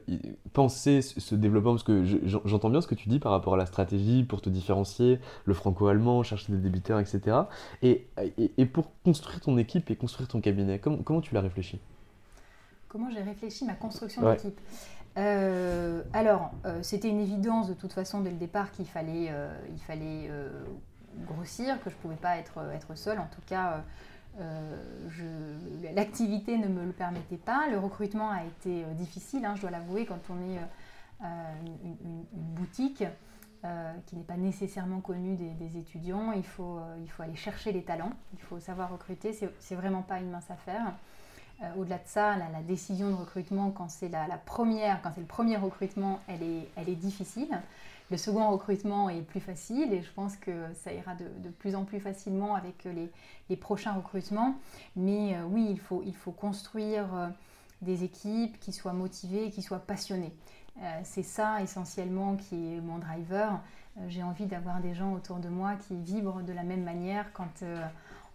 pensé 0.52 1.00
ce 1.00 1.34
développement? 1.34 1.72
Parce 1.72 1.84
que 1.84 2.04
j'entends 2.44 2.68
bien 2.68 2.82
ce 2.82 2.88
que 2.88 2.94
tu 2.94 3.08
dis 3.08 3.20
par 3.20 3.32
rapport 3.32 3.54
à 3.54 3.56
la 3.56 3.66
stratégie 3.66 4.22
pour 4.24 4.42
te 4.42 4.50
différencier, 4.50 5.18
le 5.44 5.54
franco-allemand, 5.54 6.22
chercher 6.24 6.52
des 6.52 6.58
débiteurs, 6.58 6.98
etc. 7.00 7.38
Et, 7.82 8.06
et, 8.58 8.66
pour 8.66 8.90
construire 9.02 9.40
ton 9.40 9.56
équipe 9.56 9.90
et 9.90 9.96
construire 9.96 10.28
ton 10.28 10.40
cabinet, 10.42 10.78
comment, 10.78 10.98
comment 10.98 11.20
tu 11.22 11.32
l'as 11.32 11.40
réfléchi? 11.40 11.78
Comment 12.88 13.10
j'ai 13.10 13.22
réfléchi 13.22 13.64
ma 13.66 13.74
construction 13.74 14.28
d'équipe? 14.30 14.58
Euh, 15.18 16.02
alors, 16.12 16.52
euh, 16.64 16.80
c'était 16.82 17.08
une 17.08 17.20
évidence 17.20 17.68
de 17.68 17.74
toute 17.74 17.92
façon 17.92 18.20
dès 18.20 18.30
le 18.30 18.36
départ 18.36 18.70
qu'il 18.70 18.86
fallait, 18.86 19.28
euh, 19.30 20.64
grossir, 21.26 21.82
que 21.82 21.90
je 21.90 21.96
ne 21.96 22.00
pouvais 22.00 22.16
pas 22.16 22.36
être, 22.36 22.58
être 22.72 22.94
seule. 22.94 23.18
En 23.18 23.26
tout 23.26 23.40
cas, 23.46 23.82
l'activité 25.94 26.56
ne 26.58 26.68
me 26.68 26.84
le 26.84 26.92
permettait 26.92 27.36
pas. 27.36 27.68
Le 27.68 27.78
recrutement 27.78 28.30
a 28.30 28.44
été 28.44 28.84
difficile, 28.94 29.44
hein, 29.44 29.54
je 29.56 29.62
dois 29.62 29.70
l'avouer, 29.70 30.06
quand 30.06 30.20
on 30.30 30.40
est 30.42 30.60
une, 32.04 32.24
boutique. 32.32 33.02
qui 34.06 34.16
n'est 34.16 34.22
pas 34.22 34.36
nécessairement 34.36 35.00
connue 35.00 35.34
des, 35.34 35.76
étudiants, 35.76 36.30
il 36.30 36.44
faut, 36.44 36.78
il 37.02 37.10
faut 37.10 37.24
aller 37.24 37.34
chercher 37.34 37.72
les 37.72 37.82
talents, 37.82 38.12
il 38.34 38.38
faut 38.38 38.60
savoir 38.60 38.92
recruter, 38.92 39.32
c'est 39.32 39.74
vraiment 39.74 40.02
pas 40.02 40.20
une 40.20 40.30
mince 40.30 40.50
affaire. 40.50 40.92
Euh, 41.62 41.66
au-delà 41.76 41.96
de 41.96 42.06
ça, 42.06 42.36
la, 42.36 42.62
décision 42.62 43.10
de 43.10 43.14
recrutement, 43.14 43.70
quand 43.70 43.90
c'est 43.90 44.08
la, 44.08 44.26
première, 44.38 45.02
quand 45.02 45.10
c'est 45.14 45.20
le 45.20 45.26
premier 45.26 45.56
recrutement, 45.56 46.20
elle 46.28 46.42
est, 46.42 46.94
difficile. 46.94 47.48
Le 48.10 48.16
second 48.16 48.50
recrutement 48.50 49.10
est 49.10 49.20
plus 49.20 49.40
facile 49.40 49.92
et 49.92 50.00
je 50.02 50.10
pense 50.12 50.36
que 50.36 50.72
ça 50.74 50.92
ira 50.92 51.14
de, 51.14 51.50
plus 51.50 51.74
en 51.74 51.84
plus 51.84 52.00
facilement 52.00 52.54
avec 52.54 52.84
les, 52.84 53.10
les 53.50 53.56
prochains 53.56 53.92
recrutements. 53.92 54.54
Mais 54.96 55.34
euh, 55.34 55.44
oui, 55.44 55.78
il 56.04 56.16
faut, 56.16 56.30
construire 56.32 57.14
euh, 57.14 57.28
des 57.82 58.04
équipes 58.04 58.58
qui 58.60 58.72
soient 58.72 58.92
motivées 58.92 59.50
qui 59.50 59.62
soient 59.62 59.78
passionnées. 59.80 60.32
c'est 61.02 61.22
ça 61.24 61.60
essentiellement 61.62 62.36
qui 62.36 62.74
est 62.74 62.80
mon 62.80 62.98
driver. 62.98 63.60
J'ai 64.06 64.22
envie 64.22 64.46
d'avoir 64.46 64.80
des 64.80 64.94
gens 64.94 65.12
autour 65.12 65.38
de 65.38 65.48
moi 65.48 65.74
qui 65.74 65.96
vibrent 65.96 66.42
de 66.42 66.52
la 66.52 66.62
même 66.62 66.84
manière 66.84 67.32
quand 67.32 67.64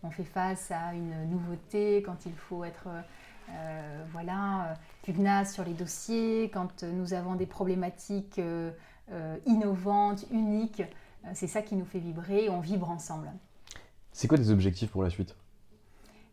on 0.03 0.11
fait 0.11 0.23
face 0.23 0.71
à 0.71 0.93
une 0.93 1.29
nouveauté, 1.29 2.03
quand 2.03 2.25
il 2.25 2.33
faut 2.33 2.63
être 2.63 2.87
euh, 3.49 4.03
voilà, 4.11 4.71
euh, 4.71 4.73
pugnace 5.03 5.53
sur 5.53 5.63
les 5.63 5.73
dossiers, 5.73 6.49
quand 6.53 6.83
nous 6.83 7.13
avons 7.13 7.35
des 7.35 7.45
problématiques 7.45 8.39
euh, 8.39 8.71
innovantes, 9.45 10.25
uniques. 10.31 10.83
c'est 11.33 11.47
ça 11.47 11.61
qui 11.61 11.75
nous 11.75 11.85
fait 11.85 11.99
vibrer, 11.99 12.49
on 12.49 12.59
vibre 12.59 12.89
ensemble. 12.89 13.31
C'est 14.11 14.27
quoi 14.27 14.37
tes 14.37 14.49
objectifs 14.49 14.91
pour 14.91 15.03
la 15.03 15.09
suite? 15.09 15.35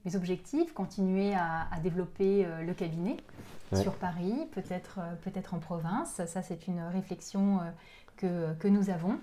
Mes 0.05 0.17
objectifs, 0.17 0.73
continuer 0.73 1.35
à, 1.35 1.69
développer 1.83 2.47
le 2.65 2.73
cabinet 2.73 3.19
sur 3.75 3.93
Paris, 3.95 4.35
peut-être 4.53 5.01
peut 5.23 5.33
en 5.53 5.59
province. 5.59 6.23
Ça, 6.27 6.43
c'est 6.43 6.69
une 6.69 6.81
réflexion 6.81 7.61
que, 8.21 8.69
nous 8.69 8.91
avons. 8.91 9.19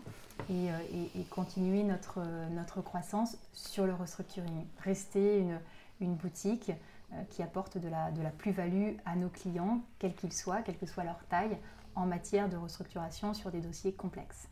Et, 0.50 0.68
et, 1.16 1.24
continuer 1.30 1.84
notre, 1.84 2.22
notre 2.52 2.82
croissance 2.82 3.38
sur 3.54 3.86
le 3.86 3.94
restructuring. 3.94 4.66
Rester 4.84 5.40
une, 5.40 5.60
une 6.00 6.16
boutique 6.16 6.72
euh, 7.14 7.16
qui 7.30 7.42
apporte 7.42 7.78
de 7.78 7.88
la, 7.88 8.12
de 8.12 8.22
la 8.22 8.32
plus-value 8.32 8.96
à 9.06 9.16
nos 9.16 9.30
clients, 9.30 9.80
quels 9.98 10.14
qu'ils 10.14 10.34
soient, 10.34 10.62
quelle 10.62 10.78
que 10.78 10.86
soit 10.86 11.06
leur 11.06 11.20
taille, 11.30 11.58
en 11.96 12.06
matière 12.06 12.50
de 12.50 12.58
restructuration 12.58 13.34
sur 13.34 13.50
des 13.50 13.62
dossiers 13.62 13.94
complexes. 13.94 14.50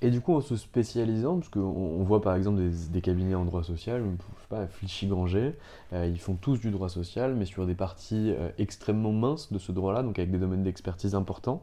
Et 0.00 0.10
du 0.10 0.20
coup, 0.20 0.32
en 0.34 0.40
se 0.40 0.56
spécialisant, 0.56 1.38
parce 1.38 1.50
qu'on 1.50 1.60
on 1.60 2.02
voit 2.04 2.22
par 2.22 2.34
exemple 2.34 2.62
des, 2.62 3.00
cabinets 3.02 3.34
en 3.34 3.44
droit 3.44 3.62
social, 3.62 4.02
je 4.02 4.22
sais 4.22 4.48
pas, 4.48 4.66
Flichy-Granger, 4.68 5.54
euh, 5.92 6.06
ils 6.06 6.18
font 6.18 6.34
tous 6.34 6.60
du 6.60 6.70
droit 6.70 6.88
social, 6.88 7.34
mais 7.34 7.44
sur 7.44 7.66
des 7.66 7.74
parties 7.74 8.32
euh, 8.38 8.48
extrêmement 8.58 9.12
minces 9.12 9.52
de 9.52 9.58
ce 9.58 9.72
droit-là, 9.72 10.02
donc 10.02 10.18
avec 10.18 10.30
des 10.30 10.38
domaines 10.38 10.62
d'expertise 10.62 11.14
importants. 11.14 11.62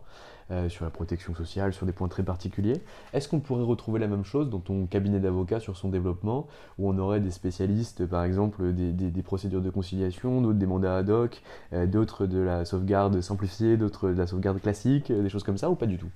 Euh, 0.51 0.69
sur 0.69 0.85
la 0.85 0.91
protection 0.91 1.33
sociale, 1.33 1.73
sur 1.73 1.87
des 1.87 1.91
points 1.91 2.07
très 2.07 2.21
particuliers. 2.21 2.79
Est-ce 3.13 3.27
qu'on 3.27 3.39
pourrait 3.39 3.63
retrouver 3.63 3.99
la 3.99 4.05
même 4.05 4.23
chose 4.23 4.47
dans 4.47 4.59
ton 4.59 4.85
cabinet 4.85 5.19
d'avocat 5.19 5.59
sur 5.59 5.75
son 5.75 5.89
développement, 5.89 6.45
où 6.77 6.87
on 6.87 6.99
aurait 6.99 7.19
des 7.19 7.31
spécialistes, 7.31 8.05
par 8.05 8.23
exemple, 8.23 8.71
des, 8.71 9.23
procédures 9.23 9.63
de 9.63 9.71
conciliation, 9.71 10.41
d'autres 10.41 10.59
des 10.59 10.67
mandats 10.67 10.97
ad 10.97 11.09
hoc, 11.09 11.41
euh, 11.73 11.87
d'autres 11.87 12.27
de 12.27 12.37
la 12.37 12.63
sauvegarde 12.63 13.21
simplifiée, 13.21 13.75
d'autres 13.75 14.09
de 14.09 14.19
la 14.19 14.27
sauvegarde 14.27 14.61
classique, 14.61 15.09
euh, 15.09 15.23
des 15.23 15.29
choses 15.29 15.41
comme 15.41 15.57
ça, 15.57 15.71
ou 15.71 15.75
pas 15.75 15.87
du 15.87 15.97
tout? 15.97 16.11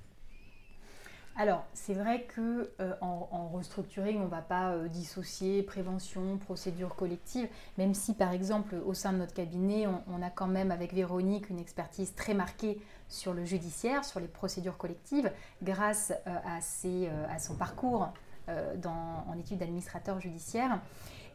Alors, 1.39 1.63
c'est 1.73 1.93
vrai 1.93 2.23
que 2.35 2.69
euh, 2.81 2.93
en, 2.99 3.47
restructuring, 3.53 4.19
on 4.19 4.25
ne 4.25 4.29
va 4.29 4.41
pas 4.41 4.71
euh, 4.71 4.89
dissocier 4.89 5.63
prévention, 5.63 6.37
procédure 6.37 6.95
collective, 6.95 7.47
même 7.77 7.93
si 7.93 8.13
par 8.13 8.33
exemple 8.33 8.75
au 8.85 8.93
sein 8.93 9.13
de 9.13 9.19
notre 9.19 9.33
cabinet, 9.33 9.87
on, 9.87 10.21
a 10.21 10.29
quand 10.29 10.47
même 10.47 10.69
avec 10.69 10.93
Véronique 10.93 11.49
une 11.49 11.59
expertise 11.59 12.13
très 12.13 12.33
marquée 12.33 12.81
sur 13.07 13.33
le 13.33 13.45
judiciaire, 13.45 14.03
sur 14.03 14.19
les 14.19 14.27
procédures 14.27 14.75
collectives, 14.75 15.31
grâce 15.63 16.11
euh, 16.27 16.35
à, 16.45 17.39
son 17.39 17.55
parcours 17.55 18.09
en 18.49 19.39
études 19.39 19.59
d'administrateur 19.59 20.19
judiciaire. 20.19 20.81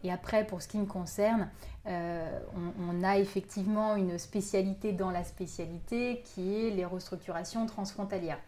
Et 0.02 0.12
après, 0.12 0.46
pour 0.46 0.60
ce 0.60 0.68
qui 0.68 0.76
me 0.76 0.84
concerne, 0.84 1.48
on, 1.86 3.02
a 3.04 3.18
effectivement 3.18 3.94
une 3.94 4.18
spécialité 4.18 4.92
dans 4.92 5.10
la 5.10 5.24
spécialité 5.24 6.22
qui 6.26 6.56
est 6.56 6.70
les 6.70 6.84
restructurations 6.84 7.64
transfrontalières 7.66 8.40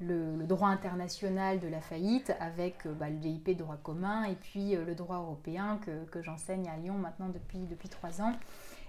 le, 0.00 0.44
droit 0.46 0.68
international 0.68 1.60
de 1.60 1.68
la 1.68 1.80
faillite 1.80 2.32
avec 2.40 2.86
euh, 2.86 2.92
bah, 2.92 3.08
le 3.08 3.16
DIP 3.16 3.56
droit 3.56 3.76
commun 3.82 4.24
et 4.24 4.34
puis 4.34 4.74
euh, 4.74 4.84
le 4.84 4.94
droit 4.94 5.16
européen 5.16 5.78
que, 5.84 6.22
j'enseigne 6.22 6.68
à 6.68 6.76
Lyon 6.76 6.94
maintenant 6.94 7.28
depuis, 7.28 7.58
depuis 7.58 7.88
trois 7.88 8.20
ans. 8.20 8.32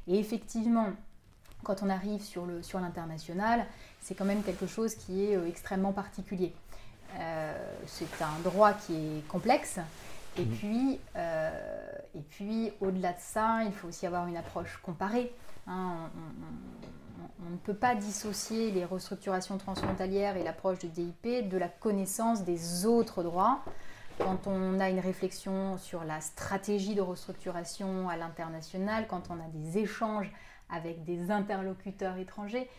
Et 0.07 0.19
effectivement, 0.19 0.87
quand 1.63 1.83
on 1.83 1.89
arrive 1.89 2.21
sur 2.21 2.45
l'international, 2.79 3.59
sur 3.59 3.67
c'est 4.01 4.15
quand 4.15 4.25
même 4.25 4.43
quelque 4.43 4.67
chose 4.67 4.95
qui 4.95 5.25
est 5.25 5.35
euh, 5.35 5.47
extrêmement 5.47 5.93
particulier. 5.93 6.53
c'est 7.87 8.21
un 8.21 8.39
droit 8.43 8.73
qui 8.73 8.95
est 8.95 9.27
complexe. 9.27 9.79
Et 10.37 10.43
mmh. 10.43 10.49
puis, 10.49 10.99
et 12.13 12.21
puis 12.29 12.73
au-delà 12.81 13.13
de 13.13 13.19
ça, 13.19 13.63
il 13.63 13.71
faut 13.71 13.87
aussi 13.87 14.05
avoir 14.05 14.27
une 14.27 14.35
approche 14.35 14.77
comparée. 14.83 15.33
Hein. 15.65 16.09
on, 16.13 16.94
ne 17.49 17.57
peut 17.57 17.73
pas 17.73 17.95
dissocier 17.95 18.71
les 18.71 18.85
restructurations 18.85 19.57
transfrontalières 19.57 20.37
et 20.37 20.43
l'approche 20.43 20.79
du 20.79 20.87
DIP 20.87 21.49
de 21.49 21.57
la 21.57 21.67
connaissance 21.67 22.43
des 22.43 22.85
autres 22.85 23.23
droits. 23.23 23.63
Quand 24.19 24.47
on 24.47 24.79
a 24.79 24.89
une 24.89 24.99
réflexion 24.99 25.77
sur 25.77 26.03
la 26.03 26.21
stratégie 26.21 26.95
de 26.95 27.01
restructuration 27.01 28.07
à 28.07 28.15
l'international, 28.15 29.07
quand 29.07 29.29
on 29.29 29.35
a 29.35 29.47
des 29.53 29.79
échanges 29.79 30.31
avec 30.69 31.03
des 31.03 31.31
interlocuteurs 31.31 32.17
étrangers, 32.17 32.69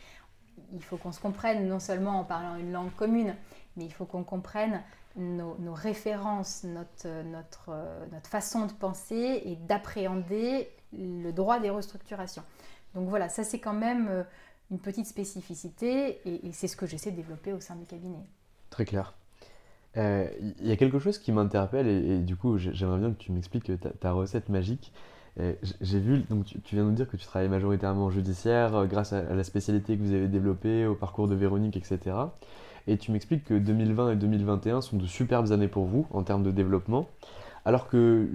il 0.73 0.83
faut 0.83 0.97
qu'on 0.97 1.13
se 1.13 1.21
comprenne 1.21 1.69
non 1.69 1.81
seulement 1.81 2.19
en 2.21 2.25
parlant 2.25 2.57
une 2.57 2.73
langue 2.73 2.95
commune, 2.95 3.35
mais 3.77 3.85
il 3.85 3.93
faut 3.93 4.07
qu'on 4.07 4.25
comprenne 4.25 4.83
nos, 5.17 5.57
références, 5.73 6.65
notre 6.65 8.29
façon 8.29 8.67
de 8.67 8.73
penser 8.73 9.43
et 9.45 9.57
d'appréhender 9.57 10.71
le 10.93 11.31
droit 11.33 11.59
des 11.59 11.71
restructurations. 11.71 12.43
Donc 12.97 13.11
voilà, 13.11 13.29
ça 13.29 13.45
c'est 13.45 13.59
quand 13.59 13.75
même 13.75 14.09
euh, 14.09 14.23
une 14.71 14.79
petite 14.79 15.07
spécificité 15.07 16.19
et, 16.25 16.51
c'est 16.53 16.67
ce 16.67 16.77
que 16.77 16.87
j'essaie 16.87 17.11
de 17.11 17.17
développer 17.17 17.53
au 17.53 17.61
sein 17.61 17.77
du 17.77 17.85
cabinet. 17.85 18.25
Très 18.71 18.87
clair. 18.87 19.15
Il 19.95 20.03
euh, 20.03 20.27
y 20.63 20.73
a 20.73 20.77
quelque 20.77 20.99
chose 20.99 21.19
qui 21.19 21.31
m'interpelle 21.31 21.87
et, 21.87 22.19
du 22.19 22.37
coup 22.37 22.57
j'aimerais 22.57 22.99
bien 22.99 23.11
que 23.13 23.19
tu 23.19 23.33
m'expliques 23.33 23.71
ta, 24.01 24.13
recette 24.13 24.49
magique. 24.49 24.93
Euh, 25.39 25.53
j'ai 25.83 26.01
vu, 26.01 26.21
donc 26.31 26.47
tu, 26.47 26.75
viens 26.75 26.85
de 26.85 26.89
nous 26.89 26.95
dire 26.95 27.09
que 27.09 27.19
tu 27.19 27.27
travailles 27.27 27.51
majoritairement 27.51 28.07
en 28.07 28.11
judiciaire 28.11 28.87
grâce 28.87 29.13
à, 29.13 29.23
la 29.23 29.45
spécialité 29.45 29.99
que 29.99 30.03
vous 30.03 30.15
avez 30.15 30.29
développée, 30.29 30.87
au 30.87 30.95
parcours 30.95 31.29
de 31.29 31.35
Véronique, 31.35 31.77
etc. 31.77 32.17
Et 32.87 32.97
tu 32.97 33.13
m'expliques 33.13 33.45
que 33.45 33.55
2020 33.55 34.13
et 34.13 34.17
2021 34.17 34.81
sont 34.81 34.97
de 34.97 35.07
superbes 35.07 35.53
années 35.53 35.69
pour 35.69 35.85
vous 35.85 36.07
en 36.13 36.23
termes 36.23 36.43
de 36.43 36.51
développement. 36.51 37.11
Alors 37.67 37.89
que 37.89 38.29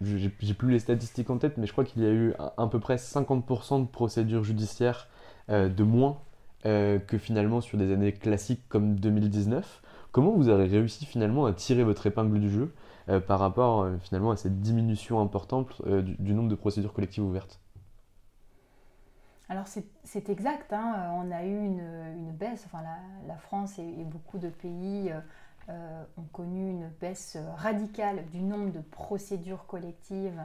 j'ai 0.00 0.54
plus 0.54 0.70
les 0.70 0.78
statistiques 0.78 1.28
en 1.30 1.38
tête, 1.38 1.58
mais 1.58 1.66
je 1.66 1.72
crois 1.72 1.82
qu'il 1.82 2.04
y 2.04 2.06
a 2.06 2.12
eu 2.12 2.34
à, 2.38 2.68
peu 2.68 2.78
près 2.78 2.94
50% 2.94 3.80
de 3.80 3.86
procédures 3.88 4.44
judiciaires 4.44 5.08
euh, 5.50 5.68
de 5.68 5.82
moins 5.82 6.18
euh, 6.66 7.00
que 7.00 7.18
finalement 7.18 7.60
sur 7.60 7.78
des 7.78 7.92
années 7.92 8.12
classiques 8.12 8.62
comme 8.68 8.94
2019. 8.94 9.82
Comment 10.12 10.30
vous 10.30 10.48
avez 10.48 10.66
réussi 10.66 11.04
finalement 11.04 11.46
à 11.46 11.52
tirer 11.52 11.82
votre 11.82 12.06
épingle 12.06 12.38
du 12.38 12.48
jeu 12.48 12.72
euh, 13.08 13.18
par 13.18 13.40
rapport 13.40 13.88
finalement 14.02 14.30
à 14.30 14.36
cette 14.36 14.60
diminution 14.60 15.20
importante 15.20 15.82
du, 15.84 16.32
nombre 16.32 16.48
de 16.48 16.54
procédures 16.54 16.92
collectives 16.92 17.24
ouvertes? 17.24 17.58
Alors 19.48 19.66
c'est 19.66 20.28
exact, 20.28 20.72
hein. 20.72 21.10
on 21.16 21.32
a 21.32 21.44
eu 21.44 21.56
une, 21.56 22.30
baisse, 22.30 22.62
enfin 22.66 22.84
la, 23.26 23.36
France 23.36 23.80
et, 23.80 24.04
beaucoup 24.04 24.38
de 24.38 24.48
pays 24.48 25.10
euh, 25.68 26.04
ont 26.16 26.28
connu 26.32 26.70
une 26.70 26.88
baisse 27.00 27.36
radicale 27.56 28.24
du 28.32 28.40
nombre 28.40 28.72
de 28.72 28.80
procédures 28.80 29.66
collectives 29.66 30.44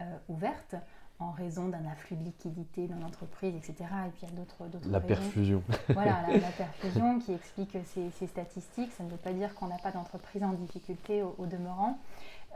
euh, 0.00 0.04
ouvertes 0.28 0.76
en 1.20 1.32
raison 1.32 1.68
d'un 1.68 1.84
afflux 1.86 2.16
de 2.16 2.24
liquidités 2.24 2.86
dans 2.86 2.98
l'entreprise, 2.98 3.54
etc. 3.56 3.74
Et 4.06 4.10
puis 4.10 4.20
il 4.22 4.28
y 4.28 4.32
a 4.32 4.36
d'autres 4.36 4.88
La 4.90 5.00
perfusion. 5.00 5.62
Voilà, 5.88 6.22
la, 6.28 6.50
perfusion 6.50 7.18
qui 7.18 7.32
explique 7.32 7.76
ces, 7.86 8.26
statistiques. 8.26 8.92
Ça 8.92 9.02
ne 9.02 9.10
veut 9.10 9.16
pas 9.16 9.32
dire 9.32 9.54
qu'on 9.54 9.66
n'a 9.66 9.78
pas 9.78 9.90
d'entreprise 9.90 10.44
en 10.44 10.52
difficulté 10.52 11.22
au, 11.22 11.46
demeurant. 11.46 11.98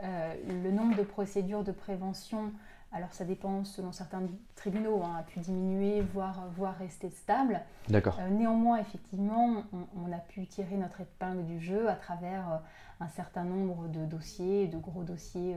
Euh, 0.04 0.34
le 0.62 0.70
nombre 0.70 0.96
de 0.96 1.02
procédures 1.02 1.64
de 1.64 1.72
prévention 1.72 2.52
Alors 2.94 3.12
ça 3.12 3.24
dépend 3.24 3.64
selon 3.64 3.90
certains 3.90 4.22
tribunaux, 4.54 5.02
hein, 5.02 5.16
a 5.18 5.22
pu 5.22 5.40
diminuer, 5.40 6.02
voire, 6.02 6.46
voire 6.54 6.76
rester 6.76 7.08
stable. 7.08 7.60
D'accord. 7.88 8.18
Euh, 8.20 8.28
néanmoins, 8.28 8.78
effectivement, 8.78 9.64
on, 9.72 10.12
a 10.12 10.18
pu 10.18 10.46
tirer 10.46 10.76
notre 10.76 11.00
épingle 11.00 11.44
du 11.46 11.58
jeu 11.58 11.88
à 11.88 11.94
travers 11.94 12.52
euh, 12.52 12.56
un 13.00 13.08
certain 13.08 13.44
nombre 13.44 13.88
de 13.88 14.04
dossiers, 14.04 14.66
de 14.66 14.76
gros 14.76 15.04
dossiers 15.04 15.56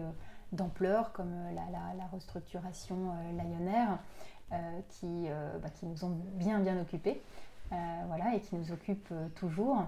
d'ampleur, 0.53 1.11
comme 1.11 1.33
la, 1.53 2.07
restructuration 2.13 3.13
Lionnaire, 3.35 3.99
qui, 4.89 5.27
bah, 5.61 5.69
qui, 5.69 5.85
nous 5.85 6.05
ont 6.05 6.17
bien 6.35 6.59
bien 6.59 6.79
occupés, 6.79 7.21
voilà, 8.07 8.33
et 8.33 8.39
qui 8.39 8.55
nous 8.55 8.71
occupent 8.71 9.13
toujours. 9.35 9.83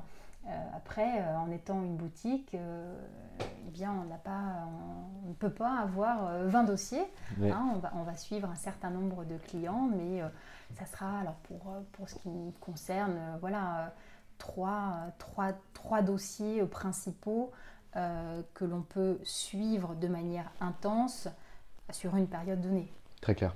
Euh, 0.48 0.52
après, 0.76 1.22
euh, 1.22 1.38
en 1.38 1.52
étant 1.52 1.82
une 1.84 1.98
boutique, 1.98 2.56
euh, 2.56 2.96
eh 3.42 3.72
bien, 3.72 3.92
on 3.92 4.06
n'a 4.06 4.18
pas, 4.18 4.68
on 5.26 5.30
ne 5.30 5.34
peut 5.34 5.50
pas 5.50 5.80
avoir 5.80 6.46
20 6.46 6.64
dossiers. 6.64 7.06
Hein. 7.42 7.72
on, 7.76 7.80
va, 7.80 7.92
on, 7.96 8.04
va, 8.04 8.16
suivre 8.16 8.50
un 8.50 8.56
certain 8.56 8.90
nombre 8.90 9.26
de 9.26 9.38
clients, 9.38 9.90
mais 9.94 10.22
ça 10.74 10.86
sera, 10.86 11.20
alors 11.20 11.36
pour, 11.44 11.74
pour 11.92 12.10
ce 12.10 12.16
qui 12.16 12.30
nous 12.30 12.54
concerne, 12.62 13.20
voilà, 13.42 13.94
trois, 14.38 14.94
trois, 15.18 15.52
trois 15.74 16.02
dossiers 16.02 16.64
principaux 16.64 17.52
que 17.94 18.64
l'on 18.64 18.82
peut 18.84 19.20
suivre 19.24 19.96
de 19.96 20.08
manière 20.08 20.50
intense 20.62 21.28
sur 21.92 22.16
une 22.16 22.28
période 22.28 22.62
donnée. 22.62 22.92
Très 23.22 23.36
clair. 23.36 23.56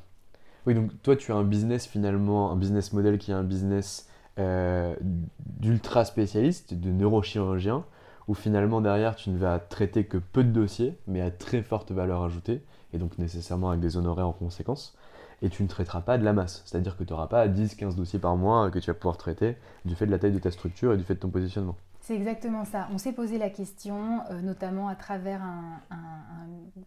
Oui, 0.66 0.76
donc 0.76 0.92
toi, 1.02 1.16
tu 1.16 1.32
as 1.32 1.36
un 1.36 1.44
business 1.44 1.88
finalement, 1.88 2.52
un 2.52 2.56
business 2.56 2.92
model 2.94 3.18
qui 3.18 3.32
est 3.32 3.36
un 3.36 3.44
business 3.44 4.08
euh, 4.42 4.96
d'ultra 5.40 6.06
spécialistes, 6.06 6.74
de 6.74 6.92
neurochirurgiens, 6.92 7.86
où 8.28 8.34
finalement 8.34 8.82
derrière 8.82 9.16
tu 9.16 9.30
ne 9.30 9.38
vas 9.38 9.60
traiter 9.60 10.06
que 10.06 10.18
peu 10.18 10.44
de 10.44 10.52
dossiers, 10.52 10.98
mais 11.08 11.22
à 11.22 11.32
très 11.32 11.62
forte 11.62 11.92
valeur 11.92 12.24
ajoutée, 12.24 12.62
et 12.94 12.98
donc 12.98 13.18
nécessairement 13.18 13.70
avec 13.70 13.82
des 13.82 13.98
honoraires 13.98 14.28
en 14.28 14.34
conséquence, 14.34 14.98
et 15.42 15.50
tu 15.50 15.64
ne 15.64 15.68
traiteras 15.68 16.02
pas 16.02 16.18
de 16.18 16.24
la 16.24 16.34
masse, 16.34 16.62
c'est-à-dire 16.66 16.98
que 16.98 17.04
tu 17.04 17.14
n'auras 17.14 17.28
pas 17.28 17.48
10-15 17.48 17.96
dossiers 17.96 18.20
par 18.20 18.36
mois 18.36 18.70
que 18.70 18.80
tu 18.80 18.88
vas 18.88 18.94
pouvoir 18.94 19.18
traiter 19.18 19.58
du 19.86 19.96
fait 19.96 20.06
de 20.06 20.12
la 20.12 20.20
taille 20.20 20.32
de 20.32 20.40
ta 20.40 20.52
structure 20.52 20.94
et 20.94 20.98
du 20.98 21.04
fait 21.04 21.16
de 21.16 21.20
ton 21.20 21.30
positionnement. 21.30 21.76
C'est 22.02 22.16
exactement 22.16 22.66
ça. 22.66 22.88
On 22.92 22.98
s'est 22.98 23.14
posé 23.14 23.38
la 23.38 23.50
question, 23.50 24.22
euh, 24.32 24.42
notamment 24.42 24.88
à 24.88 24.96
travers 24.96 25.42
un, 25.44 25.80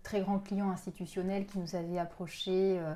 très 0.03 0.21
grand 0.21 0.39
client 0.39 0.71
institutionnel 0.71 1.47
qui 1.47 1.59
nous 1.59 1.77
avait 1.77 1.99
approché 1.99 2.79
euh, 2.79 2.95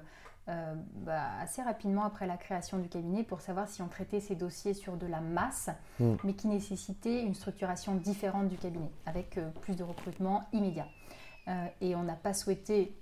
euh, 0.49 0.75
bah, 1.05 1.25
assez 1.43 1.61
rapidement 1.61 2.05
après 2.05 2.27
la 2.27 2.39
création 2.39 2.79
du 2.79 2.89
cabinet 2.89 3.23
pour 3.23 3.43
savoir 3.43 3.69
si 3.69 3.83
on 3.83 3.89
traitait 3.89 4.21
ces 4.21 4.35
dossiers 4.35 4.73
sur 4.73 4.97
de 4.97 5.07
la 5.07 5.21
masse, 5.21 5.69
hmm. 6.01 6.15
mais 6.25 6.33
qui 6.33 6.49
nécessitait 6.49 7.23
une 7.23 7.35
structuration 7.35 7.95
différente 7.97 8.49
du 8.49 8.57
cabinet, 8.57 8.91
avec 9.05 9.37
euh, 9.37 9.51
plus 9.61 9.77
de 9.77 9.83
recrutement 9.85 10.49
immédiat. 10.55 10.87
Euh, 11.49 11.67
et 11.83 11.95
on 11.97 12.03
n'a 12.03 12.15
pas 12.15 12.33
souhaité, 12.33 12.97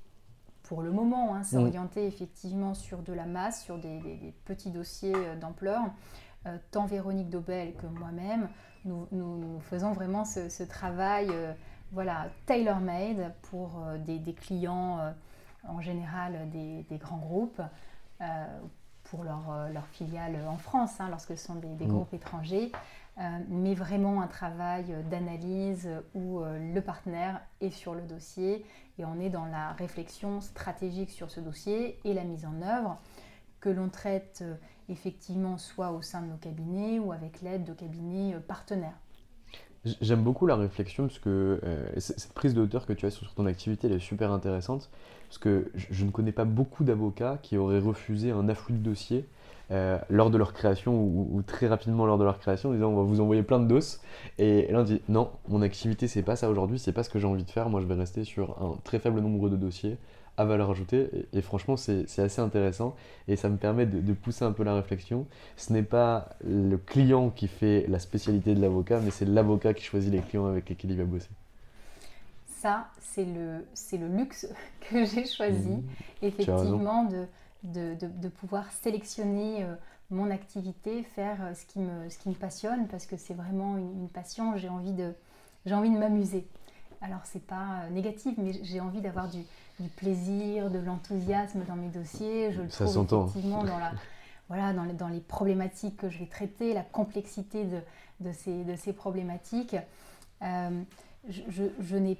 pour 0.65 0.83
le 0.83 0.91
moment, 0.91 1.37
hein, 1.37 1.45
s'orienter 1.45 2.05
hmm. 2.05 2.09
effectivement 2.09 2.75
sur 2.75 3.03
de 3.03 3.13
la 3.13 3.27
masse, 3.27 3.63
sur 3.63 3.79
des, 3.79 4.35
petits 4.45 4.71
dossiers 4.71 5.15
d'ampleur. 5.41 5.83
tant 6.73 6.87
Véronique 6.87 7.31
Dobel 7.31 7.75
que 7.75 7.87
moi-même, 7.87 8.49
nous, 8.85 9.61
faisons 9.61 9.93
vraiment 9.93 10.25
ce, 10.25 10.63
travail 10.65 11.29
voilà, 11.93 12.27
tailor-made 12.47 13.33
pour 13.43 13.81
des, 14.05 14.35
clients 14.35 14.99
en 15.69 15.81
général 15.81 16.49
des, 16.51 16.99
grands 16.99 17.19
groupes 17.19 17.63
euh, 18.21 18.61
pour 19.05 19.25
leurs 19.25 19.51
euh, 19.51 19.81
filiales 19.93 20.37
en 20.49 20.59
France, 20.59 21.01
hein, 21.01 21.09
lorsque 21.11 21.37
ce 21.37 21.47
sont 21.47 21.57
des, 21.57 21.69
mm. 21.69 21.89
groupes 21.89 22.15
étrangers, 22.15 22.73
euh, 23.19 23.39
mais 23.49 23.75
vraiment 23.75 24.21
un 24.21 24.27
travail 24.27 24.97
d'analyse 25.11 25.89
où 26.15 26.41
le 26.41 26.81
partenaire 26.81 27.41
est 27.61 27.71
sur 27.71 27.95
le 27.95 28.03
dossier 28.03 28.67
et 28.99 29.05
on 29.05 29.19
est 29.21 29.31
dans 29.31 29.47
la 29.47 29.73
réflexion 29.73 30.41
stratégique 30.41 31.11
sur 31.11 31.31
ce 31.31 31.41
dossier 31.41 31.99
et 32.05 32.15
la 32.15 32.25
mise 32.25 32.45
en 32.45 32.61
œuvre 32.63 32.99
que 33.61 33.71
l'on 33.71 33.89
traite 33.89 34.45
effectivement 34.89 35.57
soit 35.57 35.93
au 35.93 36.03
sein 36.03 36.21
de 36.21 36.27
nos 36.27 36.37
cabinets 36.37 36.99
ou 36.99 37.13
avec 37.13 37.41
l'aide 37.41 37.65
de 37.65 37.73
cabinets 37.73 38.37
partenaires. 38.47 38.99
J'aime 40.01 40.23
beaucoup 40.23 40.47
la 40.47 40.57
réflexion 40.57 41.07
parce 41.07 41.19
que 41.19 41.61
cette 41.99 42.33
prise 42.33 42.55
de 42.55 42.61
hauteur 42.61 42.87
que 42.87 42.93
tu 42.93 43.07
as 43.07 43.11
sur 43.11 43.33
ton 43.35 43.47
activité 43.47 43.87
elle 43.87 43.95
est 43.95 43.99
super 43.99 44.33
intéressante. 44.33 44.91
Parce 45.29 45.39
que 45.39 45.71
je, 45.75 46.05
ne 46.05 46.11
connais 46.11 46.33
pas 46.33 46.45
beaucoup 46.45 46.85
d'avocats 46.85 47.39
qui 47.43 47.57
auraient 47.57 47.81
refusé 47.81 48.31
un 48.31 48.49
afflux 48.49 48.75
de 48.75 48.79
dossiers 48.79 49.25
euh, 49.73 49.99
lors 50.09 50.31
de 50.31 50.39
leur 50.39 50.53
création 50.53 50.95
ou, 50.95 51.43
très 51.45 51.67
rapidement 51.67 52.07
lors 52.07 52.19
de 52.19 52.25
leur 52.25 52.39
création 52.39 52.71
en 52.71 52.73
disant 52.73 52.91
on 52.91 52.97
va 52.97 53.03
vous 53.03 53.21
envoyer 53.21 53.43
plein 53.43 53.59
de 53.59 53.67
doses 53.67 54.01
et 54.39 54.71
là 54.71 54.81
on 54.81 54.85
dit 54.85 55.03
non 55.09 55.31
mon 55.49 55.61
activité 55.63 56.07
c'est 56.07 56.23
pas 56.23 56.37
ça 56.37 56.49
aujourd'hui 56.49 56.79
c'est 56.79 56.93
pas 56.93 57.03
ce 57.03 57.11
que 57.11 57.19
j'ai 57.19 57.27
envie 57.27 57.45
de 57.45 57.51
faire. 57.51 57.69
Moi 57.69 57.81
je 57.81 57.87
vais 57.87 57.95
rester 57.95 58.25
sur 58.25 58.63
un 58.63 58.77
très 58.85 58.99
faible 58.99 59.21
nombre 59.21 59.49
de 59.49 59.57
dossiers 59.57 59.99
à 60.37 60.45
valeur 60.45 60.71
ajoutée. 60.71 61.09
Et, 61.33 61.43
franchement 61.43 61.77
c'est 61.77 62.19
assez 62.19 62.41
intéressant. 62.41 62.97
Et 63.29 63.37
ça 63.37 63.49
me 63.49 63.57
permet 63.57 63.87
de, 63.87 64.13
pousser 64.13 64.45
un 64.45 64.53
peu 64.53 64.65
la 64.65 64.75
réflexion. 64.75 65.27
Ce 65.57 65.73
n'est 65.73 65.83
pas 65.83 66.31
le 66.45 66.77
client 66.77 67.31
qui 67.31 67.49
fait 67.49 67.87
la 67.89 67.99
spécialité 67.99 68.55
de 68.55 68.61
l'avocat 68.61 69.01
mais 69.01 69.11
c'est 69.11 69.27
l'avocat 69.27 69.75
qui 69.75 69.85
choisit 69.85 70.13
les 70.13 70.21
clients 70.21 70.47
avec 70.47 70.69
lesquels 70.69 70.91
il 70.91 70.99
va 70.99 71.05
bosser. 71.05 71.31
Ça, 72.47 72.89
c'est 73.01 73.25
le, 73.25 73.65
le 73.99 74.17
luxe 74.17 74.49
que 74.91 75.05
j'ai 75.05 75.27
choisi, 75.27 75.69
mmh. 75.69 75.83
effectivement, 76.23 77.05
de, 77.05 77.27
de, 77.63 77.97
de, 78.01 78.29
pouvoir 78.29 78.71
sélectionner 78.73 79.65
euh, 79.65 79.75
mon 80.11 80.31
activité, 80.31 81.03
faire 81.03 81.39
euh, 81.43 81.55
ce 81.55 81.67
qui 81.67 81.79
me, 81.79 82.09
ce 82.09 82.19
qui 82.19 82.29
me 82.29 82.35
passionne, 82.35 82.87
parce 82.89 83.07
que 83.07 83.17
c'est 83.17 83.35
vraiment 83.35 83.77
une, 83.77 84.09
passion, 84.09 84.57
j'ai 84.57 84.69
envie 84.69 84.93
de, 84.93 85.13
j'ai 85.65 85.75
envie 85.75 85.91
de 85.91 85.99
m'amuser. 85.99 86.47
Alors, 87.01 87.21
c'est 87.25 87.45
pas 87.45 87.83
euh, 87.83 87.91
négatif, 87.91 88.35
mais 88.39 88.53
j'ai 88.63 88.81
envie 88.81 89.01
d'avoir 89.01 89.29
du, 89.29 89.41
du, 89.81 89.89
plaisir, 89.89 90.71
de 90.71 90.79
l'enthousiasme 90.79 91.65
dans 91.67 91.77
mes 91.77 91.89
dossiers. 91.89 92.53
Je 92.53 92.63
le 92.63 92.71
Ça 92.71 92.87
trouve 92.87 93.29
effectivement 93.29 93.65
dans, 93.65 93.79
la, 93.79 93.93
voilà, 94.49 94.73
dans, 94.73 94.85
les, 94.85 94.95
dans 94.95 95.09
les 95.09 95.21
problématiques 95.21 95.97
que 95.97 96.09
je 96.09 96.19
vais 96.19 96.27
traiter, 96.27 96.75
la 96.75 96.83
complexité 96.83 97.65
de, 97.65 97.81
de, 98.21 98.33
ces, 98.33 98.65
de 98.65 98.77
ces 98.77 98.93
problématiques. 98.93 99.77
je, 100.43 101.41
je, 101.49 101.65
je 101.81 101.97
n'ai 101.97 102.19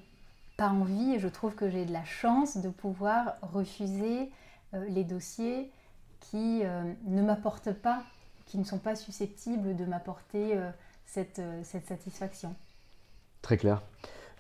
pas 0.57 0.69
envie 0.69 1.15
et 1.15 1.19
je 1.19 1.29
trouve 1.29 1.55
que 1.55 1.69
j'ai 1.69 1.85
de 1.85 1.93
la 1.93 2.05
chance 2.05 2.57
de 2.57 2.69
pouvoir 2.69 3.35
refuser 3.43 4.31
euh, 4.75 4.85
les 4.89 5.05
dossiers 5.05 5.71
qui 6.21 6.63
euh, 6.65 6.83
ne 7.05 7.23
m'apportent 7.23 7.73
pas, 7.73 8.03
qui 8.47 8.59
ne 8.59 8.65
sont 8.65 8.79
pas 8.79 8.97
susceptibles 8.97 9.77
de 9.77 9.85
m'apporter 9.85 10.57
euh, 10.57 10.71
cette, 11.05 11.41
cette, 11.63 11.87
satisfaction. 11.87 12.55
Très 13.43 13.57
clair. 13.57 13.83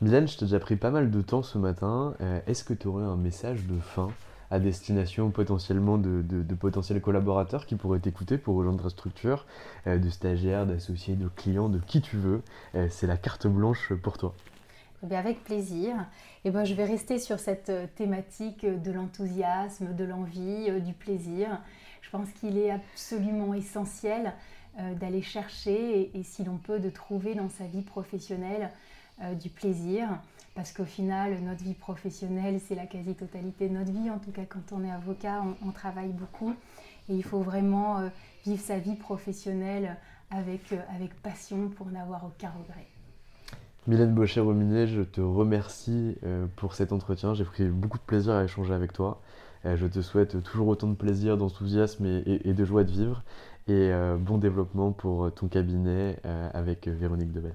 Mylène, 0.01 0.28
je 0.28 0.36
t'ai 0.36 0.44
déjà 0.44 0.61
pris 0.61 0.76
pas 0.76 0.90
mal 0.90 1.11
de 1.11 1.22
temps 1.22 1.42
ce 1.42 1.59
matin. 1.59 2.14
Est-ce 2.47 2.64
que 2.64 2.74
tu 2.74 2.86
aurais 2.86 3.05
un 3.05 3.16
message 3.16 3.64
de 3.64 3.78
fin 3.80 4.11
à 4.51 4.59
destination 4.59 5.30
potentiellement 5.30 5.97
de, 5.97 6.22
de, 6.22 6.55
potentiels 6.55 7.01
collaborateurs 7.01 7.66
qui 7.66 7.76
pourraient 7.76 7.99
t'écouter 7.99 8.36
pour 8.36 8.57
rejoindre 8.57 8.82
ta 8.82 8.90
structure, 8.90 9.47
de 9.86 10.11
stagiaires, 10.11 10.66
d'associés, 10.66 11.16
de 11.16 11.28
clients, 11.28 11.70
de 11.70 11.78
qui 11.78 12.03
tu 12.03 12.16
veux? 12.18 12.42
C'est 12.90 13.07
la 13.07 13.16
carte 13.16 13.47
blanche 13.47 13.94
pour 13.94 14.18
toi. 14.18 14.34
Eh 15.11 15.14
avec 15.14 15.44
plaisir. 15.44 15.94
Eh 16.44 16.51
ben, 16.51 16.64
je 16.64 16.74
vais 16.74 16.84
rester 16.84 17.18
sur 17.18 17.38
cette 17.38 17.68
euh, 17.68 17.86
thématique 17.97 18.64
de 18.64 18.90
l'enthousiasme, 18.90 19.94
de 19.94 20.05
l'envie, 20.05 20.70
euh, 20.70 20.80
du 20.80 20.92
plaisir. 20.92 21.61
Je 22.03 22.11
pense 22.11 22.30
qu'il 22.30 22.59
est 22.59 22.70
absolument 22.70 23.53
essentiel 23.55 24.32
euh, 24.78 24.94
d'aller 24.94 25.22
chercher 25.22 26.11
et, 26.16 26.22
si 26.22 26.44
l'on 26.44 26.57
peut, 26.57 26.78
de 26.78 26.90
trouver 26.90 27.34
dans 27.34 27.49
sa 27.49 27.64
vie 27.64 27.82
professionnelle 27.82 28.70
du 29.41 29.51
plaisir. 29.51 30.09
Parce 30.55 30.73
qu'au 30.73 30.85
final, 30.85 31.39
notre 31.43 31.62
vie 31.62 31.75
professionnelle, 31.75 32.61
c'est 32.61 32.75
la 32.75 32.87
quasi-totalité 32.87 33.69
de 33.69 33.75
notre 33.75 33.93
vie. 33.93 34.11
En 34.11 34.19
tout 34.19 34.31
cas, 34.31 34.45
quand 34.49 34.73
on 34.73 34.83
est 34.85 34.91
avocat, 34.91 35.43
on, 35.64 35.71
travaille 35.71 36.12
beaucoup. 36.12 36.55
Et 37.09 37.14
il 37.14 37.23
faut 37.23 37.41
vraiment 37.41 38.11
vivre 38.45 38.62
sa 38.62 38.79
vie 38.79 38.97
professionnelle 38.97 39.97
avec, 40.31 40.73
avec 40.95 41.14
passion 41.23 41.69
pour 41.69 41.87
n'avoir 41.89 42.25
aucun 42.25 42.51
regret. 42.51 42.87
Mylène 43.87 44.14
Baucher-Rominet, 44.14 44.89
je 44.89 45.03
te 45.03 45.21
remercie 45.21 46.17
euh, 46.25 46.47
pour 46.57 46.75
cet 46.75 46.93
entretien. 46.93 47.35
J'ai 47.35 47.45
pris 47.45 47.67
beaucoup 47.67 47.99
de 47.99 48.03
plaisir 48.03 48.33
à 48.33 48.43
échanger 48.43 48.75
avec 48.75 48.93
toi. 48.93 49.21
Euh, 49.64 49.77
je 49.77 49.87
te 49.87 50.01
souhaite 50.01 50.43
toujours 50.43 50.67
autant 50.67 50.89
de 50.89 50.97
plaisir, 50.97 51.37
d'enthousiasme 51.37 52.05
et, 52.05 52.53
de 52.53 52.64
joie 52.64 52.83
de 52.83 52.91
vivre. 52.91 53.23
Et 53.69 53.93
euh, 53.93 54.17
bon 54.17 54.39
développement 54.39 54.91
pour 54.91 55.33
ton 55.33 55.47
cabinet 55.47 56.19
avec 56.53 56.89
Véronique 56.89 57.33
Debel. 57.33 57.55